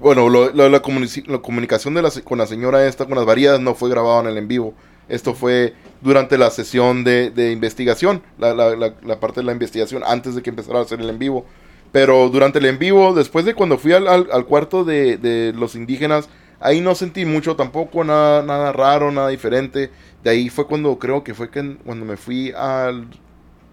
bueno, 0.05 0.29
lo- 0.29 0.51
lo- 0.53 0.69
la, 0.69 0.81
comuni- 0.83 1.25
la 1.25 1.39
comunicación 1.39 1.95
de 1.95 2.03
la 2.03 2.11
con 2.23 2.37
la 2.37 2.45
señora 2.45 2.85
esta, 2.85 3.05
con 3.05 3.15
las 3.15 3.25
variedades, 3.25 3.59
no 3.59 3.73
fue 3.73 3.89
grabado 3.89 4.21
en 4.21 4.27
el 4.27 4.37
en 4.37 4.47
vivo. 4.47 4.75
Esto 5.09 5.33
fue 5.33 5.73
durante 6.01 6.37
la 6.37 6.51
sesión 6.51 7.03
de, 7.03 7.31
de 7.31 7.51
investigación, 7.51 8.21
la, 8.37 8.53
la- 8.53 8.75
parte 9.19 9.39
de 9.39 9.45
la 9.47 9.51
investigación, 9.51 10.03
antes 10.05 10.35
de 10.35 10.43
que 10.43 10.51
empezara 10.51 10.77
a 10.77 10.83
hacer 10.83 10.99
el 11.01 11.09
en 11.09 11.17
vivo. 11.17 11.45
Pero 11.91 12.29
durante 12.29 12.59
el 12.59 12.65
en 12.65 12.77
vivo, 12.77 13.15
después 13.15 13.45
de 13.45 13.55
cuando 13.55 13.79
fui 13.79 13.93
al, 13.93 14.07
al- 14.07 14.45
cuarto 14.45 14.83
de, 14.83 15.17
de 15.17 15.53
los 15.55 15.75
indígenas, 15.75 16.29
ahí 16.59 16.81
no 16.81 16.93
sentí 16.93 17.25
mucho 17.25 17.55
tampoco, 17.55 18.03
nada, 18.03 18.43
nada 18.43 18.71
raro, 18.73 19.11
nada 19.11 19.29
diferente. 19.29 19.89
De 20.23 20.29
ahí 20.29 20.49
fue 20.49 20.67
cuando 20.67 20.99
creo 20.99 21.23
que 21.23 21.33
fue 21.33 21.49
que, 21.49 21.77
cuando 21.83 22.05
me 22.05 22.15
fui 22.17 22.51
al, 22.55 23.07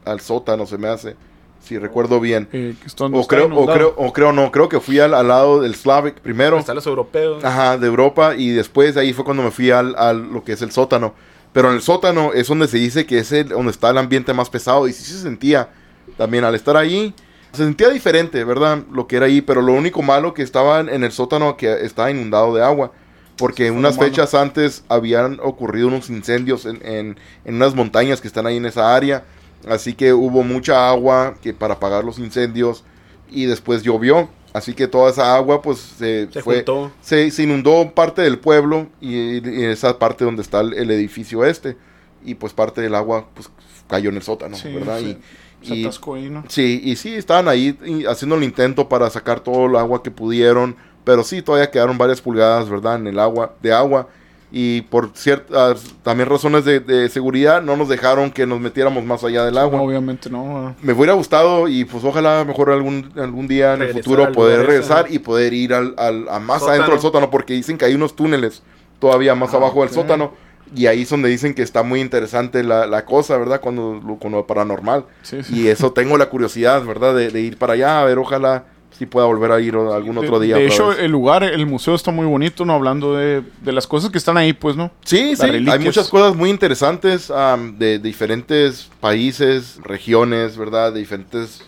al 0.06 0.20
sótano, 0.20 0.64
se 0.64 0.78
me 0.78 0.88
hace, 0.88 1.14
si 1.62 1.78
recuerdo 1.78 2.20
bien. 2.20 2.48
Eh, 2.52 2.74
O 3.18 3.26
creo, 3.26 3.46
o 3.56 3.66
creo, 3.66 3.94
o 3.96 4.12
creo 4.12 4.32
no, 4.32 4.50
creo 4.50 4.68
que 4.68 4.80
fui 4.80 4.98
al, 4.98 5.14
al 5.14 5.28
lado 5.28 5.60
del 5.62 5.74
Slavic 5.74 6.16
primero. 6.20 6.58
Están 6.58 6.76
los 6.76 6.86
europeos. 6.86 7.44
Ajá, 7.44 7.78
de 7.78 7.86
Europa 7.86 8.34
y 8.36 8.50
después 8.50 8.94
de 8.94 9.00
ahí 9.02 9.12
fue 9.12 9.24
cuando 9.24 9.42
me 9.42 9.50
fui 9.50 9.70
al, 9.70 9.94
al 9.96 10.32
lo 10.32 10.44
que 10.44 10.52
es 10.52 10.62
el 10.62 10.72
sótano. 10.72 11.14
Pero 11.52 11.68
en 11.68 11.74
el 11.74 11.82
sótano 11.82 12.32
es 12.32 12.48
donde 12.48 12.66
se 12.66 12.78
dice 12.78 13.06
que 13.06 13.18
es 13.18 13.30
el, 13.32 13.48
donde 13.48 13.72
está 13.72 13.90
el 13.90 13.98
ambiente 13.98 14.32
más 14.32 14.48
pesado 14.48 14.88
y 14.88 14.92
sí 14.92 15.04
se 15.04 15.20
sentía 15.20 15.68
también 16.16 16.44
al 16.44 16.54
estar 16.54 16.76
ahí. 16.76 17.14
Se 17.52 17.64
sentía 17.64 17.90
diferente, 17.90 18.42
¿verdad? 18.44 18.78
Lo 18.90 19.06
que 19.06 19.16
era 19.16 19.26
ahí, 19.26 19.42
pero 19.42 19.60
lo 19.60 19.74
único 19.74 20.00
malo 20.00 20.32
que 20.32 20.42
estaba 20.42 20.80
en 20.80 21.04
el 21.04 21.12
sótano 21.12 21.58
que 21.58 21.84
estaba 21.84 22.10
inundado 22.10 22.54
de 22.54 22.62
agua. 22.62 22.92
Porque 23.36 23.70
unas 23.70 23.98
fechas 23.98 24.34
antes 24.34 24.84
habían 24.88 25.38
ocurrido 25.42 25.88
unos 25.88 26.08
incendios 26.10 26.64
en, 26.64 26.80
en, 26.86 27.18
en 27.44 27.54
unas 27.54 27.74
montañas 27.74 28.20
que 28.20 28.28
están 28.28 28.46
ahí 28.46 28.56
en 28.56 28.66
esa 28.66 28.94
área. 28.94 29.24
Así 29.68 29.94
que 29.94 30.12
hubo 30.12 30.42
mucha 30.42 30.88
agua 30.88 31.34
que 31.42 31.52
para 31.54 31.74
apagar 31.74 32.04
los 32.04 32.18
incendios 32.18 32.84
y 33.30 33.46
después 33.46 33.82
llovió. 33.82 34.28
Así 34.52 34.74
que 34.74 34.86
toda 34.86 35.10
esa 35.10 35.34
agua 35.34 35.62
pues 35.62 35.78
se, 35.78 36.28
Se 36.30 36.42
fue, 36.42 36.64
se, 37.00 37.30
se 37.30 37.42
inundó 37.42 37.90
parte 37.94 38.20
del 38.22 38.38
pueblo 38.38 38.88
y, 39.00 39.38
y 39.48 39.64
esa 39.64 39.98
parte 39.98 40.24
donde 40.24 40.42
está 40.42 40.60
el, 40.60 40.74
el 40.74 40.90
edificio 40.90 41.44
este 41.44 41.76
y 42.24 42.34
pues 42.34 42.52
parte 42.52 42.82
del 42.82 42.94
agua 42.94 43.26
pues 43.34 43.50
cayó 43.88 44.10
en 44.10 44.16
el 44.16 44.22
sótano, 44.22 44.56
Sí, 44.56 44.68
¿verdad? 44.72 44.98
sí. 45.00 45.18
Y, 45.62 45.86
ahí, 45.86 46.28
¿no? 46.28 46.44
sí, 46.48 46.80
y 46.82 46.96
sí, 46.96 47.14
estaban 47.14 47.46
ahí 47.46 47.78
haciendo 48.08 48.34
el 48.34 48.42
intento 48.42 48.88
para 48.88 49.08
sacar 49.10 49.40
todo 49.40 49.66
el 49.66 49.76
agua 49.76 50.02
que 50.02 50.10
pudieron, 50.10 50.74
pero 51.04 51.22
sí, 51.22 51.40
todavía 51.40 51.70
quedaron 51.70 51.96
varias 51.98 52.20
pulgadas, 52.20 52.68
¿verdad? 52.68 52.96
En 52.96 53.06
el 53.06 53.18
agua, 53.20 53.54
de 53.62 53.72
agua 53.72 54.08
y 54.54 54.82
por 54.82 55.10
ciertas 55.14 55.82
también 56.02 56.28
razones 56.28 56.64
de, 56.66 56.78
de 56.80 57.08
seguridad 57.08 57.62
no 57.62 57.74
nos 57.76 57.88
dejaron 57.88 58.30
que 58.30 58.46
nos 58.46 58.60
metiéramos 58.60 59.02
más 59.04 59.24
allá 59.24 59.44
del 59.46 59.56
agua. 59.56 59.78
No, 59.78 59.84
obviamente 59.84 60.28
no. 60.28 60.74
Me 60.82 60.92
hubiera 60.92 61.14
gustado 61.14 61.68
y 61.68 61.84
pues 61.86 62.04
ojalá 62.04 62.44
mejor 62.44 62.70
algún, 62.70 63.10
algún 63.16 63.48
día 63.48 63.74
en 63.74 63.82
el 63.82 63.92
futuro 63.94 64.30
poder 64.32 64.58
lugar 64.58 64.66
regresar 64.68 65.06
¿no? 65.08 65.14
y 65.14 65.18
poder 65.18 65.54
ir 65.54 65.72
al, 65.72 65.94
al- 65.96 66.28
a 66.28 66.38
más 66.38 66.58
Sótano. 66.60 66.72
adentro 66.72 66.92
del 66.94 67.00
sótano 67.02 67.30
porque 67.30 67.54
dicen 67.54 67.78
que 67.78 67.86
hay 67.86 67.94
unos 67.94 68.14
túneles 68.14 68.62
todavía 68.98 69.34
más 69.34 69.54
Ah, 69.54 69.56
abajo 69.56 69.80
del 69.80 69.90
sótano 69.90 70.32
Y 70.74 70.86
ahí 70.86 71.02
es 71.02 71.10
donde 71.10 71.28
dicen 71.28 71.54
que 71.54 71.62
está 71.62 71.82
muy 71.82 72.00
interesante 72.00 72.62
la, 72.62 72.86
la 72.86 73.04
cosa, 73.04 73.36
¿verdad? 73.36 73.60
Cuando 73.60 74.00
lo, 74.06 74.16
con 74.18 74.32
lo 74.32 74.46
paranormal. 74.46 75.04
Sí, 75.22 75.42
sí. 75.42 75.60
Y 75.62 75.68
eso 75.68 75.92
tengo 75.92 76.16
la 76.16 76.26
curiosidad, 76.30 76.82
¿verdad? 76.84 77.14
De, 77.14 77.30
de 77.30 77.40
ir 77.40 77.58
para 77.58 77.72
allá, 77.74 78.00
a 78.00 78.04
ver, 78.04 78.18
ojalá 78.18 78.64
sí 78.98 79.06
pueda 79.06 79.26
volver 79.26 79.52
a 79.52 79.60
ir 79.60 79.74
algún 79.74 80.18
otro 80.18 80.38
día. 80.40 80.56
De, 80.56 80.66
hecho, 80.66 80.88
vez. 80.88 80.98
el 81.00 81.10
lugar, 81.10 81.42
el 81.42 81.66
museo 81.66 81.94
está 81.94 82.10
muy 82.10 82.26
bonito, 82.26 82.64
¿no? 82.64 82.74
Hablando 82.74 83.16
de, 83.16 83.42
de 83.62 83.72
las 83.72 83.86
cosas 83.86 84.10
que 84.10 84.18
están 84.18 84.36
ahí, 84.36 84.52
pues, 84.52 84.76
¿no? 84.76 84.90
Sí, 85.04 85.34
sí, 85.36 85.42
reliquias. 85.46 85.78
hay 85.78 85.84
muchas 85.84 86.08
cosas 86.08 86.34
muy 86.36 86.50
interesantes 86.50 87.32
de, 87.78 87.98
diferentes 87.98 88.90
países, 89.00 89.78
regiones, 89.82 90.56
¿verdad? 90.56 90.92
De 90.92 91.00
diferentes 91.00 91.62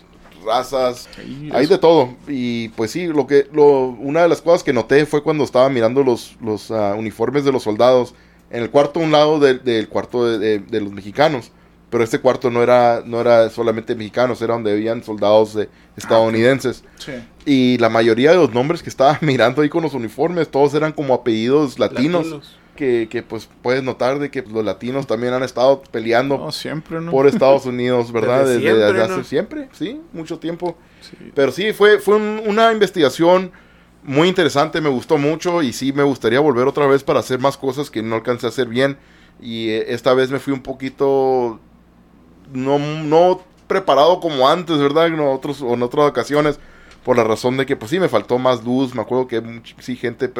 razas. 0.45 1.09
Sí, 1.15 1.49
Hay 1.53 1.65
de 1.65 1.77
todo. 1.77 2.13
Y 2.27 2.69
pues 2.69 2.91
sí, 2.91 3.07
lo 3.07 3.25
que, 3.27 3.47
lo, 3.51 3.87
una 3.87 4.21
de 4.21 4.29
las 4.29 4.41
cosas 4.41 4.63
que 4.63 4.73
noté 4.73 5.05
fue 5.05 5.23
cuando 5.23 5.43
estaba 5.43 5.69
mirando 5.69 6.03
los, 6.03 6.35
los 6.41 6.69
ah, 6.71 6.95
uniformes 6.97 7.43
de 7.45 7.51
los 7.51 7.63
soldados. 7.63 8.13
En 8.51 8.61
el 8.61 8.69
cuarto, 8.69 8.99
a 8.99 9.03
un 9.03 9.11
lado 9.11 9.39
del, 9.39 9.63
del 9.63 9.89
cuarto 9.89 10.25
de, 10.25 10.37
de- 10.37 10.59
de 10.59 10.81
los 10.81 10.91
mexicanos. 10.91 11.51
Pero 11.95 12.03
este 12.03 12.19
cuarto 12.19 12.51
no 12.51 12.61
era, 12.61 13.01
no 13.05 13.21
era 13.21 13.49
solamente 13.49 13.95
mexicanos, 13.95 14.41
era 14.41 14.53
donde 14.53 14.73
habían 14.73 15.01
soldados 15.01 15.53
de- 15.53 15.69
estadounidenses. 15.95 16.83
Sí. 16.97 17.13
Y 17.45 17.77
la 17.77 17.87
mayoría 17.87 18.31
de 18.31 18.35
los 18.35 18.53
nombres 18.53 18.83
que 18.83 18.89
estaba 18.89 19.17
mirando 19.21 19.61
ahí 19.61 19.69
con 19.69 19.81
los 19.81 19.93
uniformes, 19.93 20.49
todos 20.49 20.73
eran 20.73 20.91
como 20.91 21.13
apellidos 21.13 21.79
latinos. 21.79 22.25
Latinos. 22.25 22.59
Que, 22.75 23.07
que, 23.09 23.23
pues 23.23 23.47
puedes 23.61 23.81
notar 23.81 24.19
de 24.19 24.29
que 24.29 24.41
los 24.41 24.65
latinos 24.65 25.07
también 25.07 25.31
han 25.31 25.43
estado 25.43 25.81
peleando 25.83 26.37
No, 26.37 26.51
siempre, 26.51 26.99
¿no? 26.99 27.11
por 27.11 27.27
Estados 27.27 27.65
Unidos, 27.65 28.11
¿verdad? 28.11 28.39
Desde 28.45 28.55
Desde, 28.55 28.61
siempre, 28.67 28.85
desde 28.91 29.01
hace 29.03 29.17
¿no? 29.17 29.23
siempre, 29.23 29.69
sí, 29.71 30.01
mucho 30.11 30.37
tiempo. 30.39 30.77
Sí. 30.99 31.31
Pero 31.33 31.53
sí, 31.53 31.71
fue, 31.71 31.99
fue 31.99 32.17
un- 32.17 32.41
una 32.45 32.73
investigación 32.73 33.53
muy 34.03 34.27
interesante, 34.27 34.81
me 34.81 34.89
gustó 34.89 35.17
mucho 35.17 35.63
y 35.63 35.71
sí 35.71 35.93
me 35.93 36.03
gustaría 36.03 36.41
volver 36.41 36.67
otra 36.67 36.87
vez 36.87 37.05
para 37.05 37.21
hacer 37.21 37.39
más 37.39 37.55
cosas 37.55 37.89
que 37.89 38.03
no 38.03 38.15
alcancé 38.15 38.47
a 38.47 38.49
hacer 38.49 38.67
bien. 38.67 38.97
Y 39.41 39.69
eh, 39.69 39.85
esta 39.93 40.13
vez 40.13 40.29
me 40.29 40.39
fui 40.39 40.51
un 40.53 40.61
poquito 40.61 41.59
no, 42.51 42.79
no 42.79 43.41
preparado 43.67 44.19
como 44.19 44.47
antes, 44.47 44.77
¿verdad? 44.77 45.07
En, 45.07 45.19
otros, 45.19 45.61
en 45.61 45.81
otras 45.81 46.09
ocasiones, 46.09 46.59
por 47.03 47.17
la 47.17 47.23
razón 47.23 47.57
de 47.57 47.65
que 47.65 47.75
pues 47.75 47.91
sí 47.91 47.99
me 47.99 48.09
faltó 48.09 48.37
más 48.37 48.63
luz. 48.63 48.95
Me 48.95 49.01
acuerdo 49.01 49.27
que 49.27 49.61
sí 49.79 49.95
gente 49.95 50.31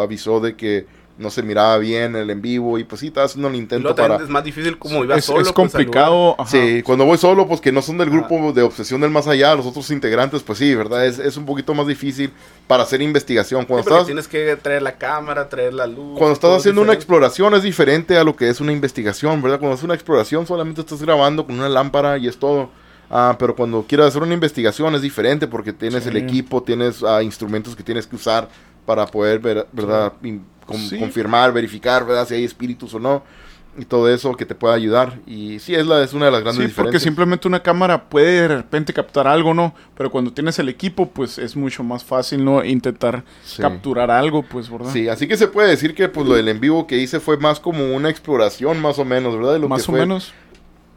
avisó 0.00 0.40
de 0.40 0.56
que 0.56 0.86
no 1.20 1.30
se 1.30 1.42
miraba 1.42 1.78
bien 1.78 2.16
el 2.16 2.30
en 2.30 2.42
vivo 2.42 2.78
y 2.78 2.84
pues 2.84 3.00
sí 3.00 3.08
estaba 3.08 3.26
haciendo 3.26 3.48
el 3.48 3.54
Y 3.54 3.58
intento 3.58 3.94
para... 3.94 4.16
es 4.16 4.28
más 4.28 4.42
difícil 4.42 4.78
como 4.78 5.04
iba 5.04 5.16
es, 5.16 5.24
solo. 5.26 5.40
es 5.40 5.44
pues, 5.48 5.54
complicado. 5.54 6.34
ajá. 6.38 6.50
Sí, 6.50 6.82
cuando 6.82 7.04
voy 7.04 7.18
solo, 7.18 7.46
pues 7.46 7.60
que 7.60 7.70
no 7.70 7.82
son 7.82 7.98
del 7.98 8.10
grupo 8.10 8.52
de 8.52 8.62
Obsesión 8.62 9.00
del 9.02 9.10
Más 9.10 9.28
Allá, 9.28 9.54
los 9.54 9.66
otros 9.66 9.90
integrantes, 9.90 10.42
pues 10.42 10.58
sí, 10.58 10.74
¿verdad? 10.74 11.06
Es, 11.06 11.18
es 11.18 11.36
un 11.36 11.46
poquito 11.46 11.74
más 11.74 11.86
difícil 11.86 12.32
para 12.66 12.82
hacer 12.82 13.02
investigación. 13.02 13.66
Cuando 13.66 13.88
estás, 13.88 14.06
tienes 14.06 14.26
que 14.26 14.56
traer 14.56 14.82
la 14.82 14.96
cámara, 14.98 15.48
traer 15.48 15.74
la 15.74 15.86
luz. 15.86 16.18
cuando 16.18 16.32
estás 16.32 16.56
haciendo 16.56 16.82
una 16.82 16.94
exploración 16.94 17.54
es 17.54 17.62
diferente 17.62 18.16
a 18.16 18.24
lo 18.24 18.34
que 18.34 18.48
es 18.48 18.60
una 18.60 18.72
investigación, 18.72 19.42
¿verdad? 19.42 19.58
Cuando 19.60 19.76
es 19.76 19.82
una 19.82 19.94
exploración 19.94 20.46
solamente 20.46 20.80
estás 20.80 21.02
grabando 21.02 21.44
con 21.46 21.56
una 21.56 21.68
lámpara 21.68 22.16
y 22.18 22.26
es 22.26 22.38
todo. 22.38 22.70
Ah, 23.12 23.34
pero 23.40 23.56
cuando 23.56 23.84
quieres 23.88 24.06
hacer 24.06 24.22
una 24.22 24.34
investigación 24.34 24.94
es 24.94 25.02
diferente 25.02 25.48
porque 25.48 25.72
tienes 25.72 26.04
Sí. 26.04 26.10
el 26.10 26.16
equipo, 26.16 26.62
tienes 26.62 27.02
ah, 27.02 27.22
instrumentos 27.24 27.74
que 27.74 27.82
tienes 27.82 28.06
que 28.06 28.14
usar 28.14 28.48
para 28.90 29.06
poder, 29.06 29.38
ver, 29.38 29.68
¿verdad? 29.70 30.12
In- 30.24 30.42
con- 30.66 30.76
Sí. 30.78 30.98
Confirmar, 30.98 31.52
verificar, 31.52 32.04
¿verdad? 32.04 32.26
Si 32.26 32.34
hay 32.34 32.42
espíritus 32.44 32.92
o 32.94 32.98
no. 32.98 33.22
Y 33.78 33.84
todo 33.84 34.12
eso 34.12 34.34
que 34.34 34.44
te 34.44 34.56
puede 34.56 34.74
ayudar. 34.74 35.20
Y 35.28 35.60
sí, 35.60 35.76
es, 35.76 35.86
la, 35.86 36.02
es 36.02 36.12
una 36.12 36.24
de 36.26 36.32
las 36.32 36.40
grandes 36.40 36.56
Sí, 36.56 36.62
porque 36.62 36.70
diferencias. 36.72 37.02
simplemente 37.04 37.46
una 37.46 37.62
cámara 37.62 38.08
puede 38.08 38.40
de 38.42 38.48
repente 38.48 38.92
captar 38.92 39.28
algo, 39.28 39.54
¿no? 39.54 39.72
Pero 39.96 40.10
cuando 40.10 40.32
tienes 40.32 40.58
el 40.58 40.68
equipo, 40.68 41.08
pues 41.08 41.38
es 41.38 41.54
mucho 41.54 41.84
más 41.84 42.02
fácil, 42.02 42.44
¿no? 42.44 42.64
Intentar 42.64 43.22
Sí. 43.44 43.62
capturar 43.62 44.10
algo, 44.10 44.42
pues, 44.42 44.68
¿verdad? 44.68 44.90
Sí, 44.92 45.08
así 45.08 45.28
que 45.28 45.36
se 45.36 45.46
puede 45.46 45.68
decir 45.68 45.94
que 45.94 46.08
pues 46.08 46.26
lo 46.26 46.34
del 46.34 46.48
en 46.48 46.58
vivo 46.58 46.88
que 46.88 46.96
hice 46.98 47.20
fue 47.20 47.36
más 47.36 47.60
como 47.60 47.94
una 47.94 48.10
exploración 48.10 48.80
más 48.82 48.98
o 48.98 49.04
menos, 49.04 49.36
¿verdad? 49.36 49.52
De 49.52 49.60
lo 49.60 49.68
Más 49.68 49.82
que 49.84 49.92
o 49.92 49.92
fue, 49.92 50.00
menos. 50.00 50.32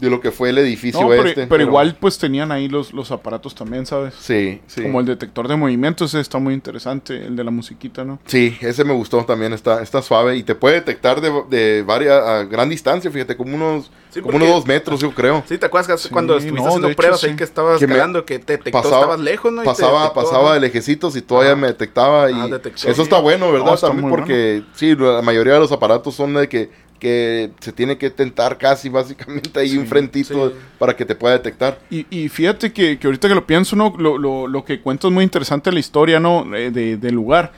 De 0.04 0.10
lo 0.10 0.22
que 0.22 0.32
fue 0.32 0.50
el 0.50 0.58
edificio 0.58 1.02
No, 1.02 1.08
pero, 1.10 1.24
este. 1.24 1.48
pero 1.48 1.63
igual, 1.63 1.96
pues 2.00 2.18
tenían 2.18 2.52
ahí 2.52 2.68
los, 2.68 2.94
los 2.94 3.12
aparatos 3.12 3.56
también, 3.56 3.86
¿sabes? 3.86 4.13
Sí, 4.20 4.62
sí. 4.68 4.82
Como 4.84 5.00
el 5.00 5.06
detector 5.06 5.48
de 5.48 5.56
movimientos, 5.56 6.12
ese 6.13 6.20
está 6.22 6.38
muy 6.39 6.54
interesante, 6.54 7.26
el 7.26 7.36
de 7.36 7.44
la 7.44 7.52
musiquita, 7.52 8.04
¿no? 8.04 8.20
Sí, 8.26 8.58
ese 8.62 8.84
me 8.84 8.94
gustó 8.94 9.24
también, 9.26 9.54
está, 9.54 9.82
está 9.82 10.02
suave 10.02 10.36
y 10.38 10.44
te 10.44 10.56
puede 10.56 10.76
detectar 10.76 11.22
de, 11.22 11.32
de 11.50 11.84
varias, 11.84 12.22
a 12.22 12.44
gran 12.44 12.70
distancia, 12.70 13.10
fíjate, 13.10 13.36
como 13.38 13.56
unos, 13.56 13.92
Sí, 14.10 14.20
como 14.22 14.34
porque- 14.34 14.46
unos 14.46 14.50
dos 14.58 14.68
metros, 14.68 15.00
yo 15.00 15.12
creo. 15.12 15.44
Sí, 15.48 15.58
¿te 15.58 15.66
acuerdas 15.66 15.88
que 15.88 15.94
hace- 15.94 16.08
Sí, 16.08 16.13
cuando 16.13 16.36
estuviste 16.38 16.62
no, 16.62 16.68
haciendo 16.68 16.88
hecho, 16.89 16.98
pruebas 16.98 17.24
ahí 17.24 17.32
sí. 17.32 17.36
que 17.36 17.44
estabas 17.44 17.80
Que 17.80 17.88
que 18.26 18.39
te 18.39 18.54
detectó, 18.58 18.72
pasaba- 18.82 18.98
estabas 19.02 19.20
lejos, 19.20 19.52
¿no? 19.52 19.63
Y 19.63 19.66
Pasaba, 19.66 20.02
detectó, 20.02 20.22
pasaba 20.22 20.48
¿no? 20.50 20.54
de 20.54 20.60
lejecitos 20.60 21.16
y 21.16 21.22
todavía 21.22 21.52
Ajá. 21.54 21.62
me 21.62 21.68
detectaba 21.68 22.30
y 22.30 22.34
Ah, 22.36 22.48
detectó. 22.48 22.89
eso 22.89 23.02
está 23.02 23.20
bueno, 23.20 23.52
¿verdad? 23.52 23.66
No, 23.68 23.74
está 23.74 23.88
También 23.88 24.10
muy 24.10 24.18
porque 24.18 24.63
sí, 24.76 24.96
la 24.96 25.22
mayoría 25.22 25.54
de 25.54 25.60
los 25.60 25.72
aparatos 25.72 26.13
son 26.16 26.34
de 26.34 26.48
que, 26.50 26.70
que 27.04 27.52
se 27.60 27.74
tiene 27.74 27.98
que 27.98 28.10
tentar 28.10 28.58
casi 28.58 28.88
básicamente 28.88 29.60
ahí 29.60 29.70
Sí, 29.72 29.78
enfrentito 29.78 30.50
sí. 30.50 30.56
para 30.80 30.96
que 30.96 31.04
te 31.04 31.16
pueda 31.16 31.34
detectar. 31.34 31.78
Y, 31.92 32.06
y 32.10 32.30
fíjate 32.30 32.72
que, 32.72 32.98
que 32.98 33.08
ahorita 33.08 33.28
que 33.28 33.36
lo 33.36 33.46
pienso, 33.46 33.76
¿no? 33.76 33.94
Lo, 33.98 34.18
lo, 34.18 34.48
lo 34.48 34.63
que 34.63 34.80
cuento 34.80 35.10
es 35.10 35.13
muy 35.13 35.26
interesante 35.26 35.70
la 35.72 35.80
historia, 35.80 36.20
¿no? 36.22 36.56
Eh, 36.56 36.72
de- 36.72 36.96
del 36.98 37.13
lugar. 37.16 37.52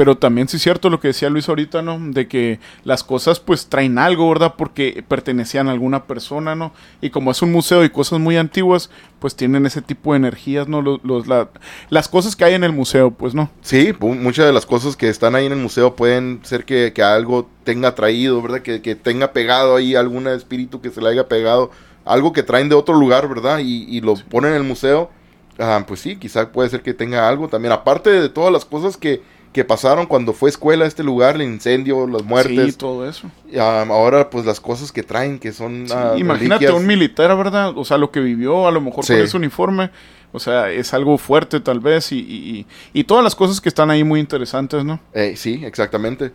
Pero 0.00 0.16
también 0.16 0.48
sí 0.48 0.56
es 0.56 0.62
cierto 0.62 0.88
lo 0.88 0.98
que 0.98 1.08
decía 1.08 1.28
Luis 1.28 1.46
ahorita, 1.50 1.82
¿no? 1.82 1.98
De 2.00 2.26
que 2.26 2.58
las 2.84 3.04
cosas 3.04 3.38
pues 3.38 3.66
traen 3.66 3.98
algo, 3.98 4.30
¿verdad? 4.30 4.54
Porque 4.56 5.04
pertenecían 5.06 5.68
a 5.68 5.72
alguna 5.72 6.04
persona, 6.04 6.54
¿no? 6.54 6.72
Y 7.02 7.10
como 7.10 7.30
es 7.30 7.42
un 7.42 7.52
museo 7.52 7.84
y 7.84 7.90
cosas 7.90 8.18
muy 8.18 8.38
antiguas, 8.38 8.88
pues 9.18 9.36
tienen 9.36 9.66
ese 9.66 9.82
tipo 9.82 10.14
de 10.14 10.16
energías, 10.16 10.68
¿no? 10.68 10.80
Los, 10.80 11.04
los- 11.04 11.26
la- 11.26 11.50
las 11.90 12.08
cosas 12.08 12.34
que 12.34 12.46
hay 12.46 12.54
en 12.54 12.64
el 12.64 12.72
museo, 12.72 13.10
pues, 13.10 13.34
¿no? 13.34 13.50
Sí, 13.60 13.92
muchas 14.00 14.46
de 14.46 14.54
las 14.54 14.64
cosas 14.64 14.96
que 14.96 15.10
están 15.10 15.34
ahí 15.34 15.44
en 15.44 15.52
el 15.52 15.58
museo 15.58 15.94
pueden 15.94 16.40
ser 16.44 16.64
que, 16.64 16.94
que 16.94 17.02
algo 17.02 17.50
tenga 17.64 17.94
traído, 17.94 18.40
¿verdad? 18.40 18.62
Que, 18.62 18.80
que 18.80 18.94
tenga 18.94 19.34
pegado 19.34 19.76
ahí 19.76 19.96
algún 19.96 20.26
espíritu 20.28 20.80
que 20.80 20.88
se 20.88 21.02
le 21.02 21.10
haya 21.10 21.28
pegado, 21.28 21.72
algo 22.06 22.32
que 22.32 22.42
traen 22.42 22.70
de 22.70 22.74
otro 22.74 22.94
lugar, 22.94 23.28
¿verdad? 23.28 23.58
Y, 23.58 23.84
y 23.94 24.00
lo 24.00 24.14
ponen 24.14 24.52
en 24.52 24.56
el 24.56 24.64
museo, 24.64 25.10
ah, 25.58 25.84
pues 25.86 26.00
sí, 26.00 26.16
quizá 26.16 26.50
puede 26.52 26.70
ser 26.70 26.80
que 26.82 26.94
tenga 26.94 27.28
algo 27.28 27.48
también, 27.48 27.72
aparte 27.72 28.08
de 28.08 28.30
todas 28.30 28.50
las 28.50 28.64
cosas 28.64 28.96
que, 28.96 29.20
que 29.52 29.64
pasaron 29.64 30.06
cuando 30.06 30.32
fue 30.32 30.48
escuela 30.48 30.86
este 30.86 31.02
lugar, 31.02 31.34
el 31.34 31.42
incendio, 31.42 32.06
las 32.06 32.22
Sí, 32.22 32.26
muertes, 32.28 32.76
todo 32.78 33.08
eso. 33.08 33.28
ah, 33.58 33.84
ahora 33.88 34.30
pues 34.30 34.46
las 34.46 34.60
cosas 34.60 34.92
que 34.92 35.02
traen, 35.02 35.38
que 35.40 35.52
son... 35.52 35.88
Sí, 35.88 35.94
ah, 35.96 36.14
imagínate 36.16 36.66
reliquias. 36.66 36.72
un 36.80 36.86
militar, 36.86 37.36
¿verdad? 37.36 37.76
O 37.76 37.84
sea, 37.84 37.98
lo 37.98 38.10
que 38.12 38.20
vivió 38.20 38.68
a 38.68 38.70
lo 38.70 38.80
mejor 38.80 39.04
Sí. 39.04 39.12
con 39.14 39.22
ese 39.22 39.36
uniforme. 39.36 39.90
O 40.32 40.38
sea, 40.38 40.70
es 40.70 40.94
algo 40.94 41.18
fuerte 41.18 41.58
tal 41.58 41.80
vez 41.80 42.12
y, 42.12 42.18
y, 42.20 42.58
y- 42.60 42.66
y 43.00 43.02
todas 43.04 43.24
las 43.24 43.34
cosas 43.34 43.60
que 43.60 43.68
están 43.68 43.90
ahí 43.90 44.04
muy 44.04 44.20
interesantes, 44.20 44.84
¿no? 44.84 45.00
Eh, 45.12 45.34
sí, 45.36 45.62
exactamente. 45.64 46.30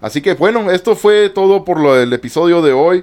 Así 0.00 0.20
que 0.22 0.34
bueno, 0.34 0.70
esto 0.70 0.94
fue 0.94 1.28
todo 1.28 1.64
por 1.64 1.80
lo 1.80 1.94
del 1.94 2.12
episodio 2.12 2.62
de 2.62 2.72
hoy. 2.72 3.02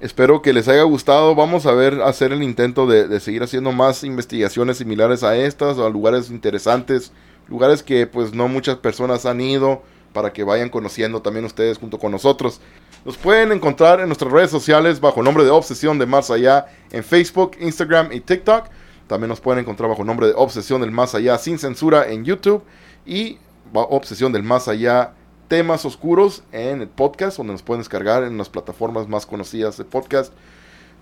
Espero 0.00 0.40
que 0.40 0.54
les 0.54 0.66
haya 0.68 0.82
gustado. 0.84 1.34
Vamos 1.34 1.66
a 1.66 1.72
ver, 1.72 2.00
hacer 2.02 2.32
el 2.32 2.42
intento 2.42 2.86
de, 2.86 3.06
de 3.06 3.20
seguir 3.20 3.42
haciendo 3.42 3.70
más 3.72 4.02
investigaciones 4.02 4.78
similares 4.78 5.22
a 5.22 5.36
estas, 5.36 5.78
a 5.78 5.88
lugares 5.90 6.30
interesantes, 6.30 7.12
lugares 7.48 7.82
que 7.82 8.06
pues 8.06 8.34
no 8.34 8.48
muchas 8.48 8.76
personas 8.76 9.26
han 9.26 9.40
ido, 9.40 9.82
para 10.12 10.32
que 10.32 10.44
vayan 10.44 10.68
conociendo 10.68 11.22
también 11.22 11.44
ustedes 11.44 11.78
junto 11.78 11.98
con 11.98 12.12
nosotros. 12.12 12.60
Nos 13.04 13.16
pueden 13.16 13.50
encontrar 13.50 14.00
en 14.00 14.06
nuestras 14.06 14.30
redes 14.30 14.50
sociales 14.50 15.00
bajo 15.00 15.20
el 15.20 15.24
nombre 15.24 15.44
de 15.44 15.50
Obsesión 15.50 15.98
de 15.98 16.06
Más 16.06 16.30
Allá 16.30 16.66
en 16.90 17.02
Facebook, 17.02 17.52
Instagram 17.60 18.12
y 18.12 18.20
TikTok. 18.20 18.66
También 19.08 19.28
nos 19.28 19.40
pueden 19.40 19.60
encontrar 19.60 19.88
bajo 19.88 20.02
el 20.02 20.06
nombre 20.06 20.28
de 20.28 20.34
Obsesión 20.36 20.80
del 20.80 20.92
Más 20.92 21.14
Allá 21.14 21.36
sin 21.38 21.58
censura 21.58 22.08
en 22.08 22.24
YouTube 22.24 22.62
y 23.04 23.38
Obsesión 23.72 24.32
del 24.32 24.42
Más 24.42 24.68
Allá 24.68 25.14
temas 25.48 25.84
oscuros 25.84 26.44
en 26.52 26.80
el 26.80 26.88
podcast, 26.88 27.36
donde 27.38 27.52
nos 27.52 27.62
pueden 27.62 27.80
descargar 27.80 28.22
en 28.22 28.38
las 28.38 28.48
plataformas 28.48 29.08
más 29.08 29.26
conocidas 29.26 29.76
de 29.76 29.84
podcast. 29.84 30.32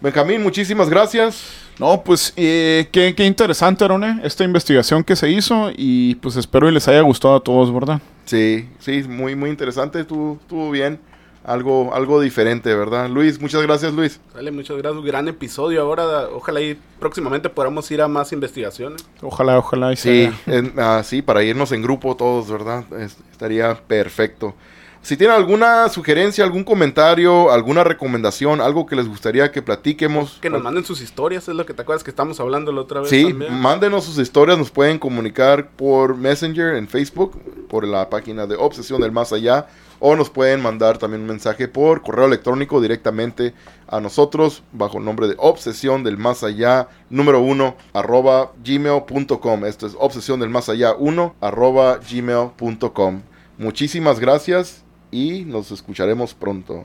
Benjamín, 0.00 0.42
muchísimas 0.42 0.88
gracias. 0.88 1.42
No, 1.78 2.02
pues 2.02 2.32
eh, 2.36 2.88
qué, 2.92 3.14
qué 3.14 3.24
interesante, 3.26 3.84
Arone, 3.84 4.20
esta 4.22 4.44
investigación 4.44 5.02
que 5.04 5.16
se 5.16 5.30
hizo 5.30 5.70
y 5.76 6.14
pues 6.16 6.36
espero 6.36 6.68
y 6.68 6.72
les 6.72 6.86
haya 6.88 7.00
gustado 7.00 7.36
a 7.36 7.40
todos, 7.40 7.72
¿verdad? 7.72 8.00
Sí, 8.26 8.68
sí, 8.78 9.02
muy, 9.08 9.34
muy 9.34 9.50
interesante, 9.50 10.00
estuvo, 10.00 10.38
estuvo 10.40 10.70
bien. 10.70 11.00
Algo, 11.42 11.94
algo 11.94 12.20
diferente, 12.20 12.74
¿verdad? 12.74 13.08
Luis, 13.08 13.40
muchas 13.40 13.62
gracias, 13.62 13.94
Luis. 13.94 14.20
Dale, 14.34 14.50
muchas 14.50 14.76
gracias. 14.76 15.02
Gran 15.02 15.26
episodio. 15.26 15.80
Ahora, 15.80 16.28
ojalá 16.34 16.60
y 16.60 16.78
próximamente 16.98 17.48
podamos 17.48 17.90
ir 17.90 18.02
a 18.02 18.08
más 18.08 18.30
investigaciones. 18.34 19.02
Ojalá, 19.22 19.56
ojalá 19.58 19.90
y 19.90 19.96
Sí, 19.96 20.30
en- 20.46 20.74
ah, 20.76 21.00
sí, 21.02 21.22
para 21.22 21.42
irnos 21.42 21.72
en 21.72 21.80
grupo 21.82 22.14
todos, 22.14 22.50
¿verdad? 22.50 22.84
Es- 22.98 23.16
estaría 23.32 23.74
perfecto. 23.74 24.54
Si 25.02 25.16
tienen 25.16 25.34
alguna 25.34 25.88
sugerencia, 25.88 26.44
algún 26.44 26.62
comentario, 26.62 27.50
alguna 27.50 27.82
recomendación, 27.82 28.60
algo 28.60 28.84
que 28.84 28.94
les 28.96 29.08
gustaría 29.08 29.50
que 29.50 29.62
platiquemos. 29.62 30.38
Que 30.42 30.50
nos 30.50 30.62
manden 30.62 30.84
sus 30.84 31.00
historias, 31.00 31.48
es 31.48 31.54
lo 31.54 31.64
que 31.64 31.72
te 31.72 31.82
acuerdas 31.82 32.04
que 32.04 32.10
estamos 32.10 32.38
hablando 32.38 32.70
la 32.70 32.82
otra 32.82 33.00
vez. 33.00 33.08
Sí, 33.08 33.24
también. 33.28 33.58
mándenos 33.58 34.04
sus 34.04 34.18
historias, 34.18 34.58
nos 34.58 34.70
pueden 34.70 34.98
comunicar 34.98 35.70
por 35.70 36.16
Messenger 36.16 36.74
en 36.74 36.86
Facebook, 36.86 37.40
por 37.68 37.86
la 37.86 38.10
página 38.10 38.46
de 38.46 38.56
Obsesión 38.56 39.00
del 39.00 39.10
Más 39.10 39.32
Allá, 39.32 39.68
o 40.00 40.16
nos 40.16 40.28
pueden 40.28 40.60
mandar 40.60 40.98
también 40.98 41.22
un 41.22 41.28
mensaje 41.28 41.66
por 41.66 42.02
correo 42.02 42.26
electrónico 42.26 42.80
directamente 42.80 43.54
a 43.88 44.00
nosotros 44.00 44.62
bajo 44.72 44.98
el 44.98 45.04
nombre 45.04 45.28
de 45.28 45.34
Obsesión 45.38 46.04
del 46.04 46.18
Más 46.18 46.44
Allá 46.44 46.88
número 47.08 47.40
uno 47.40 47.74
arroba 47.94 48.52
gmail.com. 48.62 49.64
Esto 49.64 49.86
es 49.86 49.96
Obsesión 49.98 50.40
del 50.40 50.50
Más 50.50 50.68
Allá 50.68 50.94
1 50.94 51.36
arroba 51.40 51.98
gmail.com. 51.98 53.22
Muchísimas 53.58 54.20
gracias 54.20 54.84
y 55.10 55.44
nos 55.44 55.70
escucharemos 55.70 56.34
pronto. 56.34 56.84